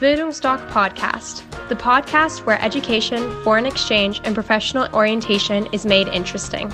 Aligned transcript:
Bildungsdoc 0.00 0.64
Podcast, 0.70 1.42
the 1.68 1.74
podcast 1.74 2.46
where 2.46 2.62
education, 2.62 3.18
foreign 3.42 3.66
exchange, 3.66 4.20
and 4.22 4.32
professional 4.32 4.86
orientation 4.94 5.66
is 5.72 5.84
made 5.84 6.06
interesting. 6.06 6.72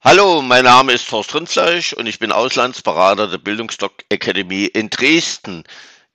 Hallo, 0.00 0.42
mein 0.42 0.64
Name 0.64 0.90
ist 0.90 1.12
Horst 1.12 1.32
Rindfleisch 1.32 1.92
und 1.92 2.08
ich 2.08 2.18
bin 2.18 2.32
Auslandsberater 2.32 3.28
der 3.28 3.38
Bildungsdoc 3.38 4.02
Academy 4.08 4.64
in 4.64 4.90
Dresden. 4.90 5.62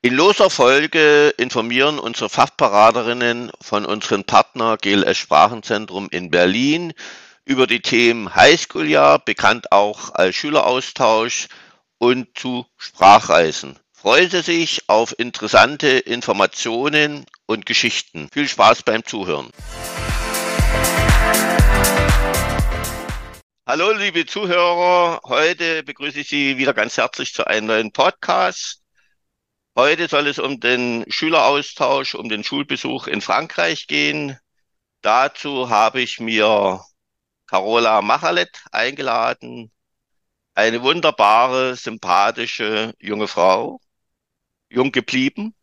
In 0.01 0.13
loser 0.13 0.49
Folge 0.49 1.29
informieren 1.37 1.99
unsere 1.99 2.27
Fachberaterinnen 2.27 3.49
von 3.61 3.85
unserem 3.85 4.25
Partner 4.25 4.75
GLS 4.75 5.17
Sprachenzentrum 5.17 6.09
in 6.11 6.29
Berlin 6.29 6.91
über 7.45 7.67
die 7.67 7.81
Themen 7.81 8.33
Highschool-Jahr, 8.33 9.19
bekannt 9.19 9.71
auch 9.71 10.13
als 10.13 10.35
Schüleraustausch 10.35 11.47
und 11.97 12.37
zu 12.37 12.65
Sprachreisen. 12.77 13.79
Freuen 13.91 14.29
Sie 14.29 14.41
sich 14.41 14.89
auf 14.89 15.17
interessante 15.17 15.87
Informationen 15.87 17.25
und 17.45 17.65
Geschichten. 17.65 18.29
Viel 18.33 18.47
Spaß 18.47 18.83
beim 18.83 19.05
Zuhören. 19.05 19.49
Hallo, 23.65 23.91
liebe 23.93 24.25
Zuhörer. 24.25 25.21
Heute 25.23 25.83
begrüße 25.83 26.19
ich 26.19 26.27
Sie 26.27 26.57
wieder 26.57 26.73
ganz 26.73 26.97
herzlich 26.97 27.33
zu 27.33 27.47
einem 27.47 27.67
neuen 27.67 27.91
Podcast. 27.93 28.81
Heute 29.75 30.07
soll 30.07 30.27
es 30.27 30.37
um 30.37 30.59
den 30.59 31.05
Schüleraustausch, 31.07 32.15
um 32.15 32.27
den 32.27 32.43
Schulbesuch 32.43 33.07
in 33.07 33.21
Frankreich 33.21 33.87
gehen. 33.87 34.37
Dazu 35.01 35.69
habe 35.69 36.01
ich 36.01 36.19
mir 36.19 36.81
Carola 37.53 38.01
Machalet 38.01 38.63
eingeladen. 38.71 39.71
Eine 40.55 40.81
wunderbare, 40.81 41.75
sympathische 41.75 42.95
junge 42.99 43.27
Frau, 43.27 43.79
jung 44.69 44.91
geblieben. 44.91 45.53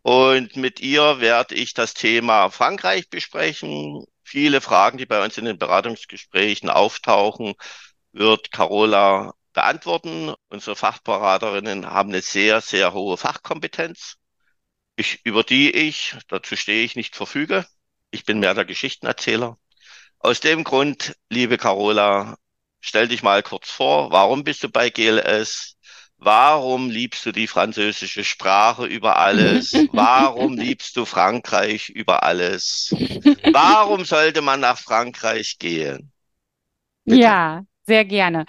Und 0.00 0.56
mit 0.56 0.80
ihr 0.80 1.20
werde 1.20 1.54
ich 1.54 1.74
das 1.74 1.92
Thema 1.92 2.48
Frankreich 2.50 3.10
besprechen. 3.10 4.06
Viele 4.24 4.62
Fragen, 4.62 4.96
die 4.96 5.04
bei 5.04 5.22
uns 5.22 5.36
in 5.36 5.44
den 5.44 5.58
Beratungsgesprächen 5.58 6.70
auftauchen, 6.70 7.54
wird 8.12 8.50
Carola 8.50 9.34
beantworten. 9.52 10.32
Unsere 10.48 10.76
Fachberaterinnen 10.76 11.90
haben 11.90 12.08
eine 12.08 12.22
sehr, 12.22 12.62
sehr 12.62 12.94
hohe 12.94 13.18
Fachkompetenz, 13.18 14.16
ich, 14.96 15.20
über 15.26 15.44
die 15.44 15.72
ich, 15.72 16.16
dazu 16.28 16.56
stehe 16.56 16.84
ich, 16.84 16.96
nicht 16.96 17.16
verfüge. 17.16 17.66
Ich 18.10 18.24
bin 18.24 18.38
mehr 18.38 18.54
der 18.54 18.64
Geschichtenerzähler. 18.64 19.58
Aus 20.18 20.40
dem 20.40 20.64
Grund, 20.64 21.16
liebe 21.30 21.56
Carola, 21.58 22.36
stell 22.80 23.08
dich 23.08 23.22
mal 23.22 23.42
kurz 23.42 23.70
vor. 23.70 24.10
Warum 24.10 24.44
bist 24.44 24.62
du 24.62 24.68
bei 24.68 24.90
GLS? 24.90 25.76
Warum 26.18 26.90
liebst 26.90 27.24
du 27.26 27.32
die 27.32 27.46
französische 27.46 28.24
Sprache 28.24 28.86
über 28.86 29.16
alles? 29.18 29.86
Warum 29.92 30.56
liebst 30.58 30.96
du 30.96 31.04
Frankreich 31.04 31.90
über 31.90 32.22
alles? 32.22 32.96
Warum 33.52 34.04
sollte 34.04 34.40
man 34.42 34.60
nach 34.60 34.78
Frankreich 34.78 35.58
gehen? 35.58 36.10
Bitte. 37.06 37.20
Ja, 37.20 37.62
sehr 37.84 38.04
gerne. 38.04 38.46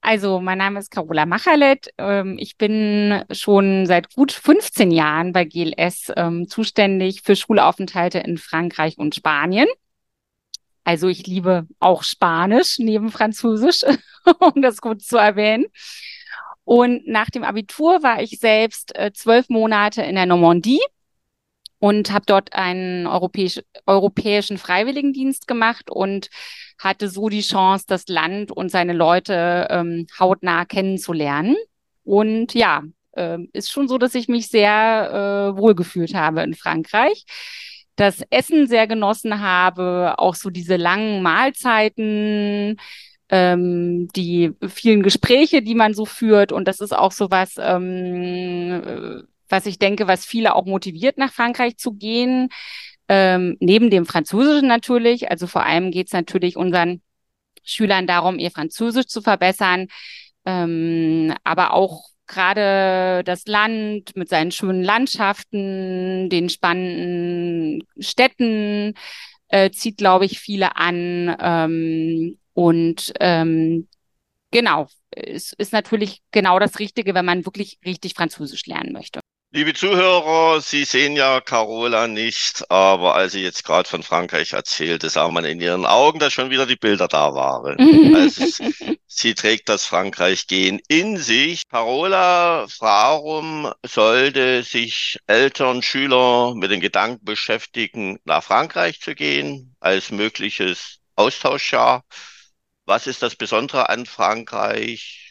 Also, 0.00 0.40
mein 0.40 0.58
Name 0.58 0.80
ist 0.80 0.90
Carola 0.90 1.24
Machalet. 1.24 1.88
Ähm, 1.96 2.36
ich 2.38 2.58
bin 2.58 3.24
schon 3.30 3.86
seit 3.86 4.12
gut 4.14 4.32
15 4.32 4.90
Jahren 4.90 5.32
bei 5.32 5.44
GLS 5.46 6.12
ähm, 6.16 6.46
zuständig 6.48 7.22
für 7.22 7.36
Schulaufenthalte 7.36 8.18
in 8.18 8.36
Frankreich 8.36 8.98
und 8.98 9.14
Spanien. 9.14 9.68
Also 10.84 11.08
ich 11.08 11.26
liebe 11.26 11.66
auch 11.80 12.02
Spanisch 12.02 12.78
neben 12.78 13.10
Französisch, 13.10 13.82
um 14.38 14.62
das 14.62 14.80
gut 14.80 15.02
zu 15.02 15.16
erwähnen. 15.16 15.66
Und 16.64 17.06
nach 17.06 17.30
dem 17.30 17.44
Abitur 17.44 18.02
war 18.02 18.22
ich 18.22 18.38
selbst 18.38 18.96
äh, 18.96 19.12
zwölf 19.12 19.48
Monate 19.48 20.02
in 20.02 20.14
der 20.14 20.26
Normandie 20.26 20.80
und 21.78 22.10
habe 22.12 22.24
dort 22.26 22.54
einen 22.54 23.06
europäisch, 23.06 23.60
europäischen 23.86 24.56
Freiwilligendienst 24.56 25.46
gemacht 25.46 25.90
und 25.90 26.28
hatte 26.78 27.08
so 27.08 27.28
die 27.28 27.42
Chance, 27.42 27.84
das 27.86 28.08
Land 28.08 28.50
und 28.50 28.70
seine 28.70 28.94
Leute 28.94 29.66
ähm, 29.70 30.06
hautnah 30.18 30.64
kennenzulernen. 30.64 31.56
Und 32.02 32.54
ja, 32.54 32.82
äh, 33.12 33.38
ist 33.52 33.70
schon 33.70 33.88
so, 33.88 33.98
dass 33.98 34.14
ich 34.14 34.28
mich 34.28 34.48
sehr 34.48 35.52
äh, 35.54 35.58
wohlgefühlt 35.58 36.14
habe 36.14 36.42
in 36.42 36.54
Frankreich 36.54 37.26
das 37.96 38.22
Essen 38.30 38.66
sehr 38.66 38.86
genossen 38.86 39.40
habe, 39.40 40.14
auch 40.18 40.34
so 40.34 40.50
diese 40.50 40.76
langen 40.76 41.22
Mahlzeiten, 41.22 42.76
ähm, 43.28 44.08
die 44.16 44.52
vielen 44.68 45.02
Gespräche, 45.02 45.62
die 45.62 45.74
man 45.74 45.94
so 45.94 46.04
führt. 46.04 46.52
Und 46.52 46.66
das 46.68 46.80
ist 46.80 46.92
auch 46.94 47.12
so 47.12 47.30
was, 47.30 47.54
ähm, 47.58 49.24
was 49.48 49.66
ich 49.66 49.78
denke, 49.78 50.08
was 50.08 50.26
viele 50.26 50.54
auch 50.54 50.66
motiviert, 50.66 51.18
nach 51.18 51.32
Frankreich 51.32 51.76
zu 51.76 51.92
gehen. 51.92 52.48
Ähm, 53.08 53.56
neben 53.60 53.90
dem 53.90 54.06
Französischen 54.06 54.68
natürlich. 54.68 55.30
Also 55.30 55.46
vor 55.46 55.64
allem 55.64 55.90
geht 55.90 56.08
es 56.08 56.12
natürlich 56.12 56.56
unseren 56.56 57.02
Schülern 57.64 58.06
darum, 58.06 58.38
ihr 58.38 58.50
Französisch 58.50 59.06
zu 59.06 59.22
verbessern, 59.22 59.88
ähm, 60.46 61.34
aber 61.44 61.72
auch 61.74 62.13
gerade 62.26 63.22
das 63.24 63.46
Land 63.46 64.16
mit 64.16 64.28
seinen 64.28 64.50
schönen 64.50 64.82
Landschaften, 64.82 66.28
den 66.30 66.48
spannenden 66.48 67.84
Städten 67.98 68.94
äh, 69.48 69.70
zieht, 69.70 69.98
glaube 69.98 70.24
ich, 70.24 70.40
viele 70.40 70.76
an. 70.76 71.36
Ähm, 71.40 72.38
und 72.54 73.12
ähm, 73.20 73.88
genau, 74.50 74.86
es 75.10 75.52
ist 75.52 75.72
natürlich 75.72 76.22
genau 76.30 76.58
das 76.58 76.78
Richtige, 76.78 77.14
wenn 77.14 77.24
man 77.24 77.44
wirklich 77.46 77.78
richtig 77.84 78.14
Französisch 78.14 78.66
lernen 78.66 78.92
möchte. 78.92 79.20
Liebe 79.56 79.72
Zuhörer, 79.72 80.60
Sie 80.60 80.84
sehen 80.84 81.14
ja 81.14 81.40
Carola 81.40 82.08
nicht, 82.08 82.68
aber 82.72 83.14
als 83.14 83.34
sie 83.34 83.42
jetzt 83.44 83.62
gerade 83.62 83.88
von 83.88 84.02
Frankreich 84.02 84.52
erzählte, 84.52 85.08
sah 85.08 85.28
man 85.28 85.44
in 85.44 85.60
ihren 85.60 85.86
Augen, 85.86 86.18
dass 86.18 86.32
schon 86.32 86.50
wieder 86.50 86.66
die 86.66 86.74
Bilder 86.74 87.06
da 87.06 87.34
waren. 87.34 87.78
also 88.16 88.44
sie 89.06 89.34
trägt 89.36 89.68
das 89.68 89.86
Frankreich-Gehen 89.86 90.80
in 90.88 91.18
sich. 91.18 91.62
Carola, 91.70 92.66
warum 92.80 93.72
sollte 93.86 94.64
sich 94.64 95.20
Eltern, 95.28 95.82
Schüler 95.82 96.56
mit 96.56 96.72
den 96.72 96.80
Gedanken 96.80 97.24
beschäftigen, 97.24 98.18
nach 98.24 98.42
Frankreich 98.42 99.00
zu 99.00 99.14
gehen 99.14 99.76
als 99.78 100.10
mögliches 100.10 100.98
Austauschjahr? 101.14 102.02
Was 102.86 103.06
ist 103.06 103.22
das 103.22 103.36
Besondere 103.36 103.88
an 103.88 104.04
Frankreich? 104.04 105.23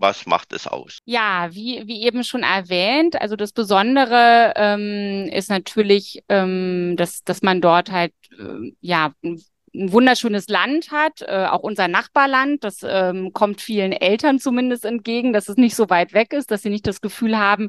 Was 0.00 0.24
macht 0.24 0.54
es 0.54 0.66
aus? 0.66 1.00
Ja, 1.04 1.48
wie, 1.52 1.86
wie 1.86 2.04
eben 2.04 2.24
schon 2.24 2.42
erwähnt, 2.42 3.20
also 3.20 3.36
das 3.36 3.52
Besondere 3.52 4.54
ähm, 4.56 5.28
ist 5.30 5.50
natürlich, 5.50 6.22
ähm, 6.30 6.94
dass, 6.96 7.22
dass 7.22 7.42
man 7.42 7.60
dort 7.60 7.92
halt 7.92 8.14
äh, 8.38 8.72
ja 8.80 9.12
ein 9.22 9.42
wunderschönes 9.74 10.48
Land 10.48 10.90
hat, 10.90 11.20
äh, 11.20 11.44
auch 11.44 11.60
unser 11.60 11.86
Nachbarland. 11.86 12.64
Das 12.64 12.78
ähm, 12.82 13.34
kommt 13.34 13.60
vielen 13.60 13.92
Eltern 13.92 14.38
zumindest 14.38 14.86
entgegen, 14.86 15.34
dass 15.34 15.50
es 15.50 15.58
nicht 15.58 15.76
so 15.76 15.90
weit 15.90 16.14
weg 16.14 16.32
ist, 16.32 16.50
dass 16.50 16.62
sie 16.62 16.70
nicht 16.70 16.86
das 16.86 17.02
Gefühl 17.02 17.36
haben, 17.36 17.68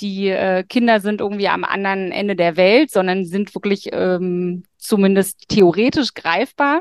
die 0.00 0.28
äh, 0.28 0.64
Kinder 0.64 1.00
sind 1.00 1.20
irgendwie 1.20 1.48
am 1.48 1.64
anderen 1.64 2.10
Ende 2.10 2.36
der 2.36 2.56
Welt, 2.56 2.90
sondern 2.90 3.26
sind 3.26 3.54
wirklich 3.54 3.90
ähm, 3.92 4.64
zumindest 4.78 5.46
theoretisch 5.48 6.14
greifbar. 6.14 6.80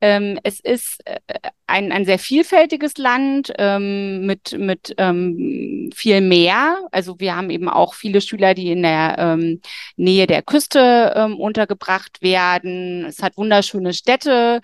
Ähm, 0.00 0.38
es 0.42 0.60
ist 0.60 1.00
äh, 1.06 1.20
ein, 1.66 1.92
ein 1.92 2.04
sehr 2.04 2.18
vielfältiges 2.18 2.98
Land 2.98 3.52
ähm, 3.58 4.26
mit, 4.26 4.56
mit 4.58 4.94
ähm, 4.98 5.90
viel 5.94 6.20
Meer. 6.20 6.86
Also 6.92 7.18
wir 7.20 7.36
haben 7.36 7.50
eben 7.50 7.68
auch 7.68 7.94
viele 7.94 8.20
Schüler, 8.20 8.54
die 8.54 8.70
in 8.70 8.82
der 8.82 9.16
ähm, 9.18 9.60
Nähe 9.96 10.26
der 10.26 10.42
Küste 10.42 11.12
ähm, 11.16 11.36
untergebracht 11.36 12.20
werden. 12.20 13.06
Es 13.06 13.22
hat 13.22 13.36
wunderschöne 13.36 13.94
Städte. 13.94 14.60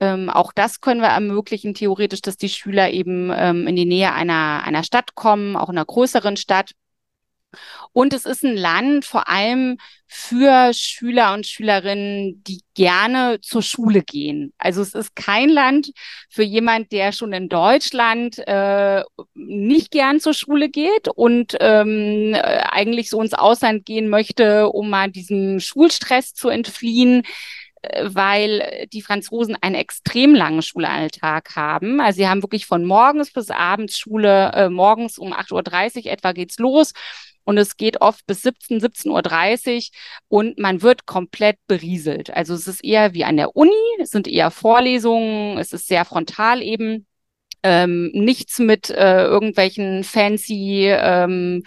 Ähm, 0.00 0.30
auch 0.30 0.52
das 0.52 0.80
können 0.80 1.00
wir 1.00 1.08
ermöglichen, 1.08 1.74
theoretisch, 1.74 2.22
dass 2.22 2.36
die 2.36 2.48
Schüler 2.48 2.90
eben 2.90 3.32
ähm, 3.34 3.66
in 3.66 3.76
die 3.76 3.84
Nähe 3.84 4.12
einer, 4.12 4.62
einer 4.64 4.84
Stadt 4.84 5.14
kommen, 5.14 5.56
auch 5.56 5.68
in 5.68 5.76
einer 5.76 5.84
größeren 5.84 6.36
Stadt. 6.36 6.72
Und 7.92 8.12
es 8.12 8.24
ist 8.26 8.44
ein 8.44 8.56
Land 8.56 9.04
vor 9.04 9.28
allem 9.28 9.78
für 10.06 10.72
Schüler 10.72 11.34
und 11.34 11.46
Schülerinnen, 11.46 12.42
die 12.44 12.62
gerne 12.74 13.40
zur 13.42 13.62
Schule 13.62 14.02
gehen. 14.02 14.52
Also 14.58 14.80
es 14.82 14.94
ist 14.94 15.14
kein 15.16 15.48
Land 15.48 15.92
für 16.30 16.42
jemand, 16.42 16.92
der 16.92 17.12
schon 17.12 17.32
in 17.32 17.48
Deutschland 17.48 18.38
äh, 18.46 19.02
nicht 19.34 19.90
gern 19.90 20.20
zur 20.20 20.34
Schule 20.34 20.68
geht 20.68 21.08
und 21.08 21.56
ähm, 21.60 22.34
eigentlich 22.34 23.10
so 23.10 23.20
ins 23.20 23.34
Ausland 23.34 23.84
gehen 23.84 24.08
möchte, 24.08 24.68
um 24.70 24.90
mal 24.90 25.10
diesem 25.10 25.60
Schulstress 25.60 26.34
zu 26.34 26.48
entfliehen 26.48 27.24
äh, 27.82 28.04
weil 28.06 28.88
die 28.92 29.02
Franzosen 29.02 29.56
einen 29.60 29.74
extrem 29.74 30.34
langen 30.34 30.62
Schulalltag 30.62 31.54
haben. 31.54 32.00
Also 32.00 32.18
sie 32.18 32.28
haben 32.28 32.42
wirklich 32.42 32.66
von 32.66 32.84
morgens 32.84 33.32
bis 33.32 33.50
abends 33.50 33.98
Schule, 33.98 34.52
äh, 34.54 34.68
morgens 34.68 35.18
um 35.18 35.32
8.30 35.32 36.06
Uhr 36.06 36.12
etwa 36.12 36.32
geht's 36.32 36.58
los 36.58 36.92
und 37.48 37.56
es 37.56 37.78
geht 37.78 38.02
oft 38.02 38.26
bis 38.26 38.42
17, 38.42 38.78
17.30 38.78 39.88
Uhr 40.28 40.38
und 40.38 40.58
man 40.58 40.82
wird 40.82 41.06
komplett 41.06 41.56
berieselt. 41.66 42.28
Also 42.28 42.52
es 42.52 42.66
ist 42.68 42.84
eher 42.84 43.14
wie 43.14 43.24
an 43.24 43.38
der 43.38 43.56
Uni, 43.56 43.72
es 44.02 44.10
sind 44.10 44.28
eher 44.28 44.50
Vorlesungen, 44.50 45.56
es 45.56 45.72
ist 45.72 45.88
sehr 45.88 46.04
frontal 46.04 46.60
eben. 46.62 47.06
ähm, 47.62 48.10
nichts 48.12 48.58
mit 48.58 48.90
äh, 48.90 49.24
irgendwelchen 49.24 50.04
fancy 50.04 50.88
ähm, 50.90 51.64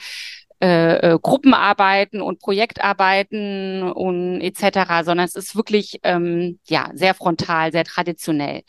äh, 0.61 1.13
äh, 1.13 1.19
Gruppenarbeiten 1.19 2.21
und 2.21 2.39
Projektarbeiten 2.39 3.83
und 3.91 4.41
etc., 4.41 5.03
sondern 5.03 5.25
es 5.25 5.35
ist 5.35 5.55
wirklich 5.55 5.99
ähm, 6.03 6.59
ja 6.67 6.91
sehr 6.93 7.15
frontal, 7.15 7.71
sehr 7.71 7.85
traditionell. 7.85 8.61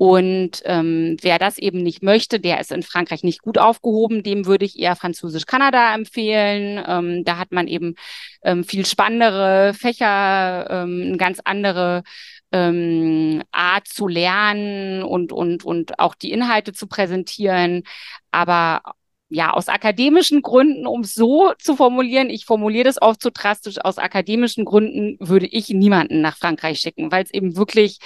Und 0.00 0.62
ähm, 0.64 1.18
wer 1.20 1.38
das 1.38 1.58
eben 1.58 1.82
nicht 1.82 2.02
möchte, 2.02 2.40
der 2.40 2.58
ist 2.58 2.72
in 2.72 2.82
Frankreich 2.82 3.22
nicht 3.22 3.42
gut 3.42 3.58
aufgehoben. 3.58 4.22
Dem 4.22 4.46
würde 4.46 4.64
ich 4.64 4.78
eher 4.78 4.96
Französisch-Kanada 4.96 5.94
empfehlen. 5.94 6.82
Ähm, 6.88 7.22
da 7.26 7.36
hat 7.36 7.52
man 7.52 7.68
eben 7.68 7.96
ähm, 8.42 8.64
viel 8.64 8.86
spannendere 8.86 9.74
Fächer, 9.74 10.68
ähm, 10.70 11.02
eine 11.06 11.16
ganz 11.18 11.40
andere 11.44 12.02
ähm, 12.50 13.42
Art 13.52 13.88
zu 13.88 14.08
lernen 14.08 15.02
und, 15.02 15.32
und, 15.32 15.66
und 15.66 15.98
auch 15.98 16.14
die 16.14 16.32
Inhalte 16.32 16.72
zu 16.72 16.86
präsentieren. 16.86 17.82
Aber 18.30 18.80
ja, 19.28 19.52
aus 19.52 19.68
akademischen 19.68 20.40
Gründen, 20.40 20.86
um 20.86 21.02
es 21.02 21.12
so 21.12 21.52
zu 21.58 21.76
formulieren, 21.76 22.30
ich 22.30 22.46
formuliere 22.46 22.84
das 22.84 23.02
oft 23.02 23.22
so 23.22 23.28
drastisch, 23.32 23.76
aus 23.84 23.98
akademischen 23.98 24.64
Gründen 24.64 25.18
würde 25.20 25.46
ich 25.46 25.68
niemanden 25.68 26.22
nach 26.22 26.38
Frankreich 26.38 26.80
schicken, 26.80 27.12
weil 27.12 27.24
es 27.24 27.34
eben 27.34 27.54
wirklich 27.54 27.98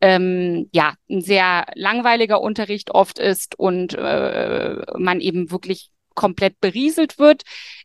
ähm, 0.00 0.68
ja 0.72 0.94
ein 1.10 1.20
sehr 1.20 1.66
langweiliger 1.74 2.40
Unterricht 2.40 2.90
oft 2.90 3.18
ist 3.18 3.58
und 3.58 3.94
äh, 3.94 4.76
man 4.96 5.20
eben 5.20 5.50
wirklich 5.50 5.90
komplett 6.14 6.60
berieselt 6.60 7.18
wird. 7.18 7.42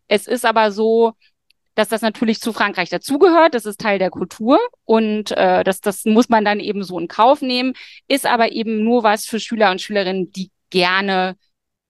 Es 0.08 0.28
ist 0.28 0.46
aber 0.46 0.72
so, 0.72 1.14
dass 1.76 1.90
das 1.90 2.02
natürlich 2.02 2.40
zu 2.40 2.54
Frankreich 2.54 2.90
dazugehört, 2.90 3.56
das 3.56 3.66
ist 3.66 3.80
Teil 3.80 4.00
der 4.00 4.12
Kultur 4.12 4.60
und 4.86 5.32
äh, 5.32 5.64
das, 5.64 5.82
das 5.82 6.06
muss 6.06 6.30
man 6.30 6.46
dann 6.46 6.60
eben 6.60 6.84
so 6.84 7.00
in 7.00 7.08
Kauf 7.08 7.42
nehmen, 7.42 7.74
ist 8.08 8.26
aber 8.26 8.52
eben 8.52 8.84
nur 8.84 9.04
was 9.04 9.26
für 9.26 9.40
Schüler 9.40 9.72
und 9.72 9.82
Schülerinnen, 9.82 10.32
die 10.32 10.52
gerne 10.70 11.36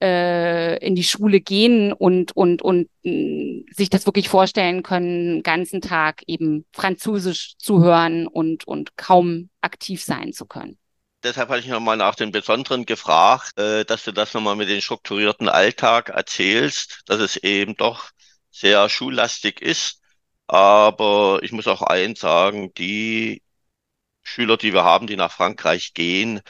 äh, 0.04 0.86
in 0.86 0.96
die 0.96 1.04
Schule 1.06 1.40
gehen 1.40 1.94
und, 1.94 2.36
und, 2.36 2.62
und 2.62 2.90
mh, 3.04 3.12
mm, 3.12 3.66
sich 3.72 3.90
das 3.90 4.06
wirklich 4.06 4.28
vorstellen 4.28 4.84
können, 4.84 5.36
den 5.36 5.44
ganzen 5.44 5.80
Tag 5.80 6.24
eben 6.28 6.66
Französisch 6.74 7.56
zu 7.58 7.82
hören 7.82 8.28
und, 8.28 8.68
und 8.68 8.98
kaum 8.98 9.50
aktiv 9.62 10.04
sein 10.04 10.34
zu 10.34 10.46
können. 10.46 10.78
Deshalb 11.24 11.48
hatte 11.48 11.62
ich 11.62 11.68
nochmal 11.68 11.96
nach 11.96 12.16
den 12.16 12.34
Besonderen 12.34 12.86
gefragt, 12.86 13.58
äh, 13.58 13.86
dass 13.86 14.04
du 14.04 14.12
das 14.12 14.34
nochmal 14.34 14.58
mit 14.58 14.70
dem 14.70 14.82
strukturierten 14.82 15.48
Alltag 15.48 16.10
erzählst, 16.10 17.04
dass 17.06 17.22
es 17.22 17.38
eben 17.38 17.78
doch 17.78 18.10
sehr 18.52 18.90
schullastig 18.90 19.62
ist. 19.62 20.02
Aber 20.48 21.40
ich 21.44 21.54
muss 21.54 21.68
auch 21.68 21.82
eins 21.82 22.20
sagen, 22.20 22.74
die 22.74 23.42
Schüler, 24.22 24.58
die 24.58 24.74
wir 24.74 24.84
haben, 24.84 25.08
die 25.08 25.16
nach 25.16 25.32
Frankreich 25.32 25.94
gehen, 25.94 26.42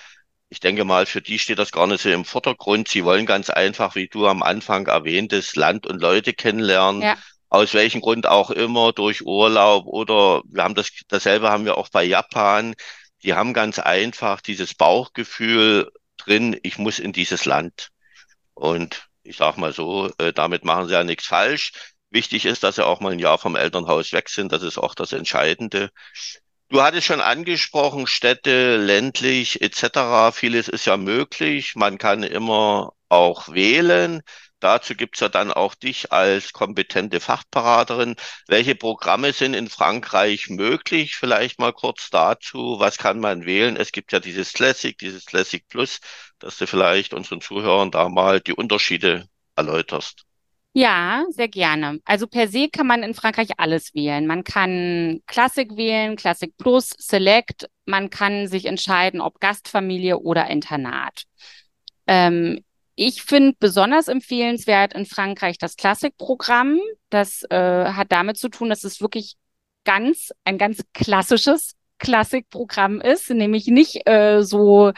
ich 0.53 0.59
denke 0.59 0.85
mal, 0.85 1.07
für 1.07 1.19
die 1.19 1.39
steht 1.39 1.57
das 1.57 1.71
gar 1.71 1.87
nicht 1.87 2.03
so 2.03 2.09
im 2.09 2.25
Vordergrund. 2.25 2.87
Sie 2.87 3.03
wollen 3.03 3.25
ganz 3.25 3.49
einfach, 3.49 3.95
wie 3.95 4.07
du 4.07 4.27
am 4.27 4.43
Anfang 4.43 4.85
erwähntest, 4.85 5.55
Land 5.55 5.87
und 5.87 5.99
Leute 5.99 6.31
kennenlernen. 6.31 7.01
Ja. 7.01 7.17
Aus 7.49 7.73
welchem 7.73 8.01
Grund 8.01 8.27
auch 8.27 8.51
immer, 8.51 8.93
durch 8.93 9.25
Urlaub 9.25 9.87
oder 9.87 10.43
wir 10.45 10.63
haben 10.63 10.75
das, 10.75 10.91
dasselbe 11.07 11.49
haben 11.49 11.65
wir 11.65 11.75
auch 11.79 11.89
bei 11.89 12.03
Japan. 12.03 12.75
Die 13.23 13.33
haben 13.33 13.55
ganz 13.55 13.79
einfach 13.79 14.41
dieses 14.41 14.75
Bauchgefühl 14.75 15.89
drin, 16.17 16.55
ich 16.61 16.77
muss 16.77 16.99
in 16.99 17.13
dieses 17.13 17.45
Land. 17.45 17.89
Und 18.53 19.07
ich 19.23 19.37
sag 19.37 19.57
mal 19.57 19.73
so, 19.73 20.11
äh, 20.19 20.33
damit 20.33 20.65
machen 20.65 20.85
sie 20.85 20.93
ja 20.93 21.03
nichts 21.03 21.25
falsch. 21.25 21.71
Wichtig 22.11 22.45
ist, 22.45 22.61
dass 22.61 22.75
sie 22.75 22.85
auch 22.85 22.99
mal 22.99 23.13
ein 23.13 23.17
Jahr 23.17 23.39
vom 23.39 23.55
Elternhaus 23.55 24.13
weg 24.13 24.29
sind. 24.29 24.51
Das 24.51 24.61
ist 24.61 24.77
auch 24.77 24.93
das 24.93 25.13
Entscheidende. 25.13 25.89
Du 26.69 26.81
hattest 26.81 27.07
schon 27.07 27.21
angesprochen, 27.21 28.07
Städte, 28.07 28.75
ländlich 28.77 29.61
etc. 29.61 30.31
Vieles 30.33 30.67
ist 30.67 30.85
ja 30.85 30.97
möglich. 30.97 31.75
Man 31.75 31.97
kann 31.97 32.23
immer 32.23 32.93
auch 33.09 33.49
wählen. 33.53 34.21
Dazu 34.59 34.95
gibt's 34.95 35.19
ja 35.19 35.29
dann 35.29 35.51
auch 35.51 35.75
dich 35.75 36.11
als 36.11 36.51
kompetente 36.53 37.19
Fachberaterin. 37.19 38.15
Welche 38.47 38.75
Programme 38.75 39.33
sind 39.33 39.53
in 39.53 39.69
Frankreich 39.69 40.49
möglich? 40.49 41.15
Vielleicht 41.15 41.59
mal 41.59 41.73
kurz 41.73 42.09
dazu. 42.09 42.77
Was 42.79 42.97
kann 42.97 43.19
man 43.19 43.45
wählen? 43.45 43.77
Es 43.77 43.91
gibt 43.91 44.11
ja 44.11 44.19
dieses 44.19 44.53
Classic, 44.53 44.97
dieses 44.97 45.25
Classic 45.25 45.67
Plus, 45.67 45.99
dass 46.39 46.57
du 46.57 46.65
vielleicht 46.67 47.13
unseren 47.13 47.41
Zuhörern 47.41 47.91
da 47.91 48.09
mal 48.09 48.41
die 48.41 48.53
Unterschiede 48.53 49.27
erläuterst. 49.55 50.25
Ja, 50.75 51.25
sehr 51.29 51.47
gerne. 51.49 51.99
Also 52.03 52.25
per 52.25 52.47
se 52.47 52.67
kann 52.67 52.87
man 52.87 53.03
in 53.03 53.13
Frankreich 53.13 53.49
alles 53.57 53.93
wählen. 53.93 54.25
Man 54.25 54.43
kann 54.43 55.21
Classic 55.27 55.75
wählen, 55.77 56.15
Classic 56.15 56.51
Plus, 56.57 56.89
Select. 56.97 57.69
Man 57.85 58.09
kann 58.09 58.47
sich 58.47 58.65
entscheiden, 58.65 59.21
ob 59.21 59.39
Gastfamilie 59.39 60.17
oder 60.17 60.49
Internat. 60.49 61.25
Ähm, 62.07 62.63
ich 62.95 63.21
finde 63.23 63.55
besonders 63.59 64.07
empfehlenswert 64.07 64.93
in 64.93 65.05
Frankreich 65.05 65.57
das 65.59 65.75
Classic-Programm. 65.77 66.79
Das 67.09 67.43
äh, 67.49 67.85
hat 67.91 68.11
damit 68.11 68.37
zu 68.37 68.49
tun, 68.49 68.69
dass 68.69 68.83
es 68.83 68.99
wirklich 68.99 69.35
ganz, 69.83 70.31
ein 70.43 70.57
ganz 70.57 70.81
klassisches 70.93 71.75
Klassikprogramm 71.99 72.99
ist, 72.99 73.29
nämlich 73.29 73.67
nicht 73.67 74.07
äh, 74.07 74.41
so 74.41 74.91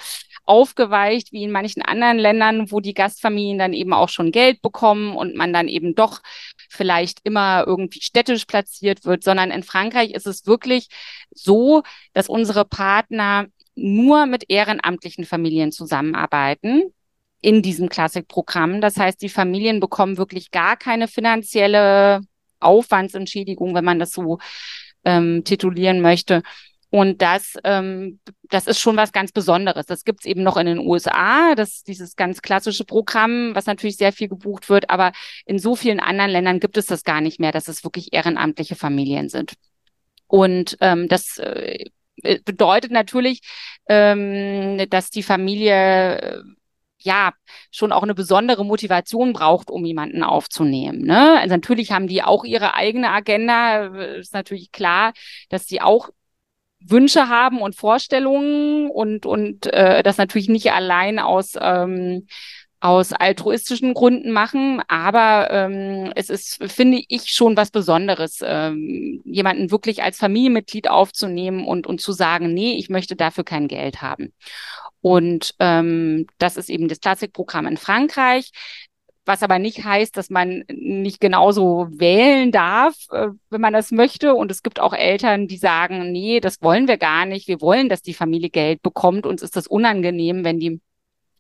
aufgeweicht 0.46 1.32
wie 1.32 1.44
in 1.44 1.52
manchen 1.52 1.82
anderen 1.82 2.18
Ländern, 2.18 2.72
wo 2.72 2.80
die 2.80 2.94
Gastfamilien 2.94 3.58
dann 3.58 3.74
eben 3.74 3.94
auch 3.94 4.10
schon 4.10 4.32
Geld 4.32 4.62
bekommen 4.62 5.16
und 5.16 5.36
man 5.36 5.54
dann 5.54 5.68
eben 5.68 5.96
doch 5.96 6.22
vielleicht 6.70 7.20
immer 7.24 7.64
irgendwie 7.66 8.02
städtisch 8.02 8.46
platziert 8.46 9.06
wird, 9.06 9.24
sondern 9.24 9.52
in 9.52 9.64
Frankreich 9.64 10.12
ist 10.12 10.28
es 10.28 10.46
wirklich 10.46 10.88
so, 11.32 11.84
dass 12.14 12.30
unsere 12.30 12.66
Partner 12.66 13.48
nur 13.76 14.26
mit 14.26 14.50
ehrenamtlichen 14.50 15.26
Familien 15.26 15.72
zusammenarbeiten 15.72 16.94
in 17.42 17.62
diesem 17.62 17.90
Klassikprogramm. 17.90 18.82
Das 18.82 18.98
heißt, 18.98 19.22
die 19.22 19.30
Familien 19.30 19.80
bekommen 19.80 20.18
wirklich 20.18 20.52
gar 20.52 20.78
keine 20.78 21.08
finanzielle 21.08 22.22
Aufwandsentschädigung, 22.60 23.76
wenn 23.76 23.86
man 23.86 24.00
das 24.00 24.12
so 24.12 24.40
ähm, 25.04 25.44
titulieren 25.44 26.02
möchte. 26.02 26.42
Und 26.90 27.22
das, 27.22 27.58
ähm, 27.64 28.20
das 28.44 28.68
ist 28.68 28.80
schon 28.80 28.96
was 28.96 29.12
ganz 29.12 29.32
Besonderes. 29.32 29.86
Das 29.86 30.04
gibt's 30.04 30.26
eben 30.26 30.44
noch 30.44 30.58
in 30.58 30.68
den 30.68 30.80
USA, 30.80 31.56
das 31.56 31.84
dieses 31.84 32.16
ganz 32.16 32.42
klassische 32.42 32.86
Programm, 32.86 33.54
was 33.54 33.66
natürlich 33.66 33.98
sehr 33.98 34.14
viel 34.14 34.30
gebucht 34.30 34.70
wird, 34.70 34.90
aber 34.90 35.12
in 35.46 35.60
so 35.60 35.76
vielen 35.76 36.00
anderen 36.00 36.32
Ländern 36.32 36.60
gibt 36.60 36.78
es 36.78 36.86
das 36.86 37.04
gar 37.04 37.22
nicht 37.22 37.40
mehr, 37.40 37.52
dass 37.52 37.68
es 37.68 37.84
wirklich 37.84 38.14
ehrenamtliche 38.14 38.76
Familien 38.76 39.30
sind. 39.30 39.54
Und 40.28 40.78
ähm, 40.82 41.08
das 41.08 41.38
äh, 41.38 41.86
bedeutet 42.46 42.92
natürlich, 42.92 43.42
ähm, 43.88 44.90
dass 44.90 45.10
die 45.10 45.24
Familie 45.24 46.20
äh, 46.20 46.42
ja 47.00 47.34
schon 47.72 47.92
auch 47.92 48.04
eine 48.04 48.16
besondere 48.16 48.66
Motivation 48.66 49.34
braucht, 49.34 49.70
um 49.70 49.86
jemanden 49.86 50.24
aufzunehmen. 50.24 51.02
Ne? 51.02 51.40
Also 51.40 51.56
natürlich 51.56 51.92
haben 51.92 52.08
die 52.08 52.24
auch 52.24 52.44
ihre 52.44 52.74
eigene 52.74 53.12
Agenda. 53.12 53.86
Ist 54.16 54.34
natürlich 54.34 54.72
klar, 54.72 55.14
dass 55.50 55.68
sie 55.68 55.82
auch 55.82 56.10
Wünsche 56.88 57.30
haben 57.30 57.62
und 57.62 57.76
Vorstellungen 57.76 58.90
und, 58.90 59.26
und 59.26 59.72
äh, 59.74 60.04
das 60.04 60.18
natürlich 60.18 60.50
nicht 60.50 60.72
allein 60.72 61.20
aus, 61.20 61.54
ähm, 61.60 62.28
aus 62.80 63.14
altruistischen 63.14 63.94
Gründen 63.96 64.32
machen, 64.32 64.82
aber 64.88 65.50
ähm, 65.50 66.12
es 66.16 66.30
ist, 66.30 66.64
finde 66.72 67.02
ich, 67.08 67.32
schon 67.32 67.58
was 67.58 67.72
Besonderes, 67.72 68.42
ähm, 68.46 69.22
jemanden 69.26 69.72
wirklich 69.72 70.04
als 70.04 70.20
Familienmitglied 70.20 70.90
aufzunehmen 70.90 71.66
und, 71.66 71.88
und 71.88 72.00
zu 72.00 72.12
sagen, 72.12 72.54
nee, 72.54 72.76
ich 72.78 72.90
möchte 72.90 73.16
dafür 73.16 73.44
kein 73.44 73.68
Geld 73.68 74.04
haben. 74.04 74.34
Und 75.02 75.56
ähm, 75.60 76.28
das 76.38 76.58
ist 76.58 76.70
eben 76.70 76.88
das 76.88 77.00
Klassikprogramm 77.00 77.68
in 77.68 77.78
Frankreich 77.78 78.52
was 79.26 79.44
aber 79.44 79.60
nicht 79.60 79.84
heißt, 79.84 80.16
dass 80.18 80.30
man 80.30 80.64
nicht 80.68 81.20
genauso 81.20 81.88
wählen 81.92 82.52
darf, 82.52 82.96
äh, 83.12 83.28
wenn 83.50 83.62
man 83.62 83.74
das 83.74 83.92
möchte. 83.92 84.36
Und 84.36 84.52
es 84.52 84.64
gibt 84.64 84.80
auch 84.80 84.94
Eltern, 84.94 85.48
die 85.48 85.58
sagen, 85.58 86.12
nee, 86.12 86.40
das 86.40 86.62
wollen 86.62 86.88
wir 86.88 86.98
gar 86.98 87.26
nicht. 87.26 87.48
Wir 87.48 87.62
wollen, 87.62 87.90
dass 87.90 88.02
die 88.02 88.14
Familie 88.14 88.50
Geld 88.50 88.82
bekommt. 88.82 89.26
Uns 89.26 89.42
ist 89.42 89.56
das 89.56 89.68
unangenehm, 89.68 90.44
wenn 90.44 90.60
die 90.60 90.82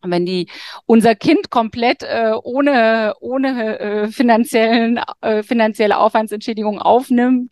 wenn 0.07 0.25
die 0.25 0.47
unser 0.85 1.15
Kind 1.15 1.49
komplett 1.49 2.03
äh, 2.03 2.33
ohne 2.43 3.15
ohne 3.21 3.79
äh, 3.79 4.07
finanziellen 4.09 4.99
äh, 5.21 5.41
finanzielle 5.41 5.97
Aufwandsentschädigung 5.97 6.79
aufnimmt 6.79 7.49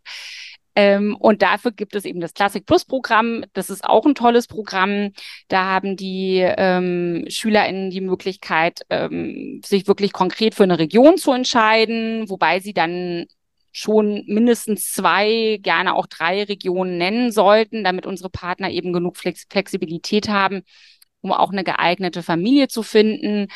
ähm, 0.76 1.16
und 1.18 1.42
dafür 1.42 1.72
gibt 1.72 1.96
es 1.96 2.06
eben 2.06 2.20
das 2.20 2.34
Classic 2.34 2.66
Plus 2.66 2.86
Programm. 2.86 3.46
Das 3.54 3.70
ist 3.70 3.84
auch 3.84 4.06
ein 4.06 4.16
tolles 4.16 4.48
Programm. 4.48 5.12
Da 5.48 5.66
haben 5.66 5.96
die 5.96 6.40
ähm, 6.40 7.26
SchülerInnen 7.28 7.92
die 7.92 8.02
Möglichkeit, 8.02 8.82
ähm, 8.90 9.62
sich 9.64 9.88
wirklich 9.88 10.14
konkret 10.14 10.56
für 10.56 10.64
eine 10.64 10.80
Region 10.80 11.18
zu 11.18 11.32
entscheiden, 11.32 12.30
wobei 12.30 12.60
sie 12.60 12.74
dann 12.74 13.26
schon 13.72 14.24
mindestens 14.28 14.92
zwei, 14.92 15.60
gerne 15.62 15.96
auch 15.96 16.08
drei 16.08 16.44
Regionen 16.44 16.98
nennen 16.98 17.32
sollten, 17.32 17.84
damit 17.84 18.06
unsere 18.06 18.30
Partner 18.30 18.70
eben 18.70 18.94
genug 18.94 19.18
Flex 19.18 19.46
Flexibilität 19.50 20.30
haben, 20.30 20.62
um 21.22 21.32
auch 21.32 21.52
eine 21.52 21.64
geeignete 21.64 22.24
Familie 22.24 22.68
zu 22.68 22.84
finden. 22.84 23.48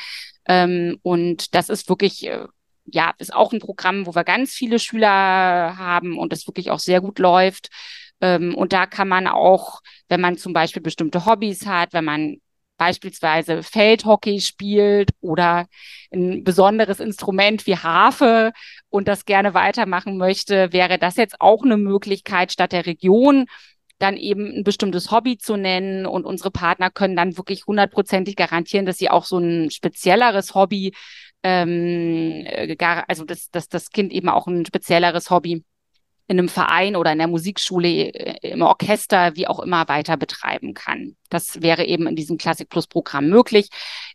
Ähm, 0.48 0.98
und 1.04 1.56
das 1.56 1.70
ist 1.70 1.90
wirklich 1.90 2.28
äh, 2.28 2.46
ja, 2.92 3.14
ist 3.18 3.34
auch 3.34 3.54
ein 3.54 3.60
Programm, 3.60 4.06
wo 4.06 4.16
wir 4.16 4.24
ganz 4.24 4.54
viele 4.54 4.80
Schüler 4.80 5.10
haben 5.10 6.18
und 6.18 6.32
das 6.32 6.48
wirklich 6.48 6.72
auch 6.72 6.80
sehr 6.80 7.02
gut 7.02 7.20
läuft. 7.20 7.70
Ähm, 8.22 8.56
und 8.56 8.74
da 8.74 8.86
kann 8.86 9.08
man 9.08 9.28
auch, 9.28 9.82
wenn 10.10 10.22
man 10.22 10.38
zum 10.38 10.54
Beispiel 10.54 10.82
bestimmte 10.82 11.26
Hobbys 11.26 11.66
hat, 11.66 11.94
wenn 11.94 12.06
man 12.06 12.38
beispielsweise 12.78 13.64
Feldhockey 13.64 14.40
spielt 14.40 15.12
oder 15.20 15.66
ein 16.14 16.44
besonderes 16.44 17.00
Instrument 17.00 17.66
wie 17.66 17.78
Harfe 17.78 18.54
und 18.90 19.08
das 19.08 19.26
gerne 19.26 19.54
weitermachen 19.54 20.18
möchte, 20.18 20.72
wäre 20.74 21.00
das 21.00 21.18
jetzt 21.18 21.42
auch 21.42 21.64
eine 21.64 21.78
Möglichkeit, 21.78 22.52
statt 22.52 22.72
der 22.72 22.86
Region 22.86 23.48
dann 24.00 24.16
eben 24.16 24.60
ein 24.60 24.64
bestimmtes 24.64 25.12
Hobby 25.12 25.38
zu 25.38 25.58
nennen 25.58 26.06
und 26.06 26.26
unsere 26.26 26.52
Partner 26.52 26.92
können 26.92 27.16
dann 27.16 27.36
wirklich 27.38 27.66
hundertprozentig 27.66 28.36
garantieren, 28.36 28.86
dass 28.86 28.98
sie 28.98 29.10
auch 29.10 29.26
so 29.26 29.40
ein 29.40 29.72
spezielleres 29.72 30.54
Hobby, 30.54 30.94
ähm, 31.48 32.46
also 33.08 33.24
dass, 33.24 33.50
dass 33.52 33.70
das 33.70 33.90
Kind 33.90 34.12
eben 34.12 34.30
auch 34.30 34.48
ein 34.48 34.66
spezielleres 34.66 35.30
Hobby 35.30 35.64
in 36.28 36.40
einem 36.40 36.50
Verein 36.50 36.98
oder 36.98 37.14
in 37.14 37.20
der 37.20 37.28
Musikschule, 37.28 37.88
äh, 37.88 38.50
im 38.52 38.62
Orchester, 38.62 39.36
wie 39.36 39.48
auch 39.48 39.60
immer 39.60 39.88
weiter 39.88 40.18
betreiben 40.18 40.74
kann. 40.74 41.16
Das 41.30 41.62
wäre 41.62 41.86
eben 41.86 42.06
in 42.06 42.16
diesem 42.16 42.38
Classic 42.38 42.68
Plus 42.68 42.88
Programm 42.88 43.30
möglich. 43.30 43.70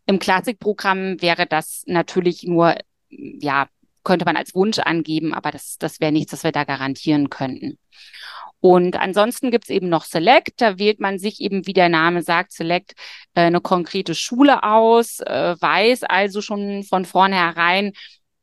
Im 0.06 0.18
Classic 0.18 0.58
Programm 0.58 1.20
wäre 1.22 1.46
das 1.46 1.84
natürlich 1.86 2.42
nur, 2.42 2.74
ja, 3.08 3.66
könnte 4.04 4.24
man 4.24 4.36
als 4.36 4.54
Wunsch 4.54 4.78
angeben, 4.78 5.34
aber 5.34 5.50
das, 5.50 5.78
das 5.78 6.00
wäre 6.00 6.12
nichts, 6.12 6.32
das 6.32 6.44
wir 6.44 6.52
da 6.52 6.64
garantieren 6.64 7.30
könnten. 7.30 7.78
Und 8.60 8.96
ansonsten 8.96 9.50
gibt's 9.50 9.70
eben 9.70 9.88
noch 9.88 10.04
Select. 10.04 10.60
Da 10.60 10.78
wählt 10.78 11.00
man 11.00 11.18
sich 11.18 11.40
eben, 11.40 11.66
wie 11.66 11.72
der 11.72 11.88
Name 11.88 12.22
sagt, 12.22 12.52
Select 12.52 12.92
äh, 13.34 13.40
eine 13.42 13.60
konkrete 13.60 14.14
Schule 14.14 14.62
aus, 14.62 15.18
äh, 15.18 15.56
weiß 15.60 16.04
also 16.04 16.40
schon 16.40 16.84
von 16.84 17.04
vornherein, 17.04 17.92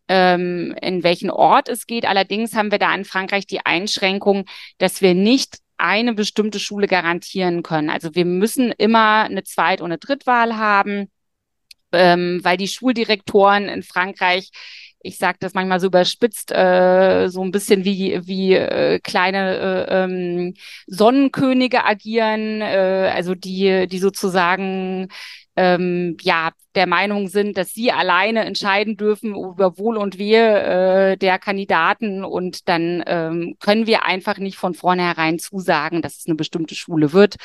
ähm, 0.09 0.75
in 0.81 1.03
welchen 1.03 1.31
Ort 1.31 1.69
es 1.69 1.87
geht. 1.87 2.05
Allerdings 2.05 2.53
haben 2.53 2.71
wir 2.71 2.79
da 2.79 2.93
in 2.93 3.05
Frankreich 3.05 3.47
die 3.47 3.65
Einschränkung, 3.65 4.45
dass 4.77 5.01
wir 5.01 5.13
nicht 5.13 5.59
eine 5.77 6.13
bestimmte 6.13 6.59
Schule 6.59 6.87
garantieren 6.87 7.63
können. 7.63 7.89
Also 7.89 8.13
wir 8.13 8.25
müssen 8.25 8.73
immer 8.73 9.23
eine 9.23 9.43
Zweit- 9.45 9.79
und 9.79 9.87
eine 9.87 9.99
Drittwahl 9.99 10.57
haben, 10.57 11.09
ähm, 11.93 12.41
weil 12.43 12.57
die 12.57 12.67
Schuldirektoren 12.67 13.69
in 13.69 13.83
Frankreich 13.83 14.51
ich 15.01 15.17
sage 15.17 15.37
das 15.39 15.53
manchmal 15.53 15.79
so 15.79 15.87
überspitzt, 15.87 16.51
äh, 16.51 17.27
so 17.29 17.41
ein 17.41 17.51
bisschen 17.51 17.85
wie, 17.85 18.19
wie 18.25 18.53
äh, 18.53 18.99
kleine 18.99 19.87
äh, 19.87 20.03
ähm, 20.03 20.53
Sonnenkönige 20.87 21.85
agieren, 21.85 22.61
äh, 22.61 23.11
also 23.13 23.35
die, 23.35 23.87
die 23.87 23.99
sozusagen 23.99 25.07
ähm, 25.55 26.17
ja 26.21 26.51
der 26.75 26.87
Meinung 26.87 27.27
sind, 27.27 27.57
dass 27.57 27.73
sie 27.73 27.91
alleine 27.91 28.45
entscheiden 28.45 28.95
dürfen 28.95 29.35
über 29.35 29.77
Wohl 29.77 29.97
und 29.97 30.17
Wehe 30.17 31.11
äh, 31.13 31.17
der 31.17 31.39
Kandidaten. 31.39 32.23
Und 32.23 32.69
dann 32.69 33.03
ähm, 33.07 33.55
können 33.59 33.87
wir 33.87 34.05
einfach 34.05 34.37
nicht 34.37 34.57
von 34.57 34.73
vornherein 34.73 35.39
zusagen, 35.39 36.01
dass 36.01 36.19
es 36.19 36.27
eine 36.27 36.35
bestimmte 36.35 36.75
Schule 36.75 37.11
wird, 37.11 37.35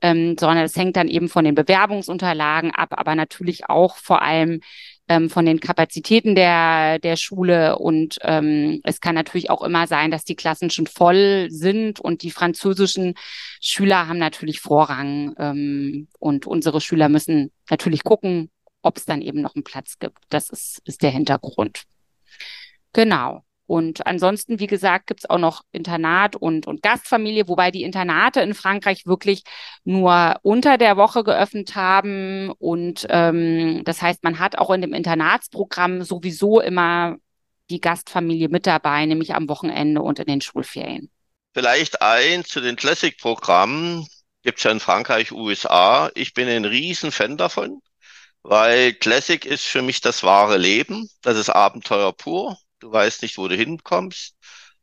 ähm, 0.00 0.36
sondern 0.38 0.64
es 0.64 0.76
hängt 0.76 0.96
dann 0.96 1.08
eben 1.08 1.28
von 1.28 1.44
den 1.44 1.54
Bewerbungsunterlagen 1.54 2.70
ab, 2.70 2.94
aber 2.96 3.14
natürlich 3.14 3.68
auch 3.68 3.96
vor 3.96 4.22
allem 4.22 4.60
ähm, 5.08 5.30
von 5.30 5.46
den 5.46 5.60
Kapazitäten 5.60 6.34
der, 6.34 6.98
der 6.98 7.16
Schule. 7.16 7.78
Und 7.78 8.18
ähm, 8.22 8.80
es 8.84 9.00
kann 9.00 9.14
natürlich 9.14 9.50
auch 9.50 9.62
immer 9.62 9.86
sein, 9.86 10.10
dass 10.10 10.24
die 10.24 10.36
Klassen 10.36 10.70
schon 10.70 10.86
voll 10.86 11.48
sind 11.50 12.00
und 12.00 12.22
die 12.22 12.30
französischen 12.30 13.14
Schüler 13.60 14.08
haben 14.08 14.18
natürlich 14.18 14.60
Vorrang. 14.60 15.34
Ähm, 15.38 16.08
und 16.18 16.46
unsere 16.46 16.80
Schüler 16.80 17.08
müssen 17.08 17.50
natürlich 17.70 18.04
gucken, 18.04 18.50
ob 18.82 18.96
es 18.96 19.04
dann 19.04 19.22
eben 19.22 19.40
noch 19.40 19.54
einen 19.54 19.64
Platz 19.64 19.98
gibt. 19.98 20.18
Das 20.28 20.50
ist, 20.50 20.80
ist 20.84 21.02
der 21.02 21.10
Hintergrund. 21.10 21.84
Genau. 22.92 23.44
Und 23.68 24.06
ansonsten, 24.06 24.60
wie 24.60 24.66
gesagt, 24.66 25.08
gibt's 25.08 25.28
auch 25.28 25.36
noch 25.36 25.62
Internat 25.72 26.36
und, 26.36 26.66
und 26.66 26.80
Gastfamilie, 26.80 27.48
wobei 27.48 27.70
die 27.70 27.82
Internate 27.82 28.40
in 28.40 28.54
Frankreich 28.54 29.04
wirklich 29.04 29.42
nur 29.84 30.36
unter 30.40 30.78
der 30.78 30.96
Woche 30.96 31.22
geöffnet 31.22 31.76
haben. 31.76 32.50
Und 32.58 33.06
ähm, 33.10 33.82
das 33.84 34.00
heißt, 34.00 34.24
man 34.24 34.38
hat 34.38 34.56
auch 34.56 34.70
in 34.70 34.80
dem 34.80 34.94
Internatsprogramm 34.94 36.02
sowieso 36.02 36.62
immer 36.62 37.16
die 37.68 37.82
Gastfamilie 37.82 38.48
mit 38.48 38.66
dabei, 38.66 39.04
nämlich 39.04 39.34
am 39.34 39.50
Wochenende 39.50 40.00
und 40.00 40.18
in 40.18 40.24
den 40.24 40.40
Schulferien. 40.40 41.10
Vielleicht 41.52 42.00
ein 42.00 42.46
zu 42.46 42.62
den 42.62 42.76
Classic-Programmen. 42.76 44.06
Gibt's 44.44 44.62
ja 44.62 44.70
in 44.70 44.80
Frankreich, 44.80 45.30
USA. 45.30 46.10
Ich 46.14 46.32
bin 46.32 46.48
ein 46.48 46.64
Riesenfan 46.64 47.36
davon, 47.36 47.82
weil 48.42 48.94
Classic 48.94 49.44
ist 49.44 49.66
für 49.66 49.82
mich 49.82 50.00
das 50.00 50.22
wahre 50.22 50.56
Leben. 50.56 51.10
Das 51.20 51.36
ist 51.36 51.50
Abenteuer 51.50 52.14
pur. 52.14 52.56
Du 52.80 52.92
weißt 52.92 53.22
nicht, 53.22 53.38
wo 53.38 53.48
du 53.48 53.56
hinkommst. 53.56 54.36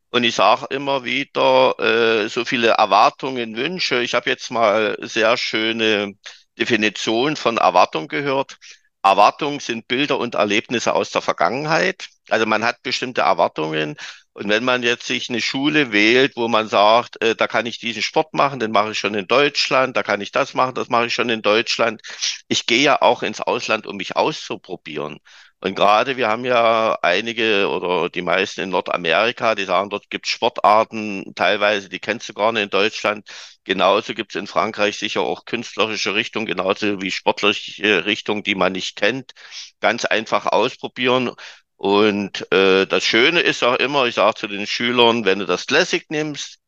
Und 0.10 0.24
ich 0.24 0.36
sage 0.36 0.68
immer 0.70 1.04
wieder, 1.04 1.75
äh, 1.80 2.28
so 2.30 2.46
viele 2.46 2.70
Erwartungen, 2.70 3.56
Wünsche. 3.58 4.02
Ich 4.02 4.14
habe 4.14 4.30
jetzt 4.30 4.52
mal 4.52 4.98
sehr 5.02 5.38
schöne 5.38 6.14
Definition 6.60 7.36
von 7.36 7.58
Erwartung 7.58 8.08
gehört. 8.08 8.58
Erwartungen 9.04 9.60
sind 9.60 9.88
Bilder 9.88 10.18
und 10.20 10.36
Erlebnisse 10.36 10.94
aus 10.94 11.12
der 11.12 11.22
Vergangenheit. 11.22 12.08
Also 12.30 12.46
man 12.46 12.64
hat 12.66 12.82
bestimmte 12.84 13.22
Erwartungen. 13.22 13.96
Und 14.34 14.50
wenn 14.50 14.66
man 14.66 14.84
jetzt 14.84 15.06
sich 15.08 15.30
eine 15.30 15.42
Schule 15.42 15.92
wählt, 15.94 16.34
wo 16.36 16.48
man 16.50 16.68
sagt, 16.68 17.22
äh, 17.22 17.36
da 17.36 17.48
kann 17.48 17.66
ich 17.66 17.80
diesen 17.80 18.02
Sport 18.02 18.34
machen, 18.34 18.60
den 18.60 18.72
mache 18.72 18.92
ich 18.92 19.00
schon 19.00 19.16
in 19.16 19.28
Deutschland, 19.28 19.96
da 19.96 20.04
kann 20.04 20.22
ich 20.22 20.32
das 20.32 20.54
machen, 20.54 20.75
das 20.75 20.90
mache 20.90 21.06
ich 21.08 21.14
schon 21.14 21.30
in 21.30 21.42
Deutschland. 21.42 22.02
Ich 22.48 22.66
gehe 22.66 22.82
ja 22.84 23.02
auch 23.02 23.24
ins 23.24 23.40
Ausland, 23.42 23.88
um 23.88 23.96
mich 23.98 24.16
auszuprobieren. 24.16 25.20
Und 25.66 25.74
gerade 25.74 26.16
wir 26.16 26.28
haben 26.28 26.46
ja 26.46 27.00
einige 27.02 27.68
oder 27.68 28.08
die 28.12 28.22
meisten 28.22 28.62
in 28.62 28.70
Nordamerika, 28.70 29.56
die 29.56 29.64
sagen, 29.66 29.90
dort 29.90 30.12
gibt 30.12 30.28
es 30.28 30.32
Sportarten, 30.32 31.34
teilweise, 31.34 31.90
die 31.90 31.98
kennst 31.98 32.30
du 32.30 32.36
gar 32.36 32.52
nicht 32.52 32.66
in 32.66 32.70
Deutschland. 32.70 33.28
Genauso 33.64 34.14
gibt 34.14 34.36
es 34.36 34.40
in 34.40 34.46
Frankreich 34.46 35.00
sicher 35.00 35.22
auch 35.22 35.46
künstlerische 35.46 36.14
Richtungen, 36.14 36.46
genauso 36.46 37.02
wie 37.02 37.10
sportliche 37.10 38.06
Richtungen, 38.06 38.44
die 38.44 38.54
man 38.54 38.74
nicht 38.74 38.96
kennt. 38.96 39.32
Ganz 39.80 40.06
einfach 40.06 40.46
ausprobieren. 40.46 41.32
Und 41.78 42.46
äh, 42.54 42.86
das 42.86 43.04
Schöne 43.04 43.40
ist 43.40 43.64
auch 43.64 43.78
immer, 43.78 44.06
ich 44.06 44.14
sage 44.14 44.36
zu 44.36 44.48
den 44.48 44.68
Schülern, 44.68 45.26
wenn 45.26 45.40
du 45.40 45.48
das 45.48 45.66
Classic 45.66 46.06
nimmst, 46.12 46.60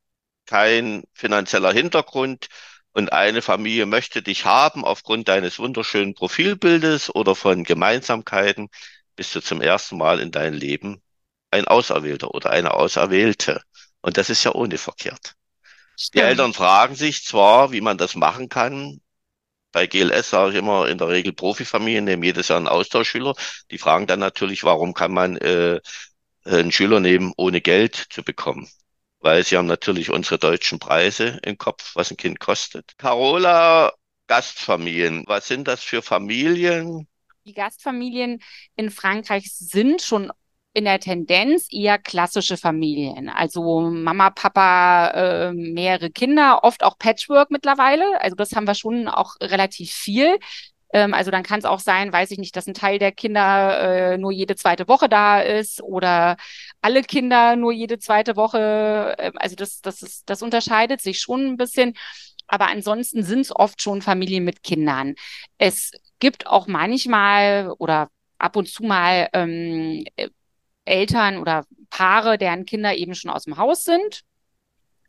kein 0.47 1.03
finanzieller 1.13 1.71
Hintergrund, 1.71 2.47
und 2.97 3.13
eine 3.13 3.43
Familie 3.43 3.85
möchte 3.85 4.23
dich 4.23 4.45
haben 4.45 4.83
aufgrund 4.83 5.27
deines 5.27 5.59
wunderschönen 5.59 6.15
Profilbildes 6.15 7.13
oder 7.13 7.35
von 7.35 7.63
Gemeinsamkeiten, 7.63 8.69
bist 9.15 9.35
du 9.35 9.39
zum 9.39 9.61
ersten 9.61 9.99
Mal 9.99 10.19
in 10.19 10.31
deinem 10.31 10.55
Leben 10.55 11.03
ein 11.51 11.67
Auserwählter 11.67 12.33
oder 12.33 12.49
eine 12.49 12.73
Auserwählte. 12.73 13.61
Und 14.01 14.17
das 14.17 14.31
ist 14.31 14.43
ja 14.43 14.55
ohne 14.55 14.79
verkehrt. 14.79 15.35
Stimmt. 15.95 16.15
Die 16.15 16.27
Eltern 16.27 16.53
fragen 16.55 16.95
sich 16.95 17.23
zwar, 17.23 17.71
wie 17.71 17.81
man 17.81 17.99
das 17.99 18.15
machen 18.15 18.49
kann. 18.49 18.99
Bei 19.71 19.85
GLS 19.85 20.31
sage 20.31 20.53
ich 20.53 20.57
immer, 20.57 20.87
in 20.87 20.97
der 20.97 21.09
Regel 21.09 21.33
Profifamilien 21.33 22.03
nehmen 22.03 22.23
jedes 22.23 22.47
Jahr 22.47 22.57
einen 22.57 22.67
Austauschschüler. 22.67 23.35
Die 23.69 23.77
fragen 23.77 24.07
dann 24.07 24.19
natürlich, 24.19 24.63
warum 24.63 24.95
kann 24.95 25.13
man 25.13 25.37
äh, 25.37 25.81
einen 26.45 26.71
Schüler 26.71 26.99
nehmen, 26.99 27.31
ohne 27.37 27.61
Geld 27.61 28.07
zu 28.09 28.23
bekommen 28.23 28.67
weil 29.27 29.43
sie 29.43 29.57
haben 29.57 29.65
natürlich 29.65 30.09
unsere 30.09 30.39
deutschen 30.39 30.79
Preise 30.79 31.37
im 31.43 31.57
Kopf, 31.57 31.97
was 31.97 32.11
ein 32.11 32.15
Kind 32.15 32.39
kostet. 32.39 32.97
Carola, 32.97 33.91
Gastfamilien, 34.27 35.25
was 35.27 35.49
sind 35.49 35.67
das 35.67 35.83
für 35.83 36.01
Familien? 36.01 37.09
Die 37.43 37.51
Gastfamilien 37.51 38.39
in 38.77 38.89
Frankreich 38.89 39.51
sind 39.51 40.01
schon 40.01 40.31
in 40.71 40.85
der 40.85 41.01
Tendenz 41.01 41.67
eher 41.69 41.97
klassische 41.97 42.55
Familien. 42.55 43.27
Also 43.27 43.89
Mama, 43.89 44.29
Papa, 44.29 45.09
äh, 45.09 45.51
mehrere 45.51 46.09
Kinder, 46.09 46.63
oft 46.63 46.81
auch 46.83 46.97
Patchwork 46.97 47.51
mittlerweile. 47.51 48.05
Also 48.21 48.37
das 48.37 48.53
haben 48.53 48.65
wir 48.65 48.75
schon 48.75 49.09
auch 49.09 49.35
relativ 49.41 49.91
viel. 49.91 50.37
Ähm, 50.93 51.13
also 51.13 51.31
dann 51.31 51.43
kann 51.43 51.59
es 51.59 51.65
auch 51.65 51.79
sein, 51.79 52.13
weiß 52.13 52.31
ich 52.31 52.37
nicht, 52.37 52.55
dass 52.55 52.67
ein 52.67 52.73
Teil 52.73 52.99
der 52.99 53.11
Kinder 53.11 54.13
äh, 54.13 54.17
nur 54.17 54.31
jede 54.31 54.55
zweite 54.55 54.87
Woche 54.87 55.09
da 55.09 55.41
ist 55.41 55.81
oder 55.81 56.37
alle 56.81 57.03
Kinder 57.03 57.55
nur 57.55 57.71
jede 57.71 57.99
zweite 57.99 58.35
Woche. 58.35 59.15
Äh, 59.17 59.31
also 59.35 59.55
das, 59.55 59.81
das, 59.81 60.01
ist, 60.01 60.29
das 60.29 60.41
unterscheidet 60.41 61.01
sich 61.01 61.19
schon 61.19 61.45
ein 61.45 61.57
bisschen. 61.57 61.93
Aber 62.47 62.67
ansonsten 62.69 63.23
sind 63.23 63.41
es 63.41 63.55
oft 63.55 63.81
schon 63.81 64.01
Familien 64.01 64.45
mit 64.45 64.63
Kindern. 64.63 65.15
Es 65.57 65.91
gibt 66.19 66.47
auch 66.47 66.67
manchmal 66.67 67.71
oder 67.77 68.09
ab 68.37 68.55
und 68.55 68.69
zu 68.69 68.83
mal 68.83 69.27
ähm, 69.33 70.05
Eltern 70.85 71.37
oder 71.37 71.65
Paare, 71.89 72.37
deren 72.37 72.65
Kinder 72.65 72.95
eben 72.95 73.15
schon 73.15 73.31
aus 73.31 73.43
dem 73.43 73.57
Haus 73.57 73.83
sind, 73.83 74.21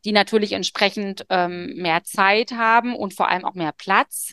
die 0.08 0.12
natürlich 0.12 0.52
entsprechend 0.52 1.26
ähm, 1.28 1.74
mehr 1.74 2.02
Zeit 2.02 2.52
haben 2.52 2.96
und 2.96 3.12
vor 3.12 3.28
allem 3.28 3.44
auch 3.44 3.52
mehr 3.52 3.72
Platz 3.72 4.32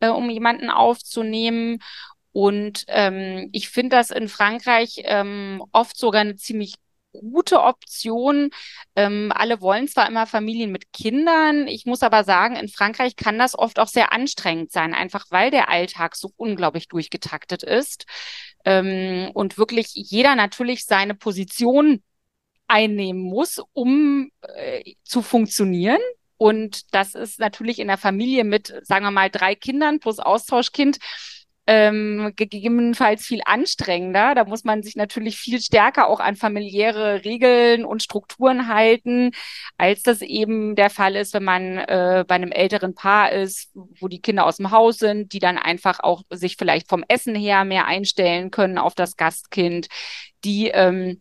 äh, 0.00 0.08
um 0.08 0.30
jemanden 0.30 0.70
aufzunehmen. 0.70 1.82
Und 2.32 2.84
ähm, 2.88 3.50
ich 3.52 3.68
finde 3.68 3.96
das 3.96 4.10
in 4.10 4.28
Frankreich 4.28 5.02
ähm, 5.04 5.62
oft 5.72 5.98
sogar 5.98 6.22
eine 6.22 6.36
ziemlich 6.36 6.76
gute 7.12 7.60
Option. 7.60 8.48
Ähm, 8.96 9.30
alle 9.34 9.60
wollen 9.60 9.88
zwar 9.88 10.08
immer 10.08 10.26
Familien 10.26 10.72
mit 10.72 10.90
Kindern, 10.94 11.68
ich 11.68 11.84
muss 11.84 12.02
aber 12.02 12.24
sagen, 12.24 12.56
in 12.56 12.68
Frankreich 12.68 13.14
kann 13.14 13.38
das 13.38 13.58
oft 13.58 13.78
auch 13.78 13.88
sehr 13.88 14.12
anstrengend 14.12 14.72
sein, 14.72 14.94
einfach 14.94 15.26
weil 15.28 15.50
der 15.50 15.68
Alltag 15.68 16.16
so 16.16 16.32
unglaublich 16.36 16.88
durchgetaktet 16.88 17.62
ist 17.62 18.06
ähm, 18.64 19.30
und 19.34 19.58
wirklich 19.58 19.88
jeder 19.92 20.34
natürlich 20.34 20.86
seine 20.86 21.14
Position 21.14 22.02
einnehmen 22.70 23.22
muss, 23.22 23.60
um 23.72 24.30
äh, 24.42 24.94
zu 25.04 25.22
funktionieren 25.22 26.00
Und 26.36 26.94
das 26.94 27.14
ist 27.14 27.38
natürlich 27.38 27.78
in 27.80 27.88
der 27.88 27.98
Familie 27.98 28.44
mit, 28.44 28.72
sagen 28.82 29.04
wir 29.04 29.10
mal, 29.10 29.28
drei 29.30 29.54
Kindern 29.54 30.00
plus 30.00 30.20
Austauschkind 30.20 30.98
ähm, 31.66 32.32
gegebenenfalls 32.34 33.26
viel 33.26 33.42
anstrengender. 33.44 34.34
Da 34.34 34.44
muss 34.44 34.64
man 34.64 34.82
sich 34.82 34.96
natürlich 34.96 35.36
viel 35.36 35.60
stärker 35.60 36.08
auch 36.08 36.18
an 36.18 36.36
familiäre 36.36 37.24
Regeln 37.24 37.84
und 37.84 38.02
Strukturen 38.02 38.68
halten, 38.68 39.32
als 39.76 40.02
das 40.02 40.22
eben 40.22 40.74
der 40.76 40.90
Fall 40.90 41.14
ist, 41.14 41.34
wenn 41.34 41.44
man 41.44 41.78
äh, 41.78 42.24
bei 42.26 42.36
einem 42.36 42.52
älteren 42.52 42.94
Paar 42.94 43.32
ist, 43.32 43.70
wo 43.74 44.08
die 44.08 44.20
Kinder 44.20 44.46
aus 44.46 44.56
dem 44.56 44.70
Haus 44.70 44.98
sind, 44.98 45.32
die 45.32 45.38
dann 45.40 45.58
einfach 45.58 46.00
auch 46.00 46.22
sich 46.30 46.56
vielleicht 46.56 46.88
vom 46.88 47.04
Essen 47.08 47.34
her 47.34 47.64
mehr 47.64 47.86
einstellen 47.86 48.50
können 48.50 48.78
auf 48.78 48.94
das 48.94 49.16
Gastkind, 49.16 49.88
die 50.44 50.68
ähm, 50.68 51.20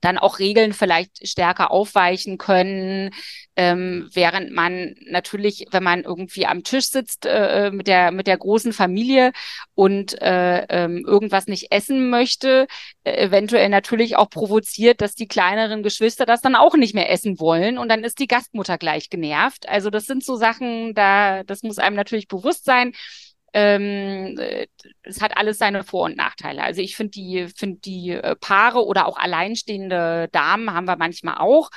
dann 0.00 0.18
auch 0.18 0.38
Regeln 0.38 0.72
vielleicht 0.72 1.26
stärker 1.26 1.70
aufweichen 1.70 2.38
können, 2.38 3.10
ähm, 3.56 4.08
während 4.12 4.52
man 4.52 4.94
natürlich, 5.10 5.66
wenn 5.72 5.82
man 5.82 6.04
irgendwie 6.04 6.46
am 6.46 6.62
Tisch 6.62 6.86
sitzt 6.90 7.26
äh, 7.26 7.66
äh, 7.66 7.70
mit 7.70 7.88
der 7.88 8.12
mit 8.12 8.26
der 8.28 8.38
großen 8.38 8.72
Familie 8.72 9.32
und 9.74 10.20
äh, 10.22 10.64
ähm, 10.68 11.04
irgendwas 11.06 11.46
nicht 11.48 11.72
essen 11.72 12.10
möchte, 12.10 12.68
äh, 13.04 13.16
eventuell 13.16 13.68
natürlich 13.68 14.16
auch 14.16 14.30
provoziert, 14.30 15.00
dass 15.00 15.14
die 15.14 15.26
kleineren 15.26 15.82
Geschwister 15.82 16.26
das 16.26 16.40
dann 16.40 16.54
auch 16.54 16.76
nicht 16.76 16.94
mehr 16.94 17.10
essen 17.10 17.40
wollen 17.40 17.78
und 17.78 17.88
dann 17.88 18.04
ist 18.04 18.20
die 18.20 18.28
Gastmutter 18.28 18.78
gleich 18.78 19.10
genervt. 19.10 19.68
Also 19.68 19.90
das 19.90 20.06
sind 20.06 20.24
so 20.24 20.36
Sachen, 20.36 20.94
da 20.94 21.42
das 21.42 21.62
muss 21.62 21.78
einem 21.78 21.96
natürlich 21.96 22.28
bewusst 22.28 22.64
sein 22.64 22.92
ähm, 23.54 24.38
es 25.02 25.20
hat 25.20 25.36
alles 25.36 25.58
seine 25.58 25.84
Vor- 25.84 26.04
und 26.04 26.16
Nachteile. 26.16 26.62
Also 26.62 26.80
ich 26.82 26.96
finde 26.96 27.12
die, 27.12 27.48
finde 27.56 27.80
die 27.80 28.10
äh, 28.10 28.36
Paare 28.36 28.84
oder 28.84 29.06
auch 29.06 29.16
alleinstehende 29.16 30.28
Damen 30.32 30.72
haben 30.72 30.86
wir 30.86 30.96
manchmal 30.96 31.38
auch 31.38 31.70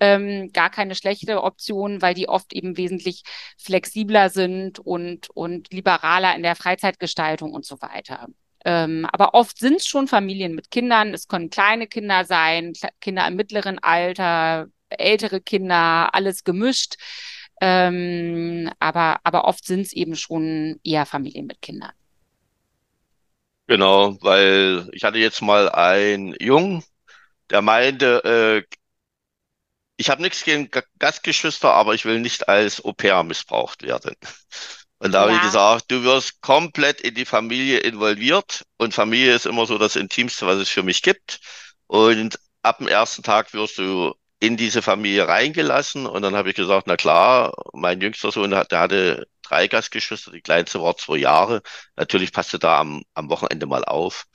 ähm, 0.00 0.50
gar 0.52 0.70
keine 0.70 0.94
schlechte 0.94 1.42
Option, 1.42 2.02
weil 2.02 2.14
die 2.14 2.28
oft 2.28 2.52
eben 2.52 2.76
wesentlich 2.76 3.22
flexibler 3.58 4.30
sind 4.30 4.78
und, 4.78 5.30
und 5.30 5.72
liberaler 5.72 6.34
in 6.36 6.42
der 6.42 6.56
Freizeitgestaltung 6.56 7.52
und 7.52 7.64
so 7.64 7.80
weiter. 7.80 8.28
Ähm, 8.64 9.06
aber 9.12 9.34
oft 9.34 9.58
sind 9.58 9.76
es 9.76 9.86
schon 9.86 10.08
Familien 10.08 10.54
mit 10.54 10.70
Kindern. 10.70 11.14
Es 11.14 11.28
können 11.28 11.50
kleine 11.50 11.86
Kinder 11.86 12.24
sein, 12.24 12.72
Kinder 13.00 13.26
im 13.28 13.36
mittleren 13.36 13.78
Alter, 13.78 14.66
ältere 14.88 15.40
Kinder, 15.40 16.14
alles 16.14 16.44
gemischt. 16.44 16.96
Ähm, 17.60 18.70
aber, 18.78 19.20
aber 19.24 19.44
oft 19.44 19.64
sind 19.64 19.80
es 19.80 19.92
eben 19.92 20.16
schon 20.16 20.78
eher 20.84 21.06
Familien 21.06 21.46
mit 21.46 21.62
Kindern. 21.62 21.92
Genau, 23.66 24.16
weil 24.22 24.88
ich 24.92 25.04
hatte 25.04 25.18
jetzt 25.18 25.42
mal 25.42 25.68
einen 25.70 26.36
Jungen, 26.38 26.84
der 27.50 27.62
meinte, 27.62 28.64
äh, 28.68 28.76
ich 29.96 30.10
habe 30.10 30.22
nichts 30.22 30.44
gegen 30.44 30.70
Gastgeschwister, 30.98 31.72
aber 31.72 31.94
ich 31.94 32.04
will 32.04 32.20
nicht 32.20 32.48
als 32.48 32.84
Au-pair 32.84 33.22
missbraucht 33.22 33.82
werden. 33.82 34.14
Und 34.98 35.12
da 35.12 35.18
ja. 35.18 35.26
habe 35.26 35.36
ich 35.36 35.42
gesagt, 35.42 35.90
du 35.90 36.04
wirst 36.04 36.40
komplett 36.40 37.00
in 37.00 37.14
die 37.14 37.24
Familie 37.24 37.78
involviert 37.78 38.64
und 38.78 38.94
Familie 38.94 39.34
ist 39.34 39.46
immer 39.46 39.66
so 39.66 39.78
das 39.78 39.96
Intimste, 39.96 40.46
was 40.46 40.58
es 40.58 40.68
für 40.68 40.82
mich 40.82 41.02
gibt. 41.02 41.40
Und 41.86 42.38
ab 42.62 42.78
dem 42.78 42.88
ersten 42.88 43.22
Tag 43.22 43.52
wirst 43.52 43.78
du 43.78 44.14
in 44.40 44.56
diese 44.56 44.82
Familie 44.82 45.28
reingelassen 45.28 46.06
und 46.06 46.22
dann 46.22 46.36
habe 46.36 46.50
ich 46.50 46.56
gesagt, 46.56 46.86
na 46.86 46.96
klar, 46.96 47.54
mein 47.72 48.00
jüngster 48.00 48.30
Sohn, 48.32 48.50
der 48.50 48.66
hatte 48.80 49.26
drei 49.42 49.68
Gastgeschwister, 49.68 50.32
die 50.32 50.42
kleinste 50.42 50.80
war 50.82 50.96
zwei 50.96 51.16
Jahre. 51.18 51.62
Natürlich 51.96 52.32
passte 52.32 52.58
da 52.58 52.80
am, 52.80 53.02
am 53.14 53.30
Wochenende 53.30 53.66
mal 53.66 53.84
auf. 53.84 54.26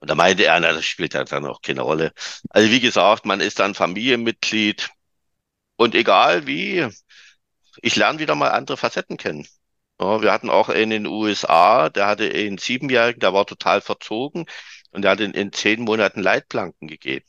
Und 0.00 0.08
da 0.10 0.14
meinte 0.14 0.44
er, 0.44 0.60
na, 0.60 0.72
das 0.72 0.86
spielt 0.86 1.14
ja 1.14 1.24
dann 1.24 1.46
auch 1.46 1.62
keine 1.62 1.82
Rolle. 1.82 2.12
Also 2.50 2.70
wie 2.70 2.80
gesagt, 2.80 3.26
man 3.26 3.40
ist 3.40 3.58
dann 3.58 3.74
Familienmitglied 3.74 4.90
und 5.76 5.94
egal 5.94 6.46
wie, 6.46 6.88
ich 7.82 7.96
lerne 7.96 8.18
wieder 8.18 8.34
mal 8.34 8.50
andere 8.50 8.76
Facetten 8.76 9.16
kennen. 9.16 9.46
Ja, 10.00 10.22
wir 10.22 10.32
hatten 10.32 10.50
auch 10.50 10.68
in 10.70 10.90
den 10.90 11.06
USA, 11.06 11.90
der 11.90 12.06
hatte 12.06 12.24
einen 12.32 12.58
Siebenjährigen, 12.58 13.20
der 13.20 13.34
war 13.34 13.46
total 13.46 13.80
verzogen 13.82 14.46
und 14.92 15.02
der 15.02 15.12
hat 15.12 15.20
in, 15.20 15.32
in 15.32 15.52
zehn 15.52 15.82
Monaten 15.82 16.20
Leitplanken 16.22 16.88
gegeben. 16.88 17.26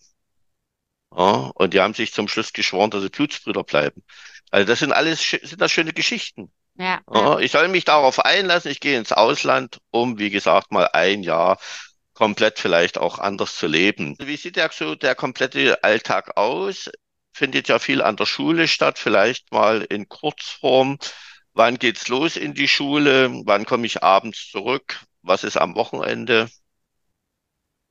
Ja, 1.16 1.52
und 1.56 1.74
die 1.74 1.82
haben 1.82 1.94
sich 1.94 2.14
zum 2.14 2.28
Schluss 2.28 2.54
geschworen, 2.54 2.90
dass 2.90 3.02
sie 3.02 3.10
Blutsbrüder 3.10 3.64
bleiben. 3.64 4.04
Also 4.50 4.68
das 4.68 4.80
sind 4.80 4.92
alles 4.92 5.22
sind 5.30 5.62
das 5.62 5.72
schöne 5.72 5.94
Geschichten. 5.94 6.52
Ja, 6.76 7.02
ja. 7.14 7.40
Ich 7.40 7.52
soll 7.52 7.68
mich 7.68 7.86
darauf 7.86 8.20
einlassen. 8.24 8.72
Ich 8.72 8.80
gehe 8.80 8.98
ins 8.98 9.12
Ausland, 9.12 9.80
um, 9.92 10.20
wie 10.20 10.30
gesagt, 10.30 10.72
mal 10.72 10.90
ein 10.94 11.24
Jahr 11.24 11.60
komplett 12.14 12.60
vielleicht 12.60 12.98
auch 12.98 13.20
anders 13.20 13.56
zu 13.56 13.68
leben. 13.68 14.16
Wie 14.20 14.38
sieht 14.38 14.58
ja 14.58 14.70
so 14.72 14.96
der 14.96 15.16
komplette 15.16 15.84
Alltag 15.84 16.38
aus? 16.38 16.90
Findet 17.34 17.68
ja 17.68 17.80
viel 17.80 18.02
an 18.02 18.18
der 18.18 18.26
Schule 18.26 18.68
statt, 18.68 19.00
vielleicht 19.00 19.52
mal 19.52 19.82
in 19.82 20.08
Kurzform. 20.08 20.98
Wann 21.54 21.80
geht's 21.80 22.08
los 22.08 22.36
in 22.38 22.54
die 22.54 22.68
Schule? 22.68 23.32
Wann 23.46 23.66
komme 23.66 23.86
ich 23.86 24.04
abends 24.04 24.50
zurück? 24.50 25.00
Was 25.22 25.44
ist 25.44 25.58
am 25.58 25.76
Wochenende? 25.76 26.50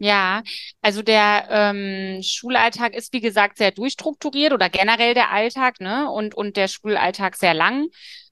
Ja, 0.03 0.43
also 0.81 1.03
der 1.03 1.47
ähm, 1.51 2.23
Schulalltag 2.23 2.95
ist, 2.95 3.13
wie 3.13 3.21
gesagt, 3.21 3.59
sehr 3.59 3.71
durchstrukturiert 3.71 4.53
oder 4.55 4.71
generell 4.71 5.13
der 5.13 5.31
Alltag, 5.31 5.79
ne? 5.81 6.11
Und, 6.11 6.35
und 6.35 6.57
der 6.57 6.69
Schulalltag 6.69 7.37
sehr 7.37 7.53
lang. 7.53 7.89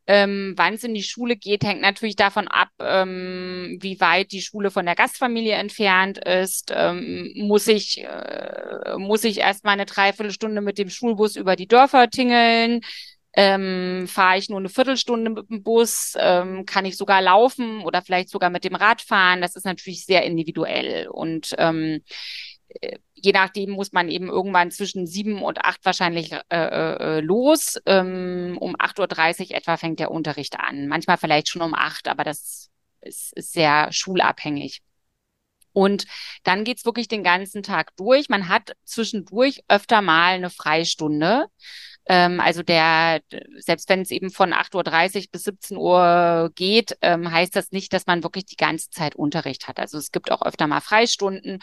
Ähm, 0.07 0.55
Wann 0.57 0.73
es 0.75 0.85
in 0.85 0.95
die 0.95 1.03
Schule 1.03 1.37
geht, 1.37 1.65
hängt 1.65 1.83
natürlich 1.83 2.17
davon 2.17 2.49
ab, 2.49 2.71
ähm, 2.81 3.77
wie 3.83 4.01
weit 4.01 4.33
die 4.33 4.41
Schule 4.41 4.71
von 4.71 4.87
der 4.87 4.95
Gastfamilie 4.95 5.53
entfernt 5.57 6.17
ist. 6.25 6.73
Ähm, 6.75 7.33
muss 7.37 7.67
ich, 7.67 7.99
äh, 8.03 8.97
muss 8.97 9.25
ich 9.25 9.37
erstmal 9.41 9.75
eine 9.75 9.85
Dreiviertelstunde 9.85 10.63
mit 10.63 10.79
dem 10.79 10.89
Schulbus 10.89 11.37
über 11.37 11.55
die 11.57 11.69
Dörfer 11.69 12.09
tingeln? 12.09 12.81
Ähm, 13.35 14.07
fahre 14.09 14.39
ich 14.39 14.49
nur 14.49 14.59
eine 14.59 14.69
Viertelstunde 14.69 15.31
mit 15.31 15.51
dem 15.51 15.63
Bus, 15.63 16.15
ähm, 16.19 16.65
kann 16.65 16.85
ich 16.85 16.97
sogar 16.97 17.23
laufen 17.23 17.83
oder 17.83 18.03
vielleicht 18.03 18.31
sogar 18.31 18.51
mit 18.51 18.65
dem 18.65 18.75
Rad 18.75 19.03
fahren. 19.03 19.43
Das 19.43 19.57
ist 19.57 19.65
natürlich 19.65 20.05
sehr 20.05 20.25
individuell 20.25 21.09
und 21.09 21.55
ähm, 21.59 22.01
äh, 22.69 22.99
je 23.15 23.33
nachdem 23.33 23.71
muss 23.71 23.93
man 23.93 24.09
eben 24.09 24.29
irgendwann 24.29 24.71
zwischen 24.71 25.07
sieben 25.07 25.43
und 25.43 25.65
acht 25.65 25.85
wahrscheinlich 25.85 26.33
äh, 26.33 26.39
äh, 26.57 27.21
los. 27.21 27.79
Ähm, 27.87 28.57
um 28.61 28.77
8.30 28.77 29.51
Uhr 29.51 29.57
etwa 29.57 29.77
fängt 29.77 30.01
der 30.01 30.11
Unterricht 30.11 30.59
an. 30.59 30.89
Manchmal 30.89 31.17
vielleicht 31.19 31.49
schon 31.49 31.63
um 31.63 31.75
acht, 31.75 32.09
aber 32.09 32.25
das 32.25 32.71
ist, 33.01 33.33
ist 33.37 33.53
sehr 33.53 33.93
schulabhängig. 33.93 34.83
Und 35.73 36.07
dann 36.43 36.65
geht's 36.65 36.85
wirklich 36.85 37.09
den 37.09 37.23
ganzen 37.23 37.63
Tag 37.63 37.95
durch. 37.97 38.29
Man 38.29 38.49
hat 38.49 38.73
zwischendurch 38.85 39.63
öfter 39.69 40.03
mal 40.03 40.35
eine 40.35 40.51
Freistunde. 40.51 41.47
Ähm, 42.09 42.41
also 42.41 42.63
der, 42.63 43.21
selbst 43.59 43.89
wenn 43.91 44.01
es 44.01 44.11
eben 44.11 44.31
von 44.31 44.53
8.30 44.55 45.17
Uhr 45.17 45.25
bis 45.31 45.45
17 45.45 45.77
Uhr 45.77 46.51
geht, 46.55 46.97
ähm, 47.03 47.31
heißt 47.31 47.55
das 47.55 47.71
nicht, 47.71 47.93
dass 47.93 48.07
man 48.07 48.23
wirklich 48.23 48.47
die 48.47 48.57
ganze 48.57 48.89
Zeit 48.91 49.15
Unterricht 49.15 49.69
hat. 49.69 49.79
Also 49.79 49.99
es 49.99 50.11
gibt 50.11 50.33
auch 50.33 50.43
öfter 50.43 50.67
mal 50.67 50.81
Freistunden 50.81 51.61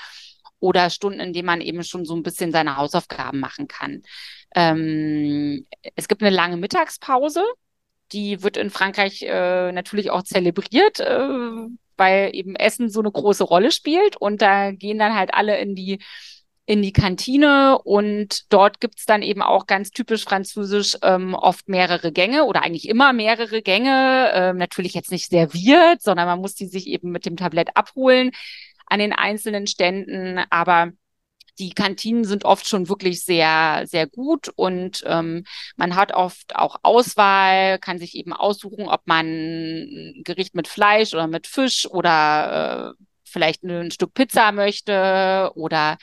oder 0.60 0.90
Stunden, 0.92 1.20
in 1.20 1.34
denen 1.34 1.48
man 1.48 1.62
eben 1.62 1.84
schon 1.84 2.06
so 2.06 2.16
ein 2.16 2.24
bisschen 2.24 2.52
seine 2.52 2.78
Hausaufgaben 2.78 3.40
machen 3.40 3.68
kann. 3.68 4.04
Ähm, 4.54 5.66
es 5.96 6.08
gibt 6.08 6.22
eine 6.22 6.36
lange 6.36 6.58
Mittagspause. 6.58 7.44
Die 8.12 8.44
wird 8.44 8.56
in 8.58 8.70
Frankreich 8.70 9.24
äh, 9.24 9.72
natürlich 9.72 10.12
auch 10.12 10.22
zelebriert, 10.22 11.00
äh, 11.00 11.68
weil 11.98 12.30
eben 12.34 12.56
Essen 12.56 12.90
so 12.90 13.00
eine 13.00 13.12
große 13.12 13.44
Rolle 13.44 13.72
spielt. 13.72 14.16
Und 14.18 14.44
da 14.44 14.72
gehen 14.72 15.00
dann 15.00 15.16
halt 15.16 15.34
alle 15.34 15.58
in 15.58 15.76
die 15.76 16.00
in 16.68 16.82
die 16.82 16.94
Kantine 16.94 17.78
und 17.84 18.52
dort 18.52 18.80
gibt's 18.80 19.06
dann 19.06 19.22
eben 19.22 19.44
auch 19.44 19.68
ganz 19.68 19.92
typisch 19.92 20.24
französisch 20.24 20.98
ähm, 21.04 21.36
oft 21.36 21.70
mehrere 21.70 22.12
Gänge 22.12 22.46
oder 22.46 22.64
eigentlich 22.64 22.90
immer 22.90 23.14
mehrere 23.14 23.62
Gänge. 23.62 24.32
Ähm, 24.34 24.58
natürlich 24.58 24.96
jetzt 24.96 25.12
nicht 25.12 25.30
serviert, 25.30 26.02
sondern 26.02 26.28
man 26.28 26.40
muss 26.40 26.56
die 26.56 26.66
sich 26.66 26.88
eben 26.88 27.12
mit 27.12 27.26
dem 27.26 27.38
Tablett 27.38 27.76
abholen 27.76 28.32
an 28.88 29.00
den 29.00 29.14
einzelnen 29.14 29.68
Ständen. 29.68 30.40
Aber 30.50 30.92
die 31.60 31.70
Kantinen 31.72 32.26
sind 32.26 32.46
oft 32.46 32.68
schon 32.68 32.90
wirklich 32.90 33.24
sehr, 33.24 33.84
sehr 33.86 34.08
gut 34.08 34.50
und 34.56 35.04
ähm, 35.06 35.46
man 35.76 35.96
hat 35.96 36.14
oft 36.14 36.56
auch 36.56 36.78
Auswahl, 36.84 37.80
kann 37.80 38.00
sich 38.00 38.16
eben 38.16 38.34
aussuchen, 38.34 38.88
ob 38.90 39.02
man 39.06 39.26
ein 39.28 40.22
Gericht 40.24 40.56
mit 40.56 40.68
Fleisch 40.68 41.14
oder 41.14 41.28
mit 41.28 41.48
Fisch 41.48 41.88
oder 41.88 42.96
äh, 42.98 43.04
vielleicht 43.24 43.64
ein 43.64 43.92
Stück 43.92 44.14
Pizza 44.14 44.52
möchte 44.52 45.52
oder 45.56 45.98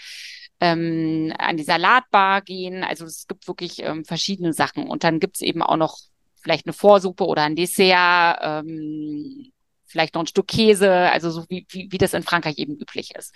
ähm, 0.62 1.34
an 1.38 1.56
die 1.56 1.64
Salatbar 1.64 2.40
gehen. 2.40 2.84
Also 2.84 3.04
es 3.04 3.26
gibt 3.26 3.48
wirklich 3.48 3.82
ähm, 3.82 4.04
verschiedene 4.04 4.52
Sachen. 4.52 4.86
Und 4.86 5.02
dann 5.02 5.18
gibt's 5.18 5.40
eben 5.40 5.60
auch 5.60 5.76
noch 5.76 5.98
vielleicht 6.40 6.66
eine 6.66 6.72
Vorsuppe 6.72 7.26
oder 7.26 7.42
ein 7.42 7.56
Dessert, 7.56 8.38
ähm, 8.40 9.50
vielleicht 9.84 10.14
noch 10.14 10.22
ein 10.22 10.28
Stück 10.28 10.46
Käse, 10.46 10.92
also 11.10 11.30
so 11.32 11.44
wie, 11.48 11.66
wie, 11.68 11.88
wie 11.90 11.98
das 11.98 12.14
in 12.14 12.22
Frankreich 12.22 12.58
eben 12.58 12.76
üblich 12.76 13.12
ist. 13.16 13.34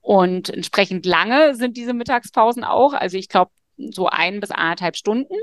Und 0.00 0.50
entsprechend 0.50 1.06
lange 1.06 1.54
sind 1.54 1.76
diese 1.76 1.94
Mittagspausen 1.94 2.64
auch. 2.64 2.94
Also 2.94 3.16
ich 3.16 3.28
glaube 3.28 3.52
so 3.76 4.08
ein 4.08 4.40
bis 4.40 4.50
anderthalb 4.50 4.96
Stunden. 4.96 5.34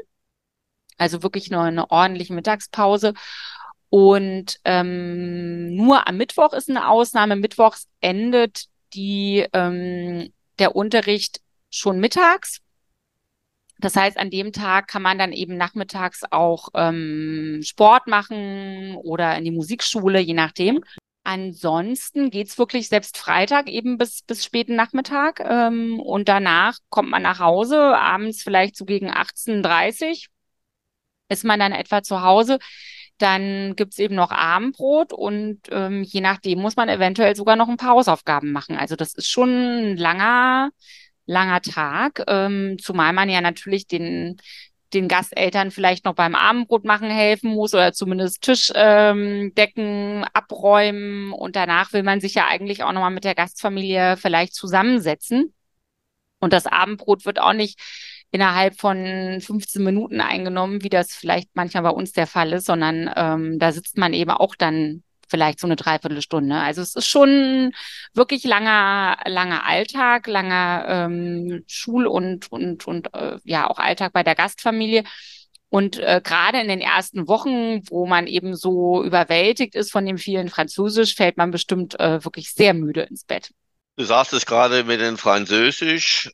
Also 0.98 1.24
wirklich 1.24 1.50
nur 1.50 1.62
eine 1.62 1.90
ordentliche 1.90 2.34
Mittagspause. 2.34 3.14
Und 3.90 4.60
ähm, 4.66 5.74
nur 5.74 6.06
am 6.06 6.18
Mittwoch 6.18 6.52
ist 6.52 6.70
eine 6.70 6.90
Ausnahme. 6.90 7.38
Mittwochs 7.38 7.88
endet 8.02 8.66
die 8.94 9.48
ähm, 9.54 10.34
der 10.60 10.76
Unterricht 10.76 11.42
schon 11.70 12.00
mittags. 12.00 12.62
Das 13.80 13.96
heißt, 13.96 14.18
an 14.18 14.32
dem 14.32 14.54
Tag 14.54 14.88
kann 14.88 15.04
man 15.04 15.20
dann 15.20 15.34
eben 15.34 15.56
nachmittags 15.56 16.24
auch 16.32 16.70
ähm, 16.74 17.62
Sport 17.64 18.08
machen 18.08 18.96
oder 18.96 19.38
in 19.38 19.44
die 19.44 19.52
Musikschule, 19.52 20.20
je 20.20 20.34
nachdem. 20.34 20.84
Ansonsten 21.24 22.32
geht's 22.32 22.58
wirklich 22.58 22.88
selbst 22.88 23.18
Freitag 23.18 23.68
eben 23.70 23.98
bis, 23.98 24.24
bis 24.24 24.44
späten 24.46 24.76
Nachmittag. 24.76 25.42
Ähm, 25.42 26.00
und 26.00 26.28
danach 26.30 26.80
kommt 26.90 27.10
man 27.10 27.22
nach 27.22 27.40
Hause, 27.40 27.78
abends 27.78 28.42
vielleicht 28.42 28.76
so 28.76 28.86
gegen 28.86 29.12
18.30 29.12 30.28
ist 31.30 31.44
man 31.44 31.60
dann 31.60 31.74
etwa 31.74 32.02
zu 32.02 32.22
Hause. 32.22 32.60
Dann 33.18 33.76
gibt's 33.76 33.98
eben 34.00 34.16
noch 34.16 34.32
Abendbrot 34.32 35.12
und 35.12 35.62
ähm, 35.72 36.04
je 36.04 36.22
nachdem 36.22 36.60
muss 36.60 36.76
man 36.76 36.90
eventuell 36.90 37.36
sogar 37.36 37.56
noch 37.56 37.68
ein 37.68 37.78
paar 37.78 37.92
Hausaufgaben 37.92 38.52
machen. 38.52 38.78
Also 38.78 38.96
das 38.96 39.14
ist 39.14 39.30
schon 39.30 39.50
ein 39.94 39.98
langer, 39.98 40.70
langer 41.26 41.62
Tag, 41.62 42.24
ähm, 42.28 42.78
zumal 42.80 43.14
man 43.14 43.30
ja 43.30 43.42
natürlich 43.42 43.88
den 43.88 44.38
den 44.94 45.08
Gasteltern 45.08 45.72
vielleicht 45.72 46.06
noch 46.06 46.16
beim 46.16 46.36
Abendbrot 46.36 46.86
machen 46.86 47.10
helfen 47.10 47.52
muss 47.52 47.74
oder 47.74 47.94
zumindest 47.94 48.42
Tischdecken 48.42 49.84
ähm, 49.86 50.26
abräumen. 50.34 51.34
Und 51.34 51.56
danach 51.56 51.94
will 51.94 52.04
man 52.04 52.22
sich 52.22 52.36
ja 52.36 52.48
eigentlich 52.48 52.84
auch 52.84 52.94
nochmal 52.94 53.12
mit 53.12 53.24
der 53.24 53.36
Gastfamilie 53.36 54.18
vielleicht 54.18 54.54
zusammensetzen. 54.56 55.54
Und 56.40 56.54
das 56.54 56.68
Abendbrot 56.68 57.26
wird 57.26 57.40
auch 57.40 57.54
nicht 57.54 57.80
innerhalb 58.32 58.80
von 58.80 59.40
15 59.42 59.84
Minuten 59.84 60.22
eingenommen, 60.22 60.84
wie 60.84 60.90
das 60.90 61.14
vielleicht 61.14 61.50
manchmal 61.54 61.84
bei 61.84 61.90
uns 61.90 62.12
der 62.12 62.28
Fall 62.28 62.54
ist, 62.54 62.66
sondern 62.66 63.10
ähm, 63.16 63.60
da 63.60 63.72
sitzt 63.72 63.98
man 63.98 64.14
eben 64.14 64.32
auch 64.32 64.56
dann 64.56 65.04
vielleicht 65.30 65.60
so 65.60 65.68
eine 65.68 65.76
Dreiviertelstunde. 65.76 66.56
Also 66.56 66.82
es 66.82 66.96
ist 66.96 67.08
schon 67.08 67.72
wirklich 68.14 68.44
langer, 68.44 69.18
langer 69.26 69.66
Alltag, 69.66 70.28
langer 70.28 70.86
ähm, 70.88 71.64
Schul- 71.68 72.08
und, 72.08 72.52
und, 72.52 72.88
und 72.88 73.14
äh, 73.14 73.38
ja 73.44 73.70
auch 73.70 73.80
Alltag 73.80 74.14
bei 74.14 74.24
der 74.24 74.36
Gastfamilie. 74.36 75.04
Und 75.70 76.00
äh, 76.00 76.22
gerade 76.24 76.62
in 76.62 76.70
den 76.70 76.80
ersten 76.80 77.28
Wochen, 77.28 77.82
wo 77.90 78.06
man 78.06 78.26
eben 78.28 78.56
so 78.56 79.04
überwältigt 79.04 79.76
ist 79.76 79.92
von 79.92 80.06
dem 80.06 80.18
vielen 80.18 80.50
Französisch, 80.50 81.16
fällt 81.16 81.36
man 81.36 81.52
bestimmt 81.52 82.00
äh, 82.00 82.24
wirklich 82.24 82.54
sehr 82.54 82.74
müde 82.74 83.02
ins 83.02 83.26
Bett. 83.26 83.52
Du 83.98 84.06
sagst 84.06 84.32
es 84.32 84.46
gerade 84.46 84.86
mit 84.86 85.02
dem 85.02 85.18
Französisch. 85.18 86.32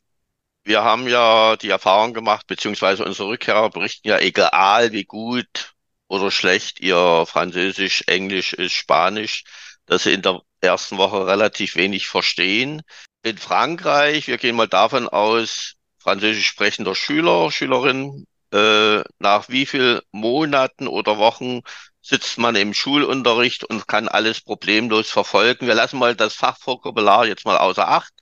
Wir 0.64 0.82
haben 0.82 1.06
ja 1.08 1.56
die 1.56 1.68
Erfahrung 1.68 2.14
gemacht, 2.14 2.46
beziehungsweise 2.46 3.04
unsere 3.04 3.28
Rückkehrer 3.28 3.70
berichten 3.70 4.08
ja, 4.08 4.18
egal 4.18 4.92
wie 4.92 5.04
gut 5.04 5.74
oder 6.08 6.30
schlecht 6.30 6.80
ihr 6.80 7.24
Französisch, 7.26 8.04
Englisch 8.06 8.54
ist, 8.54 8.72
Spanisch, 8.72 9.44
dass 9.86 10.04
sie 10.04 10.14
in 10.14 10.22
der 10.22 10.40
ersten 10.60 10.96
Woche 10.96 11.26
relativ 11.26 11.76
wenig 11.76 12.08
verstehen. 12.08 12.82
In 13.22 13.36
Frankreich, 13.38 14.26
wir 14.26 14.38
gehen 14.38 14.56
mal 14.56 14.68
davon 14.68 15.08
aus, 15.08 15.74
französisch 15.98 16.46
sprechender 16.46 16.94
Schüler, 16.94 17.50
Schülerin, 17.50 18.26
äh, 18.52 19.02
nach 19.18 19.48
wie 19.48 19.66
viel 19.66 20.02
Monaten 20.12 20.88
oder 20.88 21.18
Wochen 21.18 21.60
sitzt 22.00 22.38
man 22.38 22.56
im 22.56 22.74
Schulunterricht 22.74 23.64
und 23.64 23.88
kann 23.88 24.08
alles 24.08 24.40
problemlos 24.40 25.10
verfolgen. 25.10 25.66
Wir 25.66 25.74
lassen 25.74 25.98
mal 25.98 26.14
das 26.14 26.34
Fachvokabular 26.34 27.26
jetzt 27.26 27.44
mal 27.44 27.58
außer 27.58 27.88
Acht. 27.88 28.12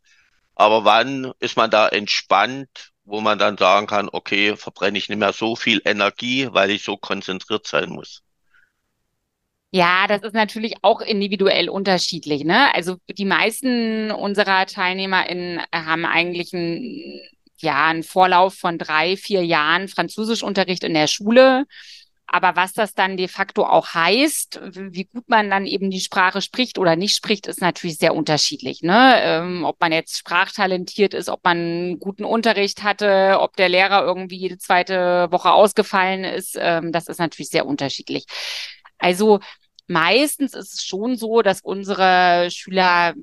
Aber 0.62 0.84
wann 0.84 1.32
ist 1.40 1.56
man 1.56 1.72
da 1.72 1.88
entspannt, 1.88 2.92
wo 3.04 3.20
man 3.20 3.36
dann 3.36 3.58
sagen 3.58 3.88
kann, 3.88 4.08
okay, 4.12 4.56
verbrenne 4.56 4.96
ich 4.96 5.08
nicht 5.08 5.18
mehr 5.18 5.32
so 5.32 5.56
viel 5.56 5.82
Energie, 5.84 6.46
weil 6.52 6.70
ich 6.70 6.84
so 6.84 6.96
konzentriert 6.96 7.66
sein 7.66 7.88
muss? 7.88 8.22
Ja, 9.72 10.06
das 10.06 10.22
ist 10.22 10.34
natürlich 10.34 10.74
auch 10.82 11.00
individuell 11.00 11.68
unterschiedlich. 11.68 12.44
Ne? 12.44 12.72
Also 12.76 12.98
die 13.08 13.24
meisten 13.24 14.12
unserer 14.12 14.64
TeilnehmerInnen 14.66 15.62
haben 15.74 16.06
eigentlich 16.06 16.54
einen, 16.54 17.20
ja, 17.58 17.86
einen 17.86 18.04
Vorlauf 18.04 18.54
von 18.54 18.78
drei, 18.78 19.16
vier 19.16 19.44
Jahren 19.44 19.88
Französischunterricht 19.88 20.84
in 20.84 20.94
der 20.94 21.08
Schule 21.08 21.64
aber 22.26 22.56
was 22.56 22.72
das 22.72 22.94
dann 22.94 23.16
de 23.16 23.28
facto 23.28 23.64
auch 23.64 23.94
heißt, 23.94 24.60
wie 24.72 25.04
gut 25.04 25.28
man 25.28 25.50
dann 25.50 25.66
eben 25.66 25.90
die 25.90 26.00
Sprache 26.00 26.40
spricht 26.40 26.78
oder 26.78 26.96
nicht 26.96 27.14
spricht, 27.14 27.46
ist 27.46 27.60
natürlich 27.60 27.98
sehr 27.98 28.14
unterschiedlich. 28.14 28.82
Ne? 28.82 29.20
Ähm, 29.22 29.64
ob 29.64 29.80
man 29.80 29.92
jetzt 29.92 30.16
sprachtalentiert 30.18 31.14
ist, 31.14 31.28
ob 31.28 31.44
man 31.44 31.98
guten 31.98 32.24
Unterricht 32.24 32.82
hatte, 32.82 33.38
ob 33.40 33.56
der 33.56 33.68
Lehrer 33.68 34.04
irgendwie 34.04 34.36
jede 34.36 34.58
zweite 34.58 35.28
Woche 35.30 35.52
ausgefallen 35.52 36.24
ist, 36.24 36.56
ähm, 36.58 36.92
das 36.92 37.08
ist 37.08 37.18
natürlich 37.18 37.50
sehr 37.50 37.66
unterschiedlich. 37.66 38.24
Also 38.98 39.40
meistens 39.86 40.54
ist 40.54 40.74
es 40.74 40.84
schon 40.84 41.16
so, 41.16 41.42
dass 41.42 41.60
unsere 41.60 42.48
Schüler 42.50 43.14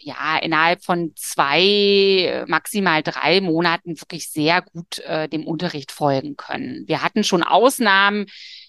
ja 0.00 0.38
innerhalb 0.38 0.84
von 0.84 1.12
zwei, 1.16 2.44
maximal 2.46 3.02
drei 3.02 3.40
Monaten 3.40 4.00
wirklich 4.00 4.30
sehr 4.30 4.62
gut 4.62 4.98
äh, 5.00 5.28
dem 5.28 5.46
Unterricht 5.46 5.92
folgen 5.92 6.36
können. 6.36 6.84
Wir 6.86 7.02
hatten 7.02 7.24
schon 7.24 7.42
Ausnahmen. 7.42 8.26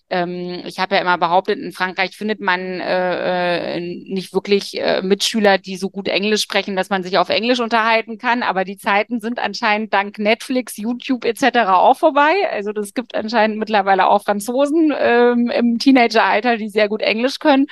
Ähm, 0.10 0.62
ich 0.66 0.80
habe 0.80 0.96
ja 0.96 1.02
immer 1.02 1.18
behauptet, 1.18 1.60
in 1.60 1.74
Frankreich 1.74 2.16
findet 2.16 2.40
man 2.40 2.62
äh, 2.80 3.76
äh, 3.76 3.80
nicht 3.80 4.34
wirklich 4.34 4.80
äh, 4.80 5.02
Mitschüler, 5.02 5.58
die 5.58 5.76
so 5.76 5.90
gut 5.90 6.08
Englisch 6.08 6.42
sprechen, 6.42 6.78
dass 6.78 6.90
man 6.90 7.04
sich 7.04 7.18
auf 7.18 7.28
Englisch 7.30 7.60
unterhalten 7.60 8.18
kann. 8.18 8.42
Aber 8.42 8.64
die 8.64 8.78
Zeiten 8.78 9.20
sind 9.20 9.40
anscheinend 9.40 9.94
dank 9.94 10.18
Netflix, 10.18 10.78
YouTube 10.78 11.26
etc. 11.26 11.58
auch 11.68 11.98
vorbei. 11.98 12.34
Also 12.52 12.72
das 12.72 12.94
gibt 12.94 13.16
anscheinend 13.16 13.58
mittlerweile 13.58 14.08
auch 14.08 14.24
Franzosen 14.24 14.94
ähm, 14.98 15.50
im 15.50 15.78
Teenageralter, 15.78 16.56
die 16.56 16.70
sehr 16.70 16.88
gut 16.88 17.02
Englisch 17.02 17.40
können. 17.40 17.68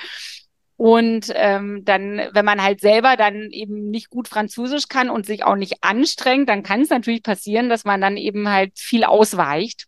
Und 0.76 1.32
ähm, 1.34 1.84
dann, 1.84 2.28
wenn 2.32 2.44
man 2.44 2.62
halt 2.62 2.80
selber 2.80 3.16
dann 3.16 3.50
eben 3.50 3.90
nicht 3.90 4.10
gut 4.10 4.28
Französisch 4.28 4.88
kann 4.88 5.08
und 5.08 5.24
sich 5.24 5.42
auch 5.44 5.56
nicht 5.56 5.82
anstrengt, 5.82 6.48
dann 6.50 6.62
kann 6.62 6.82
es 6.82 6.90
natürlich 6.90 7.22
passieren, 7.22 7.70
dass 7.70 7.84
man 7.84 8.00
dann 8.00 8.18
eben 8.18 8.48
halt 8.48 8.78
viel 8.78 9.04
ausweicht. 9.04 9.86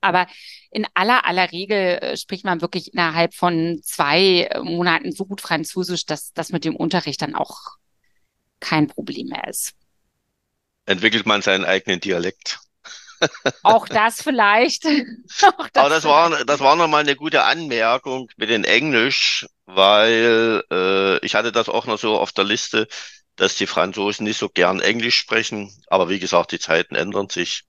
Aber 0.00 0.26
in 0.70 0.86
aller 0.94 1.26
aller 1.26 1.50
Regel 1.50 1.98
äh, 1.98 2.16
spricht 2.16 2.44
man 2.44 2.60
wirklich 2.60 2.92
innerhalb 2.92 3.34
von 3.34 3.80
zwei 3.82 4.48
Monaten 4.62 5.12
so 5.12 5.24
gut 5.24 5.40
Französisch, 5.40 6.04
dass 6.04 6.32
das 6.32 6.52
mit 6.52 6.64
dem 6.64 6.76
Unterricht 6.76 7.22
dann 7.22 7.34
auch 7.34 7.58
kein 8.60 8.86
Problem 8.86 9.28
mehr 9.28 9.48
ist. 9.48 9.74
Entwickelt 10.86 11.26
man 11.26 11.42
seinen 11.42 11.64
eigenen 11.64 12.00
Dialekt? 12.00 12.60
Auch 13.62 13.88
das 13.88 14.22
vielleicht. 14.22 14.84
Auch 15.58 15.68
das 15.68 15.84
Aber 15.84 15.88
das 15.88 16.04
war, 16.04 16.44
das 16.44 16.60
war 16.60 16.76
nochmal 16.76 17.00
eine 17.00 17.16
gute 17.16 17.44
Anmerkung 17.44 18.30
mit 18.36 18.50
dem 18.50 18.64
Englisch, 18.64 19.46
weil 19.66 20.62
äh, 20.70 21.24
ich 21.24 21.34
hatte 21.34 21.52
das 21.52 21.68
auch 21.68 21.86
noch 21.86 21.98
so 21.98 22.18
auf 22.18 22.32
der 22.32 22.44
Liste, 22.44 22.88
dass 23.36 23.56
die 23.56 23.66
Franzosen 23.66 24.24
nicht 24.24 24.38
so 24.38 24.48
gern 24.48 24.80
Englisch 24.80 25.16
sprechen. 25.16 25.72
Aber 25.88 26.08
wie 26.08 26.18
gesagt, 26.18 26.52
die 26.52 26.58
Zeiten 26.58 26.94
ändern 26.94 27.28
sich. 27.28 27.64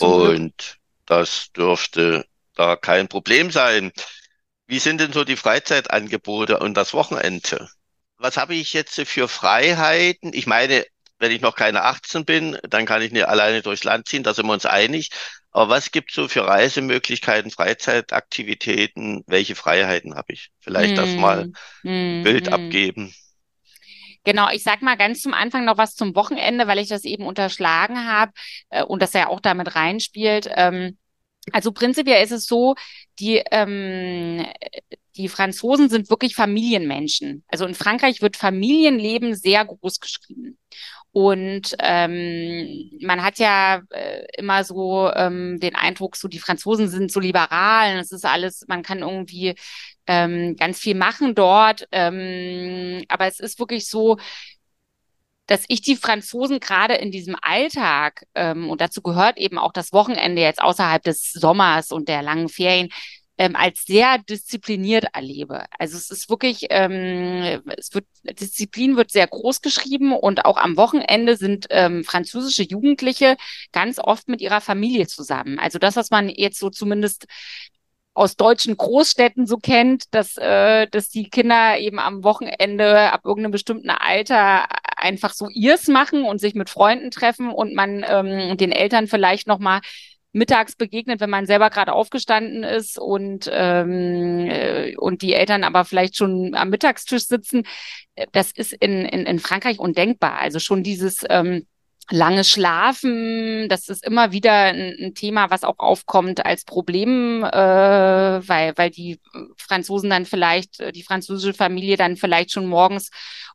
und 0.00 0.78
das 1.06 1.52
dürfte 1.52 2.24
da 2.54 2.76
kein 2.76 3.08
Problem 3.08 3.50
sein. 3.50 3.92
Wie 4.66 4.78
sind 4.78 5.00
denn 5.00 5.12
so 5.12 5.24
die 5.24 5.36
Freizeitangebote 5.36 6.58
und 6.58 6.74
das 6.74 6.94
Wochenende? 6.94 7.68
Was 8.16 8.36
habe 8.36 8.54
ich 8.54 8.72
jetzt 8.72 9.00
für 9.02 9.28
Freiheiten? 9.28 10.32
Ich 10.32 10.46
meine, 10.46 10.86
wenn 11.24 11.32
ich 11.32 11.40
noch 11.40 11.56
keine 11.56 11.84
18 11.84 12.26
bin, 12.26 12.58
dann 12.68 12.84
kann 12.84 13.00
ich 13.00 13.10
nicht 13.10 13.26
alleine 13.26 13.62
durchs 13.62 13.82
Land 13.82 14.06
ziehen, 14.06 14.22
da 14.22 14.34
sind 14.34 14.44
wir 14.46 14.52
uns 14.52 14.66
einig. 14.66 15.08
Aber 15.52 15.70
was 15.70 15.90
gibt 15.90 16.10
es 16.10 16.16
so 16.16 16.28
für 16.28 16.46
Reisemöglichkeiten, 16.46 17.50
Freizeitaktivitäten? 17.50 19.24
Welche 19.26 19.54
Freiheiten 19.54 20.16
habe 20.16 20.34
ich? 20.34 20.50
Vielleicht 20.60 20.92
mm, 20.92 20.96
das 20.96 21.14
mal 21.14 21.46
mm, 21.82 22.22
Bild 22.24 22.50
mm. 22.50 22.52
abgeben. 22.52 23.14
Genau, 24.24 24.50
ich 24.50 24.62
sag 24.62 24.82
mal 24.82 24.96
ganz 24.96 25.22
zum 25.22 25.32
Anfang 25.32 25.64
noch 25.64 25.78
was 25.78 25.94
zum 25.94 26.14
Wochenende, 26.14 26.66
weil 26.66 26.78
ich 26.78 26.88
das 26.88 27.04
eben 27.04 27.26
unterschlagen 27.26 28.06
habe 28.06 28.32
äh, 28.68 28.82
und 28.82 29.00
das 29.00 29.14
ja 29.14 29.28
auch 29.28 29.40
damit 29.40 29.74
reinspielt. 29.74 30.50
Ähm, 30.54 30.98
also 31.52 31.72
prinzipiell 31.72 32.22
ist 32.22 32.32
es 32.32 32.46
so, 32.46 32.74
die 33.18 33.42
ähm, 33.50 34.46
die 35.16 35.28
Franzosen 35.28 35.88
sind 35.88 36.10
wirklich 36.10 36.34
Familienmenschen. 36.34 37.44
Also 37.48 37.66
in 37.66 37.74
Frankreich 37.74 38.20
wird 38.20 38.36
Familienleben 38.36 39.34
sehr 39.34 39.64
groß 39.64 40.00
geschrieben. 40.00 40.58
Und 41.14 41.76
ähm, 41.78 42.90
man 43.00 43.22
hat 43.22 43.38
ja 43.38 43.82
äh, 43.90 44.24
immer 44.36 44.64
so 44.64 45.12
ähm, 45.14 45.60
den 45.60 45.76
Eindruck, 45.76 46.16
so 46.16 46.26
die 46.26 46.40
Franzosen 46.40 46.88
sind 46.88 47.12
so 47.12 47.20
liberal. 47.20 47.98
Es 47.98 48.10
ist 48.10 48.24
alles, 48.24 48.64
man 48.66 48.82
kann 48.82 48.98
irgendwie 48.98 49.54
ähm, 50.08 50.56
ganz 50.56 50.80
viel 50.80 50.96
machen 50.96 51.36
dort. 51.36 51.86
Ähm, 51.92 53.04
aber 53.08 53.28
es 53.28 53.38
ist 53.38 53.60
wirklich 53.60 53.88
so, 53.88 54.18
dass 55.46 55.64
ich 55.68 55.82
die 55.82 55.94
Franzosen 55.94 56.58
gerade 56.58 56.94
in 56.94 57.12
diesem 57.12 57.36
Alltag, 57.40 58.24
ähm, 58.34 58.68
und 58.68 58.80
dazu 58.80 59.00
gehört 59.00 59.38
eben 59.38 59.58
auch 59.58 59.72
das 59.72 59.92
Wochenende 59.92 60.42
jetzt 60.42 60.60
außerhalb 60.60 61.02
des 61.04 61.30
Sommers 61.30 61.92
und 61.92 62.08
der 62.08 62.22
langen 62.22 62.48
Ferien, 62.48 62.88
ähm, 63.38 63.56
als 63.56 63.84
sehr 63.84 64.18
diszipliniert 64.18 65.06
erlebe. 65.12 65.64
Also 65.78 65.96
es 65.96 66.10
ist 66.10 66.30
wirklich, 66.30 66.66
ähm, 66.70 67.62
es 67.76 67.92
wird, 67.94 68.06
Disziplin 68.22 68.96
wird 68.96 69.10
sehr 69.10 69.26
groß 69.26 69.60
geschrieben 69.60 70.12
und 70.12 70.44
auch 70.44 70.56
am 70.56 70.76
Wochenende 70.76 71.36
sind 71.36 71.66
ähm, 71.70 72.04
französische 72.04 72.62
Jugendliche 72.62 73.36
ganz 73.72 73.98
oft 73.98 74.28
mit 74.28 74.40
ihrer 74.40 74.60
Familie 74.60 75.06
zusammen. 75.06 75.58
Also 75.58 75.78
das, 75.78 75.96
was 75.96 76.10
man 76.10 76.28
jetzt 76.28 76.58
so 76.58 76.70
zumindest 76.70 77.26
aus 78.14 78.36
deutschen 78.36 78.76
Großstädten 78.76 79.46
so 79.46 79.56
kennt, 79.56 80.14
dass, 80.14 80.36
äh, 80.36 80.86
dass 80.86 81.08
die 81.08 81.28
Kinder 81.28 81.78
eben 81.78 81.98
am 81.98 82.22
Wochenende 82.22 83.12
ab 83.12 83.22
irgendeinem 83.24 83.50
bestimmten 83.50 83.90
Alter 83.90 84.66
einfach 84.96 85.32
so 85.34 85.48
ihrs 85.48 85.88
machen 85.88 86.24
und 86.24 86.40
sich 86.40 86.54
mit 86.54 86.70
Freunden 86.70 87.10
treffen 87.10 87.50
und 87.50 87.74
man 87.74 88.04
ähm, 88.06 88.56
den 88.56 88.70
Eltern 88.70 89.08
vielleicht 89.08 89.48
nochmal 89.48 89.80
mittags 90.34 90.74
begegnet, 90.74 91.20
wenn 91.20 91.30
man 91.30 91.46
selber 91.46 91.70
gerade 91.70 91.92
aufgestanden 91.92 92.64
ist 92.64 92.98
und, 92.98 93.48
ähm, 93.52 94.46
äh, 94.50 94.96
und 94.96 95.22
die 95.22 95.32
Eltern 95.32 95.64
aber 95.64 95.84
vielleicht 95.84 96.16
schon 96.16 96.54
am 96.54 96.70
Mittagstisch 96.70 97.26
sitzen. 97.26 97.62
Das 98.32 98.50
ist 98.50 98.72
in, 98.72 99.04
in, 99.04 99.26
in 99.26 99.38
Frankreich 99.38 99.78
undenkbar. 99.78 100.38
Also 100.40 100.58
schon 100.58 100.82
dieses 100.82 101.24
ähm, 101.30 101.66
lange 102.10 102.44
Schlafen, 102.44 103.68
das 103.68 103.88
ist 103.88 104.04
immer 104.04 104.32
wieder 104.32 104.52
ein, 104.52 104.96
ein, 105.00 105.14
Thema, 105.14 105.50
was 105.50 105.62
auch 105.62 105.78
aufkommt 105.78 106.44
als 106.44 106.64
Problem, 106.64 107.44
äh, 107.44 107.48
weil, 107.52 108.72
weil 108.76 108.90
die 108.90 109.20
Franzosen 109.56 110.10
dann 110.10 110.26
vielleicht, 110.26 110.94
die 110.94 111.04
französische 111.04 111.54
Familie 111.54 111.96
dann 111.96 112.16
vielleicht 112.16 112.50
schon 112.50 112.66
morgens 112.66 113.10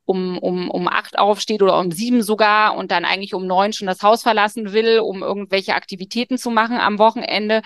um, 0.09 0.39
um, 0.39 0.71
um 0.71 0.87
acht 0.87 1.19
aufsteht 1.19 1.61
oder 1.61 1.77
um 1.77 1.91
sieben 1.91 2.23
sogar 2.23 2.75
und 2.75 2.89
dann 2.89 3.05
eigentlich 3.05 3.35
um 3.35 3.45
neun 3.45 3.73
schon 3.73 3.85
das 3.85 4.01
Haus 4.01 4.23
verlassen 4.23 4.73
will, 4.73 4.97
um 4.97 5.21
irgendwelche 5.21 5.75
Aktivitäten 5.75 6.39
zu 6.39 6.49
machen 6.49 6.77
am 6.77 6.97
Wochenende. 6.97 7.61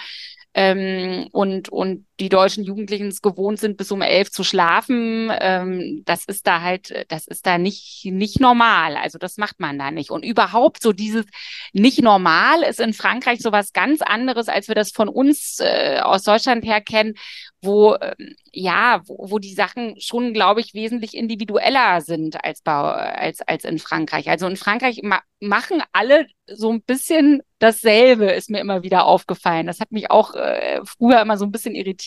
Ähm, 0.53 1.29
und, 1.31 1.69
und 1.69 2.05
die 2.19 2.29
deutschen 2.29 2.63
Jugendlichen 2.63 3.07
es 3.07 3.21
gewohnt 3.21 3.59
sind, 3.59 3.77
bis 3.77 3.91
um 3.91 4.01
elf 4.01 4.29
zu 4.29 4.43
schlafen, 4.43 5.31
ähm, 5.39 6.03
das 6.05 6.25
ist 6.25 6.45
da 6.45 6.61
halt, 6.61 7.05
das 7.09 7.27
ist 7.27 7.45
da 7.45 7.57
nicht, 7.57 8.05
nicht 8.05 8.39
normal. 8.39 8.95
Also 8.97 9.17
das 9.17 9.37
macht 9.37 9.59
man 9.59 9.79
da 9.79 9.89
nicht. 9.89 10.11
Und 10.11 10.23
überhaupt 10.23 10.83
so 10.83 10.93
dieses 10.93 11.25
nicht 11.73 12.01
normal 12.01 12.61
ist 12.63 12.79
in 12.79 12.93
Frankreich 12.93 13.39
so 13.41 13.51
was 13.51 13.73
ganz 13.73 14.01
anderes, 14.01 14.47
als 14.47 14.67
wir 14.67 14.75
das 14.75 14.91
von 14.91 15.09
uns 15.09 15.59
äh, 15.59 15.99
aus 16.01 16.23
Deutschland 16.23 16.63
her 16.65 16.81
kennen, 16.81 17.15
wo, 17.63 17.95
ähm, 17.95 18.35
ja, 18.51 19.01
wo, 19.05 19.31
wo 19.31 19.39
die 19.39 19.53
Sachen 19.53 19.99
schon, 19.99 20.33
glaube 20.33 20.61
ich, 20.61 20.73
wesentlich 20.73 21.15
individueller 21.15 22.01
sind 22.01 22.43
als, 22.43 22.61
bei, 22.61 22.73
als, 22.73 23.41
als 23.41 23.63
in 23.63 23.79
Frankreich. 23.79 24.29
Also 24.29 24.47
in 24.47 24.57
Frankreich 24.57 25.01
ma 25.03 25.21
machen 25.39 25.83
alle 25.91 26.27
so 26.47 26.71
ein 26.71 26.81
bisschen 26.81 27.41
dasselbe, 27.59 28.31
ist 28.31 28.49
mir 28.49 28.59
immer 28.59 28.83
wieder 28.83 29.05
aufgefallen. 29.05 29.67
Das 29.67 29.79
hat 29.79 29.91
mich 29.91 30.09
auch 30.09 30.35
äh, 30.35 30.81
früher 30.85 31.21
immer 31.21 31.37
so 31.37 31.45
ein 31.45 31.51
bisschen 31.51 31.75
irritiert. 31.75 32.02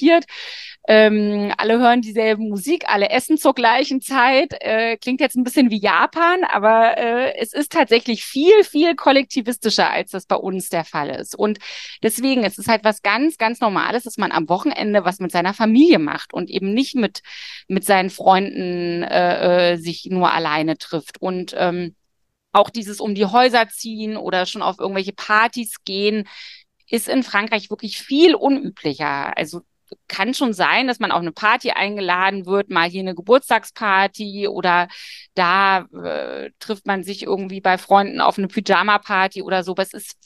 Ähm, 0.88 1.52
alle 1.58 1.80
hören 1.80 2.00
dieselbe 2.00 2.42
Musik, 2.42 2.84
alle 2.86 3.10
essen 3.10 3.38
zur 3.38 3.54
gleichen 3.54 4.00
Zeit. 4.00 4.54
Äh, 4.60 4.96
klingt 4.98 5.20
jetzt 5.20 5.36
ein 5.36 5.42
bisschen 5.42 5.70
wie 5.70 5.80
Japan, 5.80 6.44
aber 6.44 6.96
äh, 6.96 7.36
es 7.38 7.52
ist 7.52 7.72
tatsächlich 7.72 8.24
viel, 8.24 8.62
viel 8.62 8.94
kollektivistischer, 8.94 9.90
als 9.90 10.12
das 10.12 10.26
bei 10.26 10.36
uns 10.36 10.68
der 10.68 10.84
Fall 10.84 11.10
ist. 11.10 11.34
Und 11.34 11.58
deswegen 12.02 12.44
es 12.44 12.56
ist 12.58 12.68
halt 12.68 12.84
was 12.84 13.02
ganz, 13.02 13.36
ganz 13.36 13.60
Normales, 13.60 14.04
dass 14.04 14.16
man 14.16 14.30
am 14.30 14.48
Wochenende 14.48 15.04
was 15.04 15.18
mit 15.18 15.32
seiner 15.32 15.54
Familie 15.54 15.98
macht 15.98 16.32
und 16.32 16.50
eben 16.50 16.72
nicht 16.72 16.94
mit, 16.94 17.22
mit 17.66 17.84
seinen 17.84 18.10
Freunden 18.10 19.02
äh, 19.02 19.72
äh 19.72 19.76
sich 19.78 20.06
nur 20.10 20.32
alleine 20.32 20.78
trifft. 20.78 21.20
Und 21.20 21.54
ähm, 21.58 21.96
auch 22.52 22.70
dieses 22.70 23.00
um 23.00 23.14
die 23.14 23.26
Häuser 23.26 23.68
ziehen 23.68 24.16
oder 24.16 24.46
schon 24.46 24.62
auf 24.62 24.78
irgendwelche 24.78 25.12
Partys 25.12 25.84
gehen, 25.84 26.28
ist 26.88 27.08
in 27.08 27.22
Frankreich 27.22 27.70
wirklich 27.70 27.98
viel 27.98 28.34
unüblicher. 28.34 29.36
Also 29.36 29.62
kann 30.08 30.34
schon 30.34 30.52
sein, 30.52 30.86
dass 30.86 30.98
man 30.98 31.12
auf 31.12 31.20
eine 31.20 31.32
Party 31.32 31.70
eingeladen 31.70 32.46
wird, 32.46 32.70
mal 32.70 32.88
hier 32.88 33.00
eine 33.00 33.14
Geburtstagsparty 33.14 34.48
oder 34.48 34.88
da 35.34 35.86
äh, 36.02 36.50
trifft 36.58 36.86
man 36.86 37.02
sich 37.04 37.22
irgendwie 37.22 37.60
bei 37.60 37.78
Freunden 37.78 38.20
auf 38.20 38.38
eine 38.38 38.48
Pyjama-Party 38.48 39.42
oder 39.42 39.62
so. 39.62 39.72
Aber 39.72 39.82
ist 39.82 40.16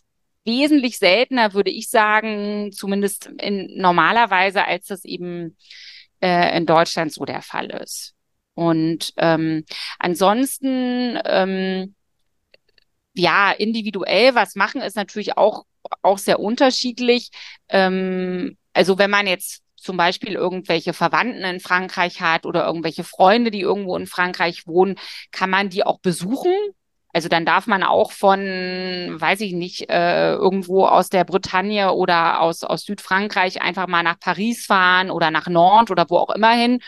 wesentlich 0.44 0.98
seltener, 0.98 1.54
würde 1.54 1.70
ich 1.70 1.88
sagen, 1.88 2.72
zumindest 2.72 3.26
in 3.38 3.76
normaler 3.76 4.30
Weise, 4.30 4.64
als 4.64 4.86
das 4.86 5.04
eben 5.04 5.56
äh, 6.20 6.56
in 6.56 6.66
Deutschland 6.66 7.12
so 7.12 7.24
der 7.24 7.42
Fall 7.42 7.70
ist. 7.70 8.14
Und 8.54 9.12
ähm, 9.16 9.64
ansonsten, 9.98 11.18
ähm, 11.24 11.94
ja, 13.14 13.52
individuell 13.52 14.34
was 14.34 14.54
machen 14.54 14.80
ist 14.80 14.96
natürlich 14.96 15.36
auch, 15.36 15.64
auch 16.02 16.18
sehr 16.18 16.40
unterschiedlich. 16.40 17.30
Ähm, 17.68 18.56
also 18.72 18.98
wenn 18.98 19.10
man 19.10 19.26
jetzt 19.26 19.62
zum 19.76 19.96
Beispiel 19.96 20.34
irgendwelche 20.34 20.92
Verwandten 20.92 21.42
in 21.42 21.60
Frankreich 21.60 22.20
hat 22.20 22.44
oder 22.44 22.66
irgendwelche 22.66 23.04
Freunde, 23.04 23.50
die 23.50 23.60
irgendwo 23.60 23.96
in 23.96 24.06
Frankreich 24.06 24.66
wohnen, 24.66 24.96
kann 25.32 25.50
man 25.50 25.70
die 25.70 25.84
auch 25.84 26.00
besuchen. 26.00 26.52
Also 27.12 27.28
dann 27.28 27.44
darf 27.44 27.66
man 27.66 27.82
auch 27.82 28.12
von, 28.12 28.38
weiß 28.40 29.40
ich 29.40 29.52
nicht, 29.52 29.90
äh, 29.90 30.34
irgendwo 30.34 30.86
aus 30.86 31.08
der 31.08 31.24
Bretagne 31.24 31.92
oder 31.92 32.40
aus, 32.40 32.62
aus 32.62 32.84
Südfrankreich 32.84 33.62
einfach 33.62 33.88
mal 33.88 34.04
nach 34.04 34.20
Paris 34.20 34.66
fahren 34.66 35.10
oder 35.10 35.30
nach 35.30 35.48
Nantes 35.48 35.90
oder 35.90 36.08
wo 36.08 36.18
auch 36.18 36.30
immer 36.30 36.52
hin, 36.52 36.80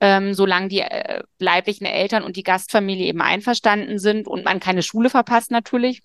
ähm, 0.00 0.34
solange 0.34 0.68
die 0.68 0.80
äh, 0.80 1.22
leiblichen 1.38 1.86
Eltern 1.86 2.24
und 2.24 2.36
die 2.36 2.42
Gastfamilie 2.42 3.06
eben 3.06 3.22
einverstanden 3.22 3.98
sind 3.98 4.26
und 4.26 4.44
man 4.44 4.58
keine 4.58 4.82
Schule 4.82 5.10
verpasst 5.10 5.52
natürlich. 5.52 6.02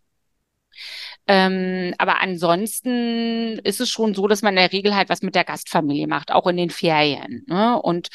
Ähm, 1.28 1.94
aber 1.98 2.22
ansonsten 2.22 3.60
ist 3.60 3.82
es 3.82 3.90
schon 3.90 4.14
so, 4.14 4.28
dass 4.28 4.42
man 4.42 4.54
in 4.54 4.62
der 4.62 4.72
Regel 4.72 4.96
halt 4.96 5.10
was 5.10 5.22
mit 5.22 5.36
der 5.36 5.44
Gastfamilie 5.44 6.08
macht, 6.08 6.32
auch 6.32 6.48
in 6.48 6.56
den 6.56 6.70
Ferien. 6.70 7.44
Ne? 7.48 7.82
Und 7.82 8.08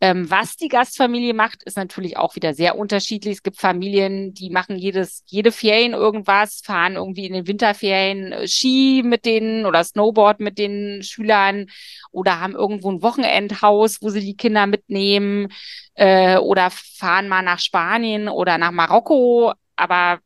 ähm, 0.00 0.28
was 0.30 0.56
die 0.56 0.68
Gastfamilie 0.68 1.32
macht, 1.32 1.62
ist 1.62 1.76
natürlich 1.76 2.16
auch 2.16 2.34
wieder 2.36 2.54
sehr 2.54 2.76
unterschiedlich. 2.76 3.36
Es 3.36 3.42
gibt 3.42 3.58
Familien, 3.58 4.34
die 4.34 4.50
machen 4.50 4.76
jedes, 4.76 5.22
jede 5.26 5.52
Ferien 5.52 5.94
irgendwas, 5.94 6.60
fahren 6.62 6.96
irgendwie 6.96 7.26
in 7.26 7.32
den 7.32 7.46
Winterferien 7.46 8.32
äh, 8.32 8.48
Ski 8.48 9.02
mit 9.04 9.24
denen 9.24 9.64
oder 9.64 9.84
Snowboard 9.84 10.40
mit 10.40 10.58
den 10.58 11.02
Schülern 11.02 11.68
oder 12.10 12.40
haben 12.40 12.54
irgendwo 12.54 12.90
ein 12.90 13.02
Wochenendhaus, 13.02 14.02
wo 14.02 14.10
sie 14.10 14.20
die 14.20 14.36
Kinder 14.36 14.66
mitnehmen 14.66 15.48
äh, 15.94 16.36
oder 16.36 16.70
fahren 16.70 17.28
mal 17.28 17.42
nach 17.42 17.60
Spanien 17.60 18.28
oder 18.28 18.58
nach 18.58 18.72
Marokko. 18.72 19.54
Aber 19.76 20.18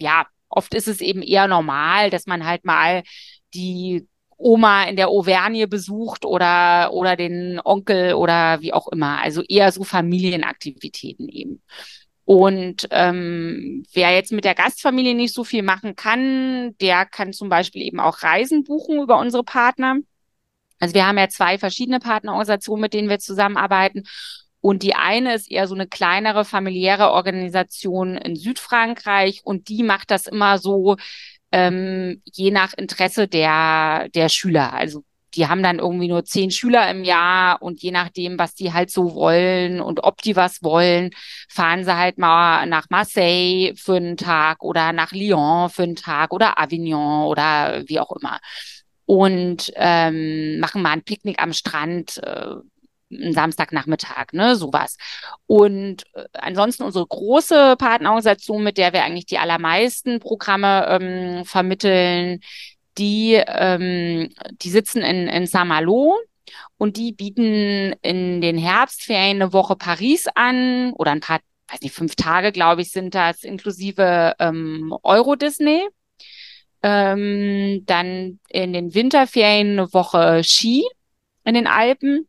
ja, 0.00 0.26
oft 0.48 0.74
ist 0.74 0.88
es 0.88 1.00
eben 1.00 1.22
eher 1.22 1.46
normal, 1.46 2.10
dass 2.10 2.26
man 2.26 2.46
halt 2.46 2.64
mal 2.64 3.02
die 3.54 4.06
Oma 4.36 4.84
in 4.84 4.96
der 4.96 5.08
Auvergne 5.08 5.66
besucht 5.66 6.24
oder, 6.24 6.92
oder 6.92 7.16
den 7.16 7.60
Onkel 7.64 8.14
oder 8.14 8.60
wie 8.60 8.72
auch 8.72 8.88
immer. 8.88 9.20
Also 9.20 9.42
eher 9.42 9.72
so 9.72 9.84
Familienaktivitäten 9.84 11.28
eben. 11.28 11.62
Und 12.24 12.86
ähm, 12.90 13.84
wer 13.94 14.12
jetzt 14.12 14.32
mit 14.32 14.44
der 14.44 14.54
Gastfamilie 14.54 15.14
nicht 15.14 15.34
so 15.34 15.44
viel 15.44 15.62
machen 15.62 15.96
kann, 15.96 16.76
der 16.78 17.06
kann 17.06 17.32
zum 17.32 17.48
Beispiel 17.48 17.82
eben 17.82 18.00
auch 18.00 18.22
Reisen 18.22 18.64
buchen 18.64 19.00
über 19.00 19.18
unsere 19.18 19.44
Partner. 19.44 19.96
Also 20.78 20.94
wir 20.94 21.06
haben 21.06 21.18
ja 21.18 21.28
zwei 21.28 21.58
verschiedene 21.58 22.00
Partnerorganisationen, 22.00 22.82
mit 22.82 22.92
denen 22.92 23.08
wir 23.08 23.18
zusammenarbeiten. 23.18 24.04
Und 24.68 24.82
die 24.82 24.94
eine 24.94 25.32
ist 25.32 25.50
eher 25.50 25.66
so 25.66 25.74
eine 25.74 25.86
kleinere 25.86 26.44
familiäre 26.44 27.12
Organisation 27.12 28.18
in 28.18 28.36
Südfrankreich 28.36 29.40
und 29.42 29.70
die 29.70 29.82
macht 29.82 30.10
das 30.10 30.26
immer 30.26 30.58
so 30.58 30.96
ähm, 31.52 32.20
je 32.30 32.50
nach 32.50 32.74
Interesse 32.74 33.28
der, 33.28 34.10
der 34.10 34.28
Schüler. 34.28 34.74
Also 34.74 35.04
die 35.32 35.46
haben 35.46 35.62
dann 35.62 35.78
irgendwie 35.78 36.08
nur 36.08 36.26
zehn 36.26 36.50
Schüler 36.50 36.90
im 36.90 37.02
Jahr 37.02 37.62
und 37.62 37.82
je 37.82 37.92
nachdem, 37.92 38.38
was 38.38 38.54
die 38.54 38.74
halt 38.74 38.90
so 38.90 39.14
wollen 39.14 39.80
und 39.80 40.04
ob 40.04 40.20
die 40.20 40.36
was 40.36 40.62
wollen, 40.62 41.12
fahren 41.48 41.84
sie 41.84 41.96
halt 41.96 42.18
mal 42.18 42.66
nach 42.66 42.90
Marseille 42.90 43.72
für 43.74 43.96
einen 43.96 44.18
Tag 44.18 44.62
oder 44.62 44.92
nach 44.92 45.12
Lyon 45.12 45.70
für 45.70 45.84
einen 45.84 45.96
Tag 45.96 46.30
oder 46.30 46.58
Avignon 46.60 47.24
oder 47.24 47.84
wie 47.86 48.00
auch 48.00 48.12
immer. 48.20 48.38
Und 49.06 49.72
ähm, 49.76 50.58
machen 50.60 50.82
mal 50.82 50.90
ein 50.90 51.04
Picknick 51.04 51.42
am 51.42 51.54
Strand, 51.54 52.18
äh, 52.18 52.56
Samstagnachmittag, 53.10 54.32
ne, 54.32 54.56
sowas. 54.56 54.96
Und 55.46 56.04
äh, 56.14 56.24
ansonsten 56.32 56.82
unsere 56.82 57.06
große 57.06 57.76
Partnerorganisation, 57.78 58.62
mit 58.62 58.78
der 58.78 58.92
wir 58.92 59.04
eigentlich 59.04 59.26
die 59.26 59.38
allermeisten 59.38 60.20
Programme 60.20 60.86
ähm, 60.88 61.44
vermitteln, 61.44 62.40
die, 62.98 63.34
ähm, 63.46 64.30
die 64.62 64.70
sitzen 64.70 65.02
in, 65.02 65.28
in 65.28 65.46
Saint-Malo 65.46 66.16
und 66.76 66.96
die 66.96 67.12
bieten 67.12 67.94
in 68.02 68.40
den 68.40 68.58
Herbstferien 68.58 69.42
eine 69.42 69.52
Woche 69.52 69.76
Paris 69.76 70.26
an 70.34 70.92
oder 70.94 71.12
ein 71.12 71.20
paar, 71.20 71.40
weiß 71.68 71.80
nicht, 71.82 71.94
fünf 71.94 72.16
Tage, 72.16 72.52
glaube 72.52 72.82
ich, 72.82 72.90
sind 72.90 73.14
das 73.14 73.44
inklusive 73.44 74.34
ähm, 74.38 74.94
Euro 75.02 75.36
Disney. 75.36 75.86
Ähm, 76.80 77.82
dann 77.86 78.38
in 78.48 78.72
den 78.72 78.94
Winterferien 78.94 79.72
eine 79.72 79.92
Woche 79.92 80.42
Ski 80.44 80.86
in 81.44 81.54
den 81.54 81.66
Alpen 81.66 82.27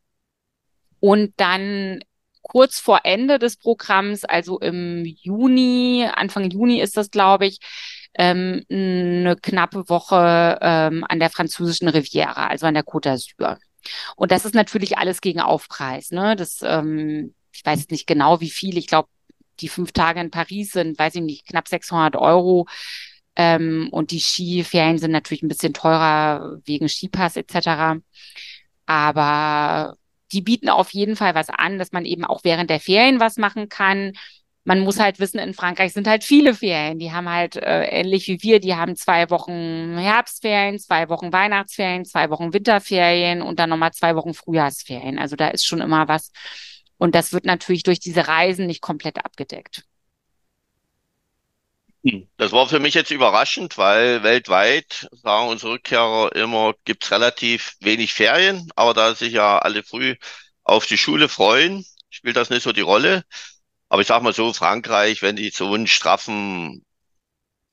und 0.99 1.33
dann 1.37 1.99
kurz 2.41 2.79
vor 2.79 3.01
Ende 3.03 3.39
des 3.39 3.57
Programms, 3.57 4.25
also 4.25 4.59
im 4.59 5.05
Juni, 5.05 6.07
Anfang 6.11 6.49
Juni 6.49 6.81
ist 6.81 6.97
das, 6.97 7.11
glaube 7.11 7.45
ich, 7.45 7.59
ähm, 8.15 8.63
eine 8.69 9.35
knappe 9.35 9.87
Woche 9.89 10.57
ähm, 10.61 11.05
an 11.07 11.19
der 11.19 11.29
französischen 11.29 11.87
Riviera, 11.87 12.47
also 12.47 12.65
an 12.65 12.73
der 12.73 12.83
Côte 12.83 13.09
d'Azur. 13.09 13.57
Und 14.15 14.31
das 14.31 14.45
ist 14.45 14.55
natürlich 14.55 14.97
alles 14.97 15.21
gegen 15.21 15.41
Aufpreis. 15.41 16.11
Ne? 16.11 16.35
Das, 16.35 16.59
ähm, 16.63 17.33
ich 17.53 17.65
weiß 17.65 17.79
jetzt 17.81 17.91
nicht 17.91 18.07
genau, 18.07 18.41
wie 18.41 18.49
viel. 18.49 18.77
Ich 18.77 18.87
glaube, 18.87 19.09
die 19.59 19.69
fünf 19.69 19.91
Tage 19.91 20.19
in 20.19 20.31
Paris 20.31 20.71
sind, 20.71 20.97
weiß 20.97 21.15
ich 21.15 21.21
nicht, 21.21 21.45
knapp 21.47 21.67
600 21.67 22.15
Euro. 22.15 22.67
Ähm, 23.35 23.89
und 23.91 24.11
die 24.11 24.19
Skiferien 24.19 24.97
sind 24.97 25.11
natürlich 25.11 25.43
ein 25.43 25.47
bisschen 25.47 25.73
teurer 25.73 26.59
wegen 26.65 26.89
Skipass 26.89 27.37
etc. 27.37 28.01
Aber 28.85 29.95
die 30.31 30.41
bieten 30.41 30.69
auf 30.69 30.91
jeden 30.93 31.15
Fall 31.15 31.35
was 31.35 31.49
an, 31.49 31.77
dass 31.79 31.91
man 31.91 32.05
eben 32.05 32.25
auch 32.25 32.43
während 32.43 32.69
der 32.69 32.79
Ferien 32.79 33.19
was 33.19 33.37
machen 33.37 33.69
kann. 33.69 34.13
man 34.65 34.81
muss 34.81 34.99
halt 34.99 35.19
wissen, 35.19 35.39
in 35.39 35.53
Frankreich 35.53 35.93
sind 35.93 36.07
halt 36.07 36.23
viele 36.23 36.53
Ferien. 36.53 36.99
Die 36.99 37.11
haben 37.11 37.29
halt 37.29 37.55
äh, 37.55 37.85
ähnlich 37.85 38.27
wie 38.27 38.43
wir, 38.43 38.59
die 38.59 38.75
haben 38.75 38.95
zwei 38.95 39.29
Wochen 39.31 39.97
Herbstferien, 39.97 40.79
zwei 40.79 41.09
Wochen 41.09 41.33
Weihnachtsferien, 41.33 42.05
zwei 42.05 42.29
Wochen 42.29 42.53
Winterferien 42.53 43.41
und 43.41 43.59
dann 43.59 43.69
nochmal 43.71 43.93
zwei 43.93 44.15
Wochen 44.15 44.33
Frühjahrsferien. 44.33 45.17
Also 45.19 45.35
da 45.35 45.49
ist 45.49 45.65
schon 45.65 45.81
immer 45.81 46.07
was. 46.07 46.31
Und 46.97 47.15
das 47.15 47.33
wird 47.33 47.45
natürlich 47.45 47.83
durch 47.83 47.99
diese 47.99 48.27
Reisen 48.27 48.67
nicht 48.67 48.81
komplett 48.81 49.25
abgedeckt. 49.25 49.85
Hm. 52.03 52.27
Das 52.37 52.51
war 52.51 52.67
für 52.67 52.79
mich 52.79 52.93
jetzt 52.93 53.11
überraschend, 53.11 53.77
weil 53.77 54.23
weltweit 54.23 55.09
sagen 55.11 55.49
unsere 55.49 55.73
Rückkehrer 55.73 56.35
immer, 56.35 56.73
gibt's 56.85 57.11
relativ 57.11 57.75
wenig 57.81 58.13
Ferien, 58.13 58.71
aber 58.75 58.93
da 58.93 59.15
sich 59.15 59.33
ja 59.33 59.59
alle 59.59 59.83
früh 59.83 60.15
auf 60.63 60.85
die 60.85 60.97
Schule 60.97 61.27
freuen, 61.27 61.85
spielt 62.09 62.37
das 62.37 62.49
nicht 62.49 62.63
so 62.63 62.71
die 62.71 62.81
Rolle. 62.81 63.23
Aber 63.89 64.01
ich 64.01 64.07
sag 64.07 64.21
mal 64.21 64.33
so, 64.33 64.53
Frankreich, 64.53 65.21
wenn 65.21 65.35
die 65.35 65.49
so 65.49 65.73
einen 65.73 65.87
straffen, 65.87 66.85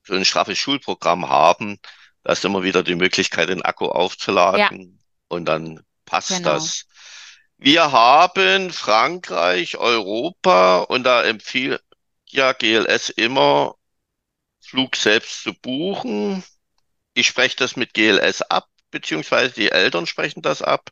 so 0.05 0.15
ein 0.15 0.25
straffes 0.25 0.59
Schulprogramm 0.59 1.29
haben, 1.29 1.79
da 2.25 2.33
ist 2.33 2.45
immer 2.45 2.65
wieder 2.65 2.83
die 2.83 2.97
Möglichkeit, 2.97 3.51
den 3.51 3.63
Akku 3.63 3.87
aufzuladen 3.87 4.81
ja. 4.81 4.99
und 5.29 5.45
dann 5.45 5.81
passt 6.05 6.31
genau. 6.31 6.55
das. 6.55 6.87
Wir 7.59 7.93
haben 7.93 8.73
Frankreich, 8.73 9.77
Europa 9.77 10.79
und 10.79 11.05
da 11.05 11.23
empfiehlt 11.23 11.83
ja 12.27 12.53
GLS 12.53 13.11
immer, 13.11 13.76
Flug 14.67 14.97
selbst 14.97 15.43
zu 15.43 15.55
buchen. 15.55 16.45
Ich 17.15 17.27
spreche 17.29 17.57
das 17.57 17.77
mit 17.77 17.95
GLS 17.95 18.43
ab, 18.43 18.69
beziehungsweise 18.91 19.55
die 19.55 19.71
Eltern 19.71 20.07
sprechen 20.07 20.43
das 20.43 20.63
ab. 20.63 20.91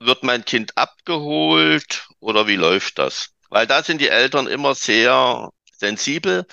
Wird 0.00 0.22
mein 0.22 0.44
Kind 0.44 0.76
abgeholt 0.76 2.08
oder 2.20 2.46
wie 2.46 2.56
läuft 2.56 2.98
das? 2.98 3.30
Weil 3.50 3.66
da 3.66 3.82
sind 3.82 4.00
die 4.00 4.08
Eltern 4.08 4.46
immer 4.46 4.74
sehr 4.74 5.50
sensibel, 5.72 6.46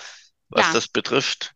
was 0.48 0.66
ja. 0.66 0.72
das 0.72 0.88
betrifft. 0.88 1.55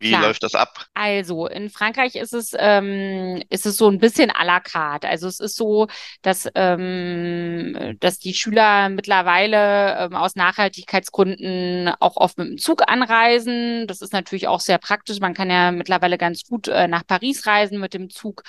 Wie 0.00 0.08
Klar. 0.08 0.22
läuft 0.22 0.42
das 0.42 0.54
ab? 0.54 0.86
Also 0.94 1.46
in 1.46 1.68
Frankreich 1.68 2.14
ist 2.14 2.32
es 2.32 2.54
ähm, 2.58 3.42
ist 3.50 3.66
es 3.66 3.76
so 3.76 3.86
ein 3.86 3.98
bisschen 3.98 4.30
à 4.30 4.44
la 4.46 4.58
carte. 4.58 5.06
Also 5.06 5.28
es 5.28 5.40
ist 5.40 5.56
so, 5.56 5.88
dass 6.22 6.48
ähm, 6.54 7.96
dass 8.00 8.18
die 8.18 8.32
Schüler 8.32 8.88
mittlerweile 8.88 9.98
ähm, 9.98 10.14
aus 10.14 10.36
Nachhaltigkeitsgründen 10.36 11.92
auch 12.00 12.16
oft 12.16 12.38
mit 12.38 12.48
dem 12.48 12.56
Zug 12.56 12.82
anreisen. 12.88 13.86
Das 13.88 14.00
ist 14.00 14.14
natürlich 14.14 14.48
auch 14.48 14.60
sehr 14.60 14.78
praktisch. 14.78 15.20
Man 15.20 15.34
kann 15.34 15.50
ja 15.50 15.70
mittlerweile 15.70 16.16
ganz 16.16 16.44
gut 16.44 16.68
äh, 16.68 16.88
nach 16.88 17.06
Paris 17.06 17.46
reisen 17.46 17.78
mit 17.78 17.92
dem 17.92 18.08
Zug. 18.08 18.42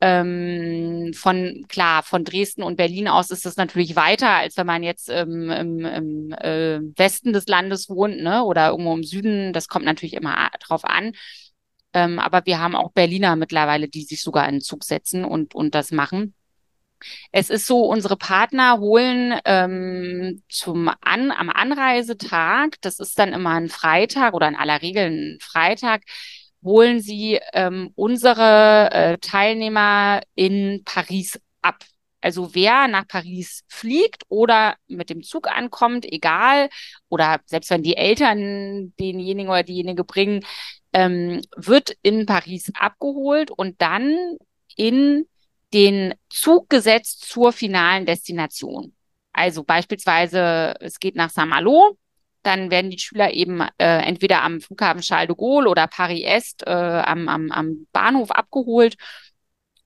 Ähm, 0.00 1.12
von 1.14 1.64
klar 1.68 2.04
von 2.04 2.24
Dresden 2.24 2.62
und 2.62 2.76
Berlin 2.76 3.08
aus 3.08 3.30
ist 3.30 3.44
das 3.44 3.56
natürlich 3.56 3.96
weiter, 3.96 4.30
als 4.30 4.56
wenn 4.56 4.66
man 4.66 4.84
jetzt 4.84 5.08
ähm, 5.10 5.50
im, 5.50 5.84
im 5.84 6.32
äh, 6.32 6.80
Westen 6.96 7.32
des 7.32 7.48
Landes 7.48 7.88
wohnt, 7.88 8.18
ne? 8.22 8.44
Oder 8.44 8.68
irgendwo 8.70 8.94
im 8.94 9.02
Süden. 9.02 9.52
Das 9.52 9.68
kommt 9.68 9.84
natürlich 9.84 10.14
immer 10.14 10.50
drauf 10.60 10.84
an. 10.84 11.12
Ähm, 11.94 12.18
aber 12.18 12.46
wir 12.46 12.60
haben 12.60 12.76
auch 12.76 12.92
Berliner 12.92 13.34
mittlerweile, 13.36 13.88
die 13.88 14.02
sich 14.02 14.22
sogar 14.22 14.46
in 14.48 14.56
den 14.56 14.60
Zug 14.60 14.84
setzen 14.84 15.24
und 15.24 15.54
und 15.54 15.74
das 15.74 15.90
machen. 15.90 16.34
Es 17.32 17.50
ist 17.50 17.66
so, 17.66 17.84
unsere 17.84 18.16
Partner 18.16 18.78
holen 18.78 19.38
ähm, 19.44 20.42
zum 20.48 20.90
An 21.00 21.30
am 21.30 21.50
Anreisetag, 21.50 22.76
das 22.80 22.98
ist 22.98 23.18
dann 23.18 23.32
immer 23.32 23.54
ein 23.54 23.68
Freitag 23.68 24.34
oder 24.34 24.48
in 24.48 24.56
aller 24.56 24.82
Regel 24.82 25.06
ein 25.06 25.38
Freitag, 25.40 26.02
holen 26.68 27.00
sie 27.00 27.40
ähm, 27.54 27.92
unsere 27.94 28.90
äh, 28.92 29.18
Teilnehmer 29.18 30.20
in 30.34 30.82
Paris 30.84 31.40
ab. 31.62 31.82
Also 32.20 32.54
wer 32.54 32.88
nach 32.88 33.06
Paris 33.06 33.64
fliegt 33.68 34.24
oder 34.28 34.76
mit 34.86 35.08
dem 35.08 35.22
Zug 35.22 35.48
ankommt, 35.48 36.04
egal, 36.04 36.68
oder 37.08 37.40
selbst 37.46 37.70
wenn 37.70 37.82
die 37.82 37.96
Eltern 37.96 38.92
denjenigen 39.00 39.48
oder 39.48 39.62
diejenige 39.62 40.04
bringen, 40.04 40.44
ähm, 40.92 41.40
wird 41.56 41.96
in 42.02 42.26
Paris 42.26 42.70
abgeholt 42.78 43.50
und 43.50 43.80
dann 43.80 44.36
in 44.76 45.26
den 45.72 46.14
Zug 46.28 46.68
gesetzt 46.68 47.28
zur 47.28 47.52
finalen 47.52 48.04
Destination. 48.04 48.94
Also 49.32 49.64
beispielsweise, 49.64 50.74
es 50.80 50.98
geht 50.98 51.14
nach 51.14 51.30
Saint-Malo, 51.30 51.96
dann 52.42 52.70
werden 52.70 52.90
die 52.90 52.98
Schüler 52.98 53.32
eben 53.32 53.60
äh, 53.78 53.98
entweder 54.02 54.42
am 54.42 54.60
Flughafen 54.60 55.02
Charles 55.02 55.28
de 55.28 55.36
Gaulle 55.36 55.68
oder 55.68 55.86
Paris-Est 55.86 56.66
äh, 56.66 56.70
am, 56.70 57.28
am, 57.28 57.50
am 57.50 57.86
Bahnhof 57.92 58.30
abgeholt 58.30 58.96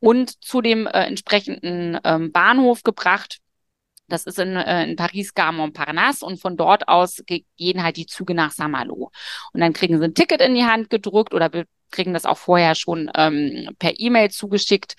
und 0.00 0.42
zu 0.44 0.60
dem 0.60 0.86
äh, 0.86 1.04
entsprechenden 1.04 1.98
ähm, 2.04 2.32
Bahnhof 2.32 2.82
gebracht. 2.82 3.38
Das 4.08 4.24
ist 4.24 4.38
in, 4.38 4.56
äh, 4.56 4.84
in 4.84 4.96
Paris 4.96 5.32
Gare 5.32 5.54
Montparnasse 5.54 6.26
und 6.26 6.40
von 6.40 6.56
dort 6.56 6.88
aus 6.88 7.22
gehen 7.26 7.82
halt 7.82 7.96
die 7.96 8.06
Züge 8.06 8.34
nach 8.34 8.50
Saint-Malo. 8.50 9.10
Und 9.52 9.60
dann 9.60 9.72
kriegen 9.72 9.98
sie 9.98 10.04
ein 10.04 10.14
Ticket 10.14 10.40
in 10.40 10.54
die 10.54 10.64
Hand 10.64 10.90
gedrückt 10.90 11.34
oder 11.34 11.50
kriegen 11.90 12.12
das 12.12 12.26
auch 12.26 12.38
vorher 12.38 12.74
schon 12.74 13.10
ähm, 13.14 13.68
per 13.78 13.98
E-Mail 13.98 14.30
zugeschickt 14.30 14.96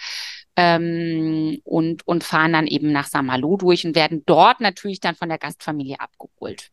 ähm, 0.56 1.60
und, 1.64 2.08
und 2.08 2.24
fahren 2.24 2.54
dann 2.54 2.68
eben 2.68 2.92
nach 2.92 3.08
Saint-Malo 3.08 3.58
durch 3.58 3.86
und 3.86 3.96
werden 3.96 4.24
dort 4.26 4.62
natürlich 4.62 5.00
dann 5.00 5.16
von 5.16 5.30
der 5.30 5.38
Gastfamilie 5.38 6.00
abgeholt. 6.00 6.70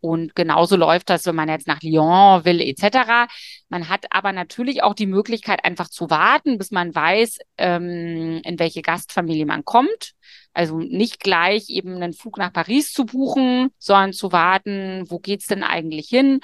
Und 0.00 0.34
genauso 0.34 0.76
läuft 0.76 1.10
das, 1.10 1.26
wenn 1.26 1.34
man 1.34 1.48
jetzt 1.48 1.66
nach 1.66 1.82
Lyon 1.82 2.44
will, 2.44 2.60
etc. 2.60 3.28
Man 3.68 3.88
hat 3.88 4.06
aber 4.10 4.32
natürlich 4.32 4.82
auch 4.82 4.94
die 4.94 5.06
Möglichkeit, 5.06 5.64
einfach 5.64 5.88
zu 5.88 6.10
warten, 6.10 6.58
bis 6.58 6.70
man 6.70 6.94
weiß, 6.94 7.38
ähm, 7.58 8.40
in 8.44 8.58
welche 8.58 8.82
Gastfamilie 8.82 9.46
man 9.46 9.64
kommt. 9.64 10.12
Also 10.52 10.78
nicht 10.78 11.20
gleich 11.20 11.68
eben 11.70 11.96
einen 11.96 12.12
Flug 12.12 12.38
nach 12.38 12.52
Paris 12.52 12.92
zu 12.92 13.04
buchen, 13.04 13.70
sondern 13.78 14.12
zu 14.12 14.32
warten, 14.32 15.04
wo 15.08 15.18
geht's 15.18 15.46
denn 15.46 15.62
eigentlich 15.62 16.08
hin? 16.08 16.40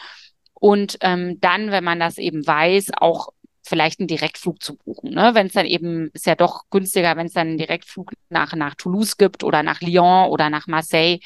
Und 0.54 0.98
ähm, 1.00 1.40
dann, 1.40 1.70
wenn 1.70 1.84
man 1.84 1.98
das 1.98 2.18
eben 2.18 2.46
weiß, 2.46 2.92
auch 2.96 3.30
vielleicht 3.62 4.00
einen 4.00 4.08
Direktflug 4.08 4.62
zu 4.62 4.76
buchen. 4.76 5.10
Ne? 5.10 5.30
Wenn 5.34 5.46
es 5.46 5.52
dann 5.52 5.66
eben, 5.66 6.10
ist 6.12 6.26
ja 6.26 6.34
doch 6.34 6.64
günstiger, 6.70 7.16
wenn 7.16 7.26
es 7.26 7.32
dann 7.32 7.48
einen 7.48 7.58
Direktflug 7.58 8.12
nach, 8.28 8.54
nach 8.54 8.74
Toulouse 8.74 9.16
gibt 9.16 9.44
oder 9.44 9.62
nach 9.62 9.80
Lyon 9.80 10.28
oder 10.28 10.50
nach 10.50 10.66
Marseille 10.66 11.20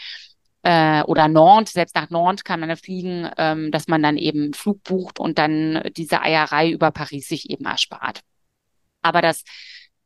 äh, 0.66 1.04
oder 1.04 1.28
Nantes, 1.28 1.74
selbst 1.74 1.94
nach 1.94 2.10
Nantes 2.10 2.42
kann 2.42 2.58
man 2.58 2.76
fliegen, 2.76 3.30
ähm, 3.38 3.70
dass 3.70 3.86
man 3.86 4.02
dann 4.02 4.16
eben 4.16 4.52
Flug 4.52 4.82
bucht 4.82 5.20
und 5.20 5.38
dann 5.38 5.80
diese 5.96 6.22
Eierei 6.22 6.70
über 6.70 6.90
Paris 6.90 7.28
sich 7.28 7.50
eben 7.50 7.66
erspart. 7.66 8.22
Aber 9.00 9.22
das, 9.22 9.44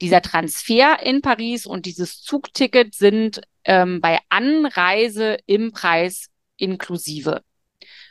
dieser 0.02 0.20
Transfer 0.20 1.02
in 1.02 1.22
Paris 1.22 1.64
und 1.64 1.86
dieses 1.86 2.20
Zugticket 2.20 2.94
sind 2.94 3.40
ähm, 3.64 4.02
bei 4.02 4.18
Anreise 4.28 5.38
im 5.46 5.72
Preis 5.72 6.26
inklusive. 6.58 7.40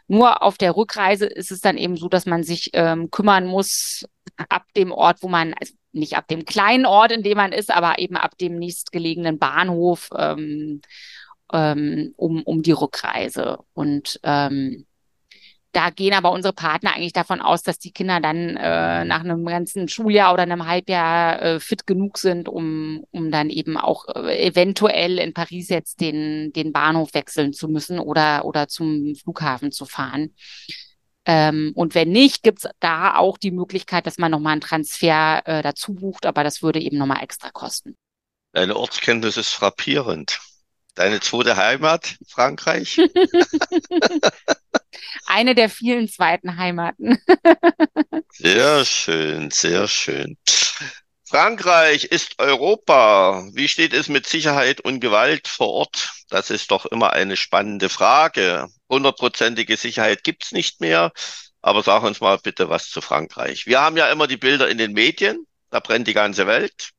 Nur 0.07 0.41
auf 0.41 0.57
der 0.57 0.75
Rückreise 0.75 1.27
ist 1.27 1.51
es 1.51 1.61
dann 1.61 1.77
eben 1.77 1.97
so, 1.97 2.09
dass 2.09 2.25
man 2.25 2.41
sich 2.41 2.71
ähm, 2.73 3.11
kümmern 3.11 3.45
muss 3.45 4.05
ab 4.37 4.65
dem 4.75 4.91
Ort, 4.91 5.21
wo 5.21 5.27
man, 5.27 5.53
also 5.53 5.75
nicht 5.91 6.17
ab 6.17 6.27
dem 6.27 6.45
kleinen 6.45 6.87
Ort, 6.87 7.11
in 7.11 7.21
dem 7.21 7.37
man 7.37 7.51
ist, 7.51 7.69
aber 7.69 7.99
eben 7.99 8.17
ab 8.17 8.39
dem 8.39 8.55
nächstgelegenen 8.55 9.37
Bahnhof 9.37 10.09
ähm, 10.17 10.81
ähm, 11.53 12.13
um, 12.17 12.43
um 12.43 12.61
die 12.61 12.71
Rückreise. 12.71 13.59
Und 13.73 14.19
ähm, 14.23 14.85
da 15.71 15.91
gehen 15.91 16.13
aber 16.13 16.31
unsere 16.31 16.53
Partner 16.53 16.95
eigentlich 16.95 17.13
davon 17.13 17.41
aus, 17.41 17.61
dass 17.61 17.77
die 17.77 17.91
Kinder 17.91 18.19
dann 18.19 18.57
äh, 18.57 19.05
nach 19.05 19.19
einem 19.19 19.45
ganzen 19.45 19.87
Schuljahr 19.87 20.33
oder 20.33 20.43
einem 20.43 20.65
Halbjahr 20.65 21.41
äh, 21.41 21.59
fit 21.59 21.85
genug 21.85 22.17
sind, 22.17 22.49
um, 22.49 23.05
um 23.11 23.29
dann 23.29 23.51
eben 23.51 23.77
auch 23.77 24.07
äh, 24.15 24.47
eventuell 24.47 25.19
in 25.19 25.33
Paris 25.33 25.69
jetzt 25.69 26.01
den, 26.01 26.51
den 26.53 26.73
Bahnhof 26.73 27.13
wechseln 27.13 27.53
zu 27.53 27.67
müssen 27.67 27.99
oder, 27.99 28.45
oder 28.45 28.67
zum 28.67 29.13
Flughafen 29.15 29.71
zu 29.71 29.85
fahren. 29.85 30.33
Ähm, 31.25 31.73
und 31.75 31.93
wenn 31.93 32.09
nicht, 32.09 32.41
gibt's 32.41 32.67
da 32.79 33.17
auch 33.17 33.37
die 33.37 33.51
Möglichkeit, 33.51 34.07
dass 34.07 34.17
man 34.17 34.31
nochmal 34.31 34.53
einen 34.53 34.61
Transfer 34.61 35.43
äh, 35.45 35.61
dazu 35.61 35.93
bucht, 35.93 36.25
aber 36.25 36.43
das 36.43 36.63
würde 36.63 36.79
eben 36.79 36.97
nochmal 36.97 37.21
extra 37.21 37.51
kosten. 37.51 37.95
Deine 38.53 38.75
Ortskenntnis 38.75 39.37
ist 39.37 39.51
frappierend. 39.51 40.39
Deine 40.99 41.21
zweite 41.21 41.55
Heimat, 41.55 42.17
Frankreich? 42.27 42.97
Eine 45.27 45.55
der 45.55 45.69
vielen 45.69 46.09
zweiten 46.09 46.57
Heimaten. 46.57 47.17
sehr 48.33 48.83
schön, 48.83 49.49
sehr 49.49 49.87
schön. 49.87 50.37
Frankreich 51.23 52.03
ist 52.03 52.37
Europa. 52.37 53.47
Wie 53.53 53.69
steht 53.69 53.93
es 53.93 54.09
mit 54.09 54.27
Sicherheit 54.27 54.81
und 54.81 54.99
Gewalt 54.99 55.47
vor 55.47 55.69
Ort? 55.69 56.11
Das 56.27 56.49
ist 56.49 56.69
doch 56.69 56.85
immer 56.85 57.13
eine 57.13 57.37
spannende 57.37 57.87
Frage. 57.87 58.67
Hundertprozentige 58.89 59.77
Sicherheit 59.77 60.25
gibt's 60.25 60.51
nicht 60.51 60.81
mehr. 60.81 61.13
Aber 61.61 61.81
sag 61.81 62.03
uns 62.03 62.19
mal 62.19 62.39
bitte 62.39 62.67
was 62.67 62.89
zu 62.89 62.99
Frankreich. 62.99 63.67
Wir 63.67 63.79
haben 63.79 63.95
ja 63.95 64.11
immer 64.11 64.27
die 64.27 64.35
Bilder 64.35 64.67
in 64.67 64.77
den 64.77 64.91
Medien. 64.91 65.45
Da 65.69 65.79
brennt 65.79 66.09
die 66.09 66.13
ganze 66.13 66.45
Welt. 66.45 66.91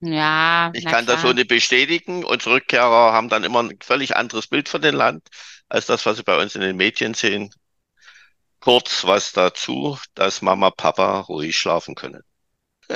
Ja. 0.00 0.70
Ich 0.74 0.84
kann 0.84 1.04
klar. 1.04 1.16
das 1.16 1.22
so 1.22 1.32
nicht 1.32 1.48
bestätigen. 1.48 2.24
Unsere 2.24 2.56
Rückkehrer 2.56 3.12
haben 3.12 3.28
dann 3.28 3.44
immer 3.44 3.62
ein 3.62 3.78
völlig 3.80 4.16
anderes 4.16 4.46
Bild 4.46 4.68
von 4.68 4.82
dem 4.82 4.94
Land 4.94 5.26
als 5.68 5.86
das, 5.86 6.06
was 6.06 6.18
sie 6.18 6.22
bei 6.22 6.40
uns 6.40 6.54
in 6.54 6.60
den 6.60 6.76
Medien 6.76 7.14
sehen. 7.14 7.50
Kurz 8.60 9.04
was 9.04 9.32
dazu, 9.32 9.98
dass 10.14 10.42
Mama, 10.42 10.70
Papa 10.70 11.20
ruhig 11.20 11.56
schlafen 11.56 11.94
können. 11.94 12.22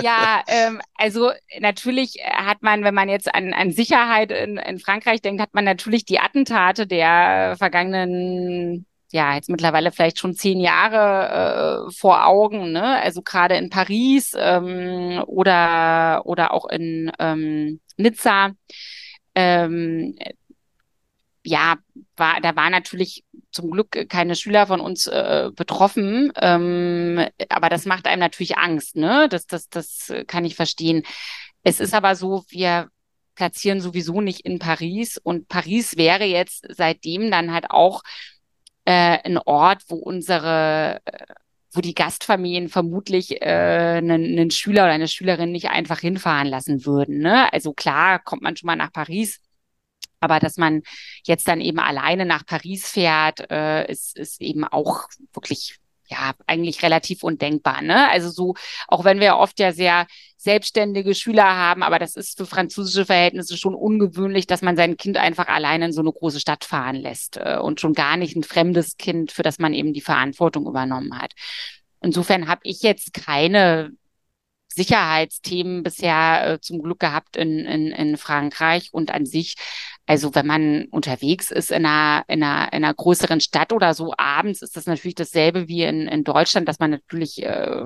Ja, 0.01 0.43
ähm, 0.49 0.81
also 0.95 1.33
natürlich 1.59 2.17
hat 2.25 2.63
man, 2.63 2.85
wenn 2.85 2.95
man 2.95 3.09
jetzt 3.09 3.33
an, 3.35 3.53
an 3.55 3.73
Sicherheit 3.73 4.31
in, 4.31 4.57
in 4.57 4.79
Frankreich 4.79 5.23
denkt, 5.23 5.41
hat 5.41 5.55
man 5.55 5.65
natürlich 5.65 6.05
die 6.05 6.21
Attentate 6.21 6.87
der 6.87 7.57
vergangenen 7.59 8.87
ja, 9.13 9.35
jetzt 9.35 9.49
mittlerweile 9.51 9.91
vielleicht 9.93 10.19
schon 10.19 10.35
zehn 10.35 10.61
Jahre 10.61 11.89
äh, 11.89 11.93
vor 11.93 12.27
Augen, 12.27 12.73
ne? 12.73 13.01
Also 13.03 13.23
gerade 13.23 13.57
in 13.57 13.71
Paris 13.71 14.33
ähm, 14.37 15.23
oder, 15.27 16.23
oder 16.25 16.53
auch 16.53 16.69
in 16.69 17.11
ähm, 17.19 17.81
Nizza. 17.97 18.53
Ähm, 19.35 20.17
ja, 21.45 21.77
war, 22.17 22.41
da 22.41 22.55
war 22.55 22.71
natürlich 22.71 23.25
zum 23.51 23.71
Glück 23.71 24.09
keine 24.09 24.37
Schüler 24.37 24.67
von 24.67 24.81
uns 24.81 25.07
äh, 25.07 25.51
betroffen, 25.55 26.33
ähm, 26.37 27.27
aber 27.49 27.69
das 27.69 27.87
macht 27.87 28.07
einem 28.07 28.21
natürlich 28.21 28.59
Angst, 28.59 28.97
ne? 28.97 29.29
Das, 29.29 29.47
das, 29.47 29.69
das 29.69 30.13
kann 30.27 30.45
ich 30.45 30.55
verstehen. 30.55 31.03
Es 31.63 31.81
ist 31.81 31.95
aber 31.95 32.15
so, 32.15 32.45
wir 32.49 32.89
platzieren 33.35 33.81
sowieso 33.81 34.21
nicht 34.21 34.41
in 34.41 34.59
Paris 34.59 35.17
und 35.17 35.49
Paris 35.49 35.97
wäre 35.97 36.25
jetzt 36.25 36.67
seitdem 36.69 37.31
dann 37.31 37.53
halt 37.53 37.71
auch 37.71 38.03
äh, 38.85 39.19
ein 39.25 39.39
Ort, 39.39 39.85
wo 39.89 39.97
unsere 39.97 41.01
äh, 41.05 41.35
wo 41.73 41.81
die 41.81 41.95
Gastfamilien 41.95 42.69
vermutlich 42.69 43.41
äh, 43.43 43.99
einen, 43.99 44.25
einen 44.25 44.51
Schüler 44.51 44.85
oder 44.85 44.93
eine 44.93 45.09
Schülerin 45.09 45.53
nicht 45.53 45.71
einfach 45.71 46.01
hinfahren 46.01 46.49
lassen 46.49 46.85
würden. 46.85 47.19
Ne? 47.19 47.53
Also 47.53 47.73
klar, 47.73 48.19
kommt 48.19 48.43
man 48.43 48.57
schon 48.57 48.67
mal 48.67 48.77
nach 48.77 48.93
Paris, 48.93 49.41
aber 50.19 50.41
dass 50.41 50.57
man 50.57 50.83
jetzt 51.25 51.47
dann 51.49 51.61
eben 51.61 51.79
alleine 51.79 52.27
nach 52.27 52.45
Paris 52.45 52.89
fährt, 52.89 53.51
äh, 53.51 53.91
ist, 53.91 54.19
ist 54.19 54.41
eben 54.41 54.65
auch 54.65 55.09
wirklich 55.33 55.79
ja, 56.11 56.33
eigentlich 56.47 56.83
relativ 56.83 57.23
undenkbar. 57.23 57.83
Ne? 57.83 58.11
Also 58.11 58.31
so, 58.31 58.55
auch 58.89 59.05
wenn 59.05 59.21
wir 59.21 59.37
oft 59.37 59.59
ja 59.61 59.73
sehr 59.73 60.07
selbstständige 60.37 61.15
Schüler 61.15 61.57
haben, 61.57 61.83
aber 61.83 61.99
das 61.99 62.17
ist 62.17 62.39
für 62.39 62.47
französische 62.47 63.07
Verhältnisse 63.07 63.57
schon 63.57 63.75
ungewöhnlich, 63.75 64.47
dass 64.47 64.63
man 64.63 64.77
sein 64.77 64.97
Kind 64.97 65.19
einfach 65.19 65.49
alleine 65.49 65.87
in 65.87 65.93
so 65.93 66.01
eine 66.01 66.13
große 66.13 66.41
Stadt 66.41 66.65
fahren 66.65 66.97
lässt 66.97 67.37
äh, 67.37 67.59
und 67.59 67.81
schon 67.81 67.93
gar 67.93 68.17
nicht 68.17 68.37
ein 68.37 68.43
fremdes 68.43 68.97
Kind, 68.97 69.33
für 69.33 69.43
das 69.43 69.59
man 69.59 69.75
eben 69.75 69.93
die 69.93 70.01
Verantwortung 70.01 70.67
übernommen 70.67 71.21
hat. 71.21 71.33
Insofern 72.01 72.49
habe 72.49 72.63
ich 72.65 72.83
jetzt 72.83 73.13
keine 73.13 73.91
Sicherheitsthemen 74.73 75.83
bisher 75.83 76.47
äh, 76.47 76.61
zum 76.61 76.83
Glück 76.83 77.01
gehabt 77.01 77.37
in, 77.37 77.61
in, 77.61 77.89
in 77.89 78.17
Frankreich 78.17 78.89
und 78.93 79.11
an 79.11 79.27
sich. 79.27 79.57
Also 80.11 80.35
wenn 80.35 80.45
man 80.45 80.87
unterwegs 80.87 81.53
ist 81.53 81.71
in 81.71 81.87
einer, 81.87 82.25
in, 82.27 82.43
einer, 82.43 82.73
in 82.73 82.83
einer 82.85 82.93
größeren 82.93 83.41
Stadt 83.41 83.73
oder 83.73 83.95
so 83.95 84.13
abends, 84.19 84.61
ist 84.61 84.77
das 84.77 84.87
natürlich 84.87 85.15
dasselbe 85.15 85.69
wie 85.69 85.85
in, 85.85 86.09
in 86.09 86.25
Deutschland, 86.25 86.67
dass 86.67 86.81
man 86.81 86.91
natürlich 86.91 87.41
äh, 87.45 87.85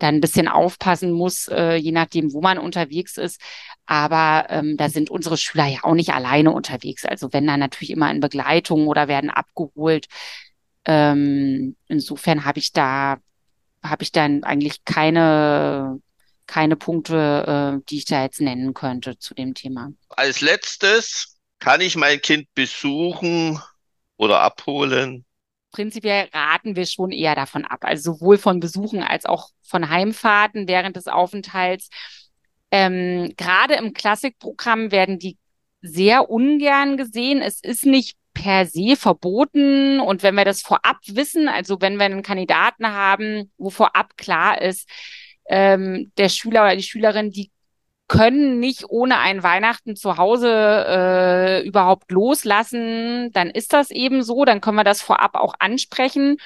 dann 0.00 0.16
ein 0.16 0.20
bisschen 0.20 0.48
aufpassen 0.48 1.12
muss, 1.12 1.46
äh, 1.46 1.76
je 1.76 1.92
nachdem, 1.92 2.32
wo 2.32 2.40
man 2.40 2.58
unterwegs 2.58 3.16
ist. 3.16 3.40
Aber 3.86 4.46
ähm, 4.48 4.76
da 4.76 4.88
sind 4.88 5.08
unsere 5.08 5.36
Schüler 5.36 5.66
ja 5.66 5.84
auch 5.84 5.94
nicht 5.94 6.12
alleine 6.12 6.50
unterwegs. 6.50 7.04
Also 7.04 7.32
wenn 7.32 7.46
dann 7.46 7.60
natürlich 7.60 7.90
immer 7.90 8.10
in 8.10 8.18
Begleitung 8.18 8.88
oder 8.88 9.06
werden 9.06 9.30
abgeholt. 9.30 10.08
Ähm, 10.84 11.76
insofern 11.86 12.44
habe 12.44 12.58
ich 12.58 12.72
da 12.72 13.18
habe 13.84 14.02
ich 14.02 14.10
dann 14.10 14.42
eigentlich 14.42 14.84
keine, 14.84 16.00
keine 16.46 16.76
Punkte, 16.76 17.80
äh, 17.80 17.84
die 17.88 17.98
ich 17.98 18.04
da 18.04 18.22
jetzt 18.22 18.40
nennen 18.40 18.74
könnte 18.74 19.18
zu 19.18 19.34
dem 19.34 19.54
Thema. 19.54 19.92
Als 20.10 20.40
letztes, 20.40 21.38
kann 21.58 21.80
ich 21.80 21.96
mein 21.96 22.20
Kind 22.20 22.46
besuchen 22.54 23.60
oder 24.16 24.40
abholen? 24.40 25.24
Prinzipiell 25.70 26.28
raten 26.32 26.76
wir 26.76 26.86
schon 26.86 27.10
eher 27.10 27.34
davon 27.34 27.64
ab, 27.64 27.80
also 27.82 28.12
sowohl 28.12 28.38
von 28.38 28.60
Besuchen 28.60 29.02
als 29.02 29.26
auch 29.26 29.48
von 29.62 29.88
Heimfahrten 29.88 30.68
während 30.68 30.96
des 30.96 31.08
Aufenthalts. 31.08 31.88
Ähm, 32.70 33.32
gerade 33.36 33.74
im 33.74 33.92
Klassikprogramm 33.92 34.92
werden 34.92 35.18
die 35.18 35.38
sehr 35.80 36.30
ungern 36.30 36.96
gesehen. 36.96 37.40
Es 37.42 37.60
ist 37.60 37.86
nicht 37.86 38.16
per 38.34 38.66
se 38.66 38.96
verboten. 38.96 40.00
Und 40.00 40.22
wenn 40.22 40.34
wir 40.34 40.44
das 40.44 40.60
vorab 40.60 40.98
wissen, 41.06 41.48
also 41.48 41.80
wenn 41.80 41.96
wir 41.96 42.04
einen 42.04 42.22
Kandidaten 42.22 42.86
haben, 42.86 43.52
wo 43.56 43.70
vorab 43.70 44.16
klar 44.16 44.60
ist, 44.60 44.88
ähm, 45.48 46.12
der 46.18 46.28
Schüler 46.28 46.62
oder 46.62 46.76
die 46.76 46.82
Schülerin, 46.82 47.30
die 47.30 47.50
können 48.08 48.60
nicht 48.60 48.84
ohne 48.88 49.18
ein 49.18 49.42
Weihnachten 49.42 49.96
zu 49.96 50.18
Hause 50.18 50.50
äh, 50.50 51.66
überhaupt 51.66 52.10
loslassen, 52.10 53.30
dann 53.32 53.50
ist 53.50 53.72
das 53.72 53.90
eben 53.90 54.22
so, 54.22 54.44
dann 54.44 54.60
können 54.60 54.76
wir 54.76 54.84
das 54.84 55.02
vorab 55.02 55.34
auch 55.34 55.54
ansprechen. 55.58 56.36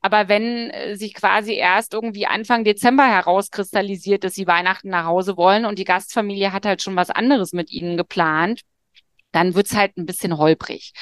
Aber 0.00 0.28
wenn 0.28 0.70
äh, 0.70 0.96
sich 0.96 1.14
quasi 1.14 1.54
erst 1.54 1.94
irgendwie 1.94 2.26
Anfang 2.26 2.64
Dezember 2.64 3.06
herauskristallisiert, 3.06 4.22
dass 4.22 4.34
sie 4.34 4.46
Weihnachten 4.46 4.90
nach 4.90 5.06
Hause 5.06 5.36
wollen 5.36 5.64
und 5.64 5.78
die 5.78 5.84
Gastfamilie 5.84 6.52
hat 6.52 6.66
halt 6.66 6.82
schon 6.82 6.96
was 6.96 7.10
anderes 7.10 7.52
mit 7.52 7.70
ihnen 7.70 7.96
geplant, 7.96 8.60
dann 9.32 9.54
wird's 9.54 9.74
halt 9.74 9.96
ein 9.96 10.06
bisschen 10.06 10.38
holprig. 10.38 10.92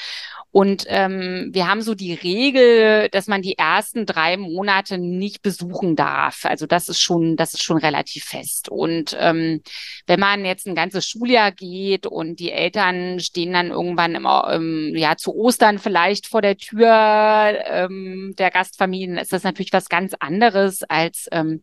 Und 0.50 0.84
ähm, 0.88 1.50
wir 1.52 1.68
haben 1.68 1.82
so 1.82 1.94
die 1.94 2.14
Regel, 2.14 3.08
dass 3.10 3.26
man 3.26 3.42
die 3.42 3.58
ersten 3.58 4.06
drei 4.06 4.36
Monate 4.36 4.96
nicht 4.96 5.42
besuchen 5.42 5.96
darf. 5.96 6.44
Also 6.44 6.66
das 6.66 6.88
ist 6.88 7.00
schon, 7.00 7.36
das 7.36 7.52
ist 7.52 7.62
schon 7.62 7.76
relativ 7.76 8.24
fest. 8.24 8.68
Und 8.70 9.16
ähm, 9.20 9.60
wenn 10.06 10.20
man 10.20 10.44
jetzt 10.44 10.66
ein 10.66 10.74
ganzes 10.74 11.06
Schuljahr 11.06 11.52
geht 11.52 12.06
und 12.06 12.40
die 12.40 12.52
Eltern 12.52 13.20
stehen 13.20 13.52
dann 13.52 13.70
irgendwann 13.70 14.14
immer, 14.14 14.50
ähm, 14.52 14.92
ja 14.96 15.16
zu 15.16 15.34
Ostern 15.34 15.78
vielleicht 15.78 16.26
vor 16.26 16.40
der 16.40 16.56
Tür 16.56 16.88
ähm, 17.66 18.34
der 18.38 18.50
Gastfamilien, 18.50 19.18
ist 19.18 19.32
das 19.32 19.42
natürlich 19.42 19.72
was 19.72 19.88
ganz 19.88 20.14
anderes 20.18 20.82
als 20.84 21.28
ähm, 21.32 21.62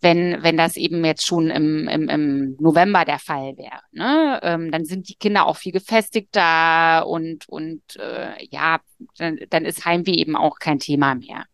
wenn, 0.00 0.42
wenn 0.42 0.56
das 0.56 0.76
eben 0.76 1.04
jetzt 1.04 1.26
schon 1.26 1.50
im, 1.50 1.88
im, 1.88 2.08
im 2.08 2.56
November 2.60 3.04
der 3.04 3.18
Fall 3.18 3.56
wäre. 3.56 3.80
Ne? 3.92 4.40
Ähm, 4.42 4.70
dann 4.70 4.84
sind 4.84 5.08
die 5.08 5.16
Kinder 5.16 5.46
auch 5.46 5.56
viel 5.56 5.72
gefestigter 5.72 7.06
und, 7.06 7.48
und 7.48 7.82
äh, 7.96 8.44
ja, 8.50 8.80
dann, 9.16 9.38
dann 9.50 9.64
ist 9.64 9.84
Heimweh 9.84 10.12
eben 10.12 10.36
auch 10.36 10.58
kein 10.58 10.78
Thema 10.78 11.14
mehr. 11.14 11.44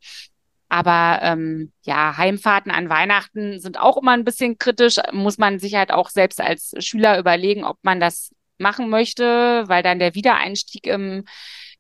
Aber 0.68 1.20
ähm, 1.22 1.70
ja, 1.82 2.16
Heimfahrten 2.16 2.72
an 2.72 2.88
Weihnachten 2.88 3.60
sind 3.60 3.78
auch 3.78 3.98
immer 3.98 4.12
ein 4.12 4.24
bisschen 4.24 4.56
kritisch. 4.56 4.96
Muss 5.12 5.36
man 5.36 5.58
sich 5.58 5.74
halt 5.74 5.92
auch 5.92 6.08
selbst 6.08 6.40
als 6.40 6.72
Schüler 6.78 7.18
überlegen, 7.18 7.62
ob 7.64 7.76
man 7.82 8.00
das 8.00 8.34
machen 8.56 8.88
möchte, 8.88 9.64
weil 9.66 9.82
dann 9.82 9.98
der 9.98 10.14
Wiedereinstieg 10.14 10.86
im, 10.86 11.24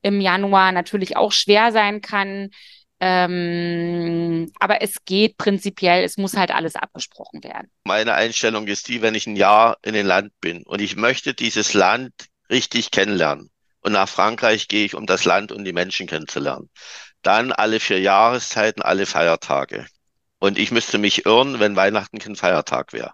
im 0.02 0.20
Januar 0.20 0.72
natürlich 0.72 1.16
auch 1.16 1.32
schwer 1.32 1.72
sein 1.72 2.02
kann. 2.02 2.50
Ähm, 3.04 4.52
aber 4.60 4.80
es 4.80 5.04
geht 5.04 5.36
prinzipiell, 5.36 6.04
es 6.04 6.18
muss 6.18 6.36
halt 6.36 6.52
alles 6.52 6.76
abgesprochen 6.76 7.42
werden. 7.42 7.68
Meine 7.82 8.14
Einstellung 8.14 8.68
ist 8.68 8.86
die, 8.86 9.02
wenn 9.02 9.16
ich 9.16 9.26
ein 9.26 9.34
Jahr 9.34 9.76
in 9.82 9.92
den 9.92 10.06
Land 10.06 10.32
bin 10.40 10.62
und 10.62 10.80
ich 10.80 10.94
möchte 10.94 11.34
dieses 11.34 11.74
Land 11.74 12.12
richtig 12.48 12.92
kennenlernen 12.92 13.50
und 13.80 13.90
nach 13.90 14.08
Frankreich 14.08 14.68
gehe 14.68 14.84
ich, 14.84 14.94
um 14.94 15.06
das 15.06 15.24
Land 15.24 15.50
und 15.50 15.64
die 15.64 15.72
Menschen 15.72 16.06
kennenzulernen, 16.06 16.70
dann 17.22 17.50
alle 17.50 17.80
vier 17.80 17.98
Jahreszeiten, 17.98 18.82
alle 18.82 19.04
Feiertage. 19.04 19.84
Und 20.42 20.58
ich 20.58 20.72
müsste 20.72 20.98
mich 20.98 21.24
irren, 21.24 21.60
wenn 21.60 21.76
Weihnachten 21.76 22.18
kein 22.18 22.34
Feiertag 22.34 22.92
wäre. 22.92 23.12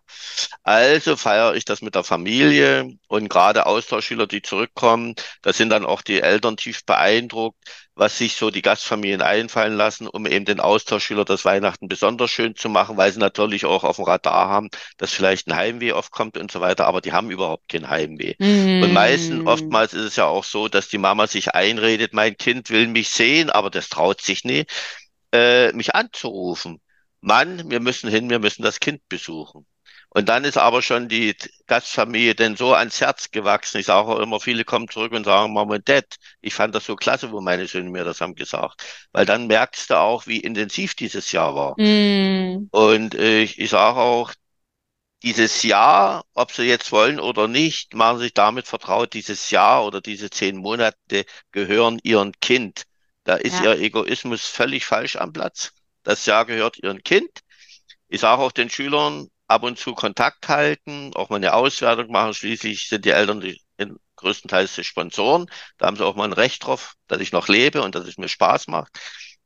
Also 0.62 1.14
feiere 1.14 1.56
ich 1.56 1.66
das 1.66 1.82
mit 1.82 1.94
der 1.94 2.02
Familie 2.02 2.90
und 3.06 3.28
gerade 3.28 3.66
Austauschschüler, 3.66 4.26
die 4.26 4.40
zurückkommen, 4.40 5.14
da 5.42 5.52
sind 5.52 5.68
dann 5.68 5.84
auch 5.84 6.00
die 6.00 6.22
Eltern 6.22 6.56
tief 6.56 6.86
beeindruckt, 6.86 7.58
was 7.94 8.16
sich 8.16 8.34
so 8.34 8.50
die 8.50 8.62
Gastfamilien 8.62 9.20
einfallen 9.20 9.74
lassen, 9.74 10.08
um 10.08 10.24
eben 10.24 10.46
den 10.46 10.58
Austauschschüler 10.58 11.26
das 11.26 11.44
Weihnachten 11.44 11.86
besonders 11.86 12.30
schön 12.30 12.56
zu 12.56 12.70
machen, 12.70 12.96
weil 12.96 13.12
sie 13.12 13.20
natürlich 13.20 13.66
auch 13.66 13.84
auf 13.84 13.96
dem 13.96 14.06
Radar 14.06 14.48
haben, 14.48 14.70
dass 14.96 15.12
vielleicht 15.12 15.48
ein 15.48 15.56
Heimweh 15.56 15.92
oft 15.92 16.10
kommt 16.10 16.38
und 16.38 16.50
so 16.50 16.62
weiter, 16.62 16.86
aber 16.86 17.02
die 17.02 17.12
haben 17.12 17.30
überhaupt 17.30 17.68
kein 17.68 17.90
Heimweh. 17.90 18.36
Mm. 18.38 18.84
Und 18.84 18.94
meistens, 18.94 19.46
oftmals 19.46 19.92
ist 19.92 20.04
es 20.04 20.16
ja 20.16 20.24
auch 20.24 20.44
so, 20.44 20.68
dass 20.68 20.88
die 20.88 20.96
Mama 20.96 21.26
sich 21.26 21.54
einredet, 21.54 22.14
mein 22.14 22.38
Kind 22.38 22.70
will 22.70 22.88
mich 22.88 23.10
sehen, 23.10 23.50
aber 23.50 23.68
das 23.68 23.90
traut 23.90 24.22
sich 24.22 24.44
nie, 24.44 24.64
äh, 25.34 25.74
mich 25.74 25.94
anzurufen. 25.94 26.80
Mann, 27.20 27.70
wir 27.70 27.80
müssen 27.80 28.10
hin, 28.10 28.30
wir 28.30 28.38
müssen 28.38 28.62
das 28.62 28.80
Kind 28.80 29.08
besuchen. 29.08 29.66
Und 30.10 30.28
dann 30.28 30.44
ist 30.44 30.56
aber 30.56 30.80
schon 30.80 31.08
die 31.08 31.36
Gastfamilie 31.66 32.34
denn 32.34 32.56
so 32.56 32.72
ans 32.72 33.00
Herz 33.00 33.30
gewachsen. 33.30 33.78
Ich 33.78 33.86
sage 33.86 34.08
auch 34.08 34.20
immer, 34.20 34.40
viele 34.40 34.64
kommen 34.64 34.88
zurück 34.88 35.12
und 35.12 35.24
sagen, 35.24 35.52
Mom 35.52 35.68
und 35.70 35.86
Dad, 35.88 36.16
ich 36.40 36.54
fand 36.54 36.74
das 36.74 36.86
so 36.86 36.96
klasse, 36.96 37.30
wo 37.30 37.40
meine 37.40 37.66
Söhne 37.66 37.90
mir 37.90 38.04
das 38.04 38.20
haben 38.20 38.34
gesagt. 38.34 38.82
Weil 39.12 39.26
dann 39.26 39.46
merkst 39.48 39.90
du 39.90 39.98
auch, 39.98 40.26
wie 40.26 40.38
intensiv 40.40 40.94
dieses 40.94 41.30
Jahr 41.32 41.54
war. 41.54 41.74
Mm. 41.78 42.68
Und 42.70 43.14
äh, 43.16 43.42
ich 43.42 43.68
sage 43.68 44.00
auch, 44.00 44.32
dieses 45.22 45.62
Jahr, 45.62 46.24
ob 46.34 46.52
sie 46.52 46.62
jetzt 46.62 46.92
wollen 46.92 47.20
oder 47.20 47.48
nicht, 47.48 47.94
machen 47.94 48.18
sich 48.20 48.34
damit 48.34 48.66
vertraut, 48.66 49.12
dieses 49.14 49.50
Jahr 49.50 49.84
oder 49.84 50.00
diese 50.00 50.30
zehn 50.30 50.56
Monate 50.56 51.26
gehören 51.50 51.98
ihrem 52.02 52.32
Kind. 52.40 52.84
Da 53.24 53.34
ist 53.34 53.60
ja. 53.62 53.74
ihr 53.74 53.82
Egoismus 53.82 54.46
völlig 54.46 54.86
falsch 54.86 55.16
am 55.16 55.32
Platz. 55.32 55.72
Das 56.08 56.24
Jahr 56.26 56.46
gehört 56.46 56.78
ihrem 56.78 57.02
Kind. 57.02 57.30
Ich 58.08 58.20
sage 58.22 58.42
auch 58.42 58.52
den 58.52 58.70
Schülern, 58.70 59.28
ab 59.46 59.62
und 59.62 59.78
zu 59.78 59.94
Kontakt 59.94 60.48
halten, 60.48 61.12
auch 61.14 61.28
mal 61.30 61.36
eine 61.36 61.54
Auswertung 61.54 62.10
machen. 62.10 62.34
Schließlich 62.34 62.88
sind 62.88 63.04
die 63.04 63.10
Eltern 63.10 63.40
die 63.40 63.60
größtenteils 64.16 64.74
die 64.74 64.84
Sponsoren. 64.84 65.46
Da 65.78 65.86
haben 65.86 65.96
sie 65.96 66.04
auch 66.06 66.16
mal 66.16 66.24
ein 66.24 66.32
Recht 66.32 66.64
drauf, 66.66 66.94
dass 67.08 67.20
ich 67.20 67.32
noch 67.32 67.48
lebe 67.48 67.82
und 67.82 67.94
dass 67.94 68.06
es 68.08 68.18
mir 68.18 68.28
Spaß 68.28 68.68
macht. 68.68 68.90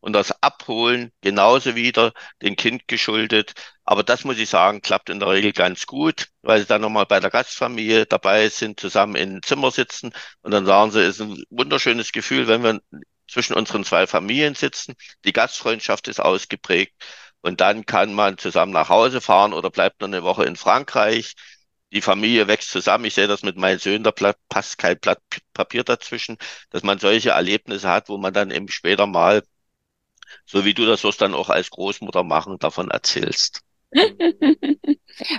und 0.01 0.15
das 0.15 0.33
Abholen 0.43 1.13
genauso 1.23 1.77
wieder 1.77 2.13
dem 2.43 2.57
Kind 2.57 2.89
geschuldet. 2.89 3.55
Aber 3.85 4.03
das 4.05 4.25
muss 4.25 4.39
ich 4.39 4.49
sagen, 4.51 4.83
klappt 4.83 5.11
in 5.11 5.21
der 5.21 5.29
Regel 5.31 5.53
ganz 5.53 5.87
gut, 5.87 6.29
weil 6.43 6.61
sie 6.61 6.67
dann 6.67 6.81
nochmal 6.83 7.07
bei 7.07 7.21
der 7.21 7.31
Gastfamilie 7.31 8.07
dabei 8.07 8.49
sind, 8.49 8.81
zusammen 8.81 9.17
in 9.17 9.43
Zimmer 9.43 9.71
sitzen 9.71 10.13
und 10.43 10.53
dann 10.53 10.67
sagen 10.67 10.91
sie, 10.93 11.01
es 11.01 11.21
ist 11.21 11.23
ein 11.23 11.45
wunderschönes 11.51 12.13
Gefühl, 12.13 12.49
wenn 12.49 12.63
wir 12.65 12.81
zwischen 13.29 13.55
unseren 13.55 13.85
zwei 13.85 14.07
Familien 14.07 14.55
sitzen. 14.55 14.95
Die 15.25 15.33
Gastfreundschaft 15.33 16.09
ist 16.09 16.21
ausgeprägt 16.21 16.95
und 17.41 17.61
dann 17.61 17.87
kann 17.87 18.15
man 18.15 18.39
zusammen 18.39 18.73
nach 18.73 18.89
Hause 18.89 19.21
fahren 19.21 19.53
oder 19.53 19.71
bleibt 19.71 20.01
noch 20.01 20.09
eine 20.09 20.23
Woche 20.23 20.45
in 20.45 20.57
Frankreich. 20.57 21.35
Die 21.93 22.01
Familie 22.01 22.49
wächst 22.49 22.71
zusammen. 22.71 23.05
Ich 23.05 23.15
sehe 23.15 23.29
das 23.29 23.43
mit 23.43 23.57
meinen 23.57 23.79
Söhnen, 23.79 24.05
da 24.05 24.13
passt 24.49 24.79
kein 24.79 24.99
Blatt 24.99 25.21
Papier 25.53 25.85
dazwischen, 25.85 26.39
dass 26.71 26.83
man 26.83 26.99
solche 26.99 27.31
Erlebnisse 27.31 27.89
hat, 27.91 28.09
wo 28.09 28.17
man 28.19 28.33
dann 28.33 28.51
eben 28.51 28.69
später 28.69 29.07
mal 29.07 29.43
so 30.47 30.65
wie 30.65 30.75
du 30.75 30.87
das 30.87 31.05
wirst 31.05 31.21
dann 31.21 31.35
auch 31.35 31.51
als 31.51 31.71
Großmutter 31.71 32.25
machen, 32.25 32.59
davon 32.59 32.91
erzählst. 32.91 33.61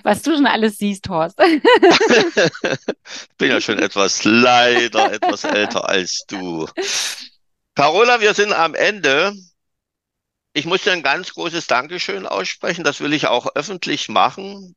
Was 0.03 0.21
du 0.21 0.35
schon 0.35 0.45
alles 0.45 0.77
siehst, 0.77 1.09
Horst. 1.09 1.37
Bin 3.37 3.49
ja 3.49 3.59
schon 3.59 3.79
etwas 3.79 4.23
leider 4.23 5.11
etwas 5.11 5.43
älter 5.43 5.89
als 5.89 6.23
du. 6.27 6.67
Carola, 7.75 8.19
wir 8.19 8.33
sind 8.33 8.51
am 8.51 8.73
Ende. 8.73 9.33
Ich 10.53 10.65
muss 10.65 10.81
dir 10.81 10.93
ein 10.93 11.03
ganz 11.03 11.33
großes 11.35 11.67
Dankeschön 11.67 12.25
aussprechen. 12.25 12.83
Das 12.83 12.99
will 13.01 13.13
ich 13.13 13.27
auch 13.27 13.55
öffentlich 13.55 14.09
machen. 14.09 14.75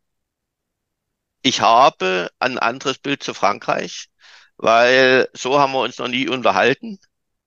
Ich 1.42 1.60
habe 1.60 2.30
ein 2.38 2.58
anderes 2.58 2.98
Bild 2.98 3.22
zu 3.22 3.32
Frankreich, 3.34 4.08
weil 4.56 5.28
so 5.32 5.58
haben 5.60 5.72
wir 5.72 5.80
uns 5.80 5.98
noch 5.98 6.08
nie 6.08 6.28
unterhalten. 6.28 6.98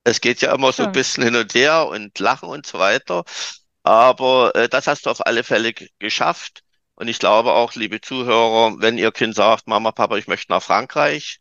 Es 0.03 0.21
geht 0.21 0.41
ja 0.41 0.53
immer 0.55 0.71
so 0.73 0.83
ein 0.83 0.91
bisschen 0.93 1.23
hin 1.23 1.35
und 1.35 1.53
her 1.53 1.87
und 1.87 2.17
lachen 2.19 2.49
und 2.49 2.65
so 2.65 2.79
weiter. 2.79 3.23
Aber 3.83 4.55
äh, 4.55 4.69
das 4.69 4.87
hast 4.87 5.05
du 5.05 5.09
auf 5.11 5.25
alle 5.25 5.43
Fälle 5.43 5.73
geschafft. 5.99 6.63
Und 6.95 7.07
ich 7.09 7.19
glaube 7.19 7.53
auch, 7.53 7.75
liebe 7.75 8.01
Zuhörer, 8.01 8.75
wenn 8.81 8.97
Ihr 8.97 9.11
Kind 9.11 9.35
sagt, 9.35 9.67
Mama, 9.67 9.91
Papa, 9.91 10.17
ich 10.17 10.27
möchte 10.27 10.51
nach 10.51 10.63
Frankreich, 10.63 11.39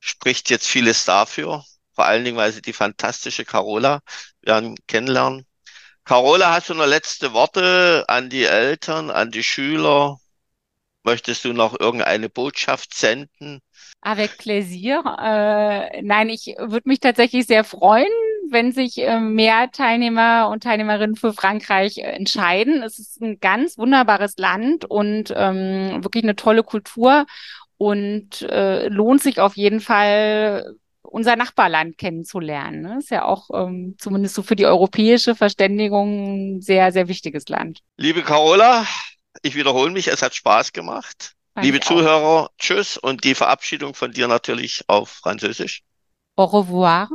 spricht 0.00 0.50
jetzt 0.50 0.68
vieles 0.68 1.04
dafür. 1.04 1.64
Vor 1.94 2.06
allen 2.06 2.24
Dingen, 2.24 2.36
weil 2.36 2.52
Sie 2.52 2.62
die 2.62 2.72
fantastische 2.72 3.44
Carola 3.44 4.00
werden 4.42 4.76
kennenlernen. 4.86 5.46
Carola, 6.04 6.52
hast 6.52 6.68
du 6.68 6.74
noch 6.74 6.86
letzte 6.86 7.32
Worte 7.32 8.04
an 8.08 8.28
die 8.28 8.44
Eltern, 8.44 9.10
an 9.10 9.30
die 9.30 9.42
Schüler? 9.42 10.18
Möchtest 11.02 11.44
du 11.44 11.52
noch 11.52 11.78
irgendeine 11.78 12.28
Botschaft 12.28 12.94
senden? 12.94 13.60
Avec 14.00 14.38
plaisir. 14.38 15.02
Äh, 15.18 16.02
nein, 16.02 16.28
ich 16.28 16.54
würde 16.58 16.88
mich 16.88 17.00
tatsächlich 17.00 17.46
sehr 17.46 17.64
freuen, 17.64 18.12
wenn 18.50 18.72
sich 18.72 18.98
äh, 18.98 19.20
mehr 19.20 19.70
Teilnehmer 19.70 20.48
und 20.50 20.62
Teilnehmerinnen 20.62 21.16
für 21.16 21.32
Frankreich 21.32 21.98
äh, 21.98 22.02
entscheiden. 22.02 22.82
Es 22.82 22.98
ist 22.98 23.20
ein 23.20 23.38
ganz 23.40 23.78
wunderbares 23.78 24.36
Land 24.36 24.84
und 24.84 25.32
ähm, 25.34 26.02
wirklich 26.02 26.24
eine 26.24 26.36
tolle 26.36 26.62
Kultur 26.62 27.26
und 27.76 28.42
äh, 28.42 28.88
lohnt 28.88 29.22
sich 29.22 29.40
auf 29.40 29.56
jeden 29.56 29.80
Fall, 29.80 30.76
unser 31.04 31.36
Nachbarland 31.36 31.98
kennenzulernen. 31.98 32.82
Ne? 32.82 32.98
Ist 32.98 33.10
ja 33.10 33.24
auch 33.24 33.50
ähm, 33.52 33.96
zumindest 33.98 34.34
so 34.34 34.42
für 34.42 34.56
die 34.56 34.66
europäische 34.66 35.34
Verständigung 35.34 36.56
ein 36.56 36.60
sehr, 36.60 36.92
sehr 36.92 37.08
wichtiges 37.08 37.48
Land. 37.48 37.80
Liebe 37.96 38.22
Carola, 38.22 38.86
ich 39.42 39.54
wiederhole 39.54 39.90
mich, 39.90 40.08
es 40.08 40.22
hat 40.22 40.34
Spaß 40.34 40.72
gemacht. 40.72 41.34
Liebe 41.60 41.78
Zuhörer, 41.78 42.50
tschüss 42.58 42.98
und 42.98 43.22
die 43.22 43.36
Verabschiedung 43.36 43.94
von 43.94 44.10
dir 44.10 44.26
natürlich 44.26 44.82
auf 44.88 45.08
Französisch. 45.08 45.82
Au 46.36 46.46
revoir. 46.46 47.08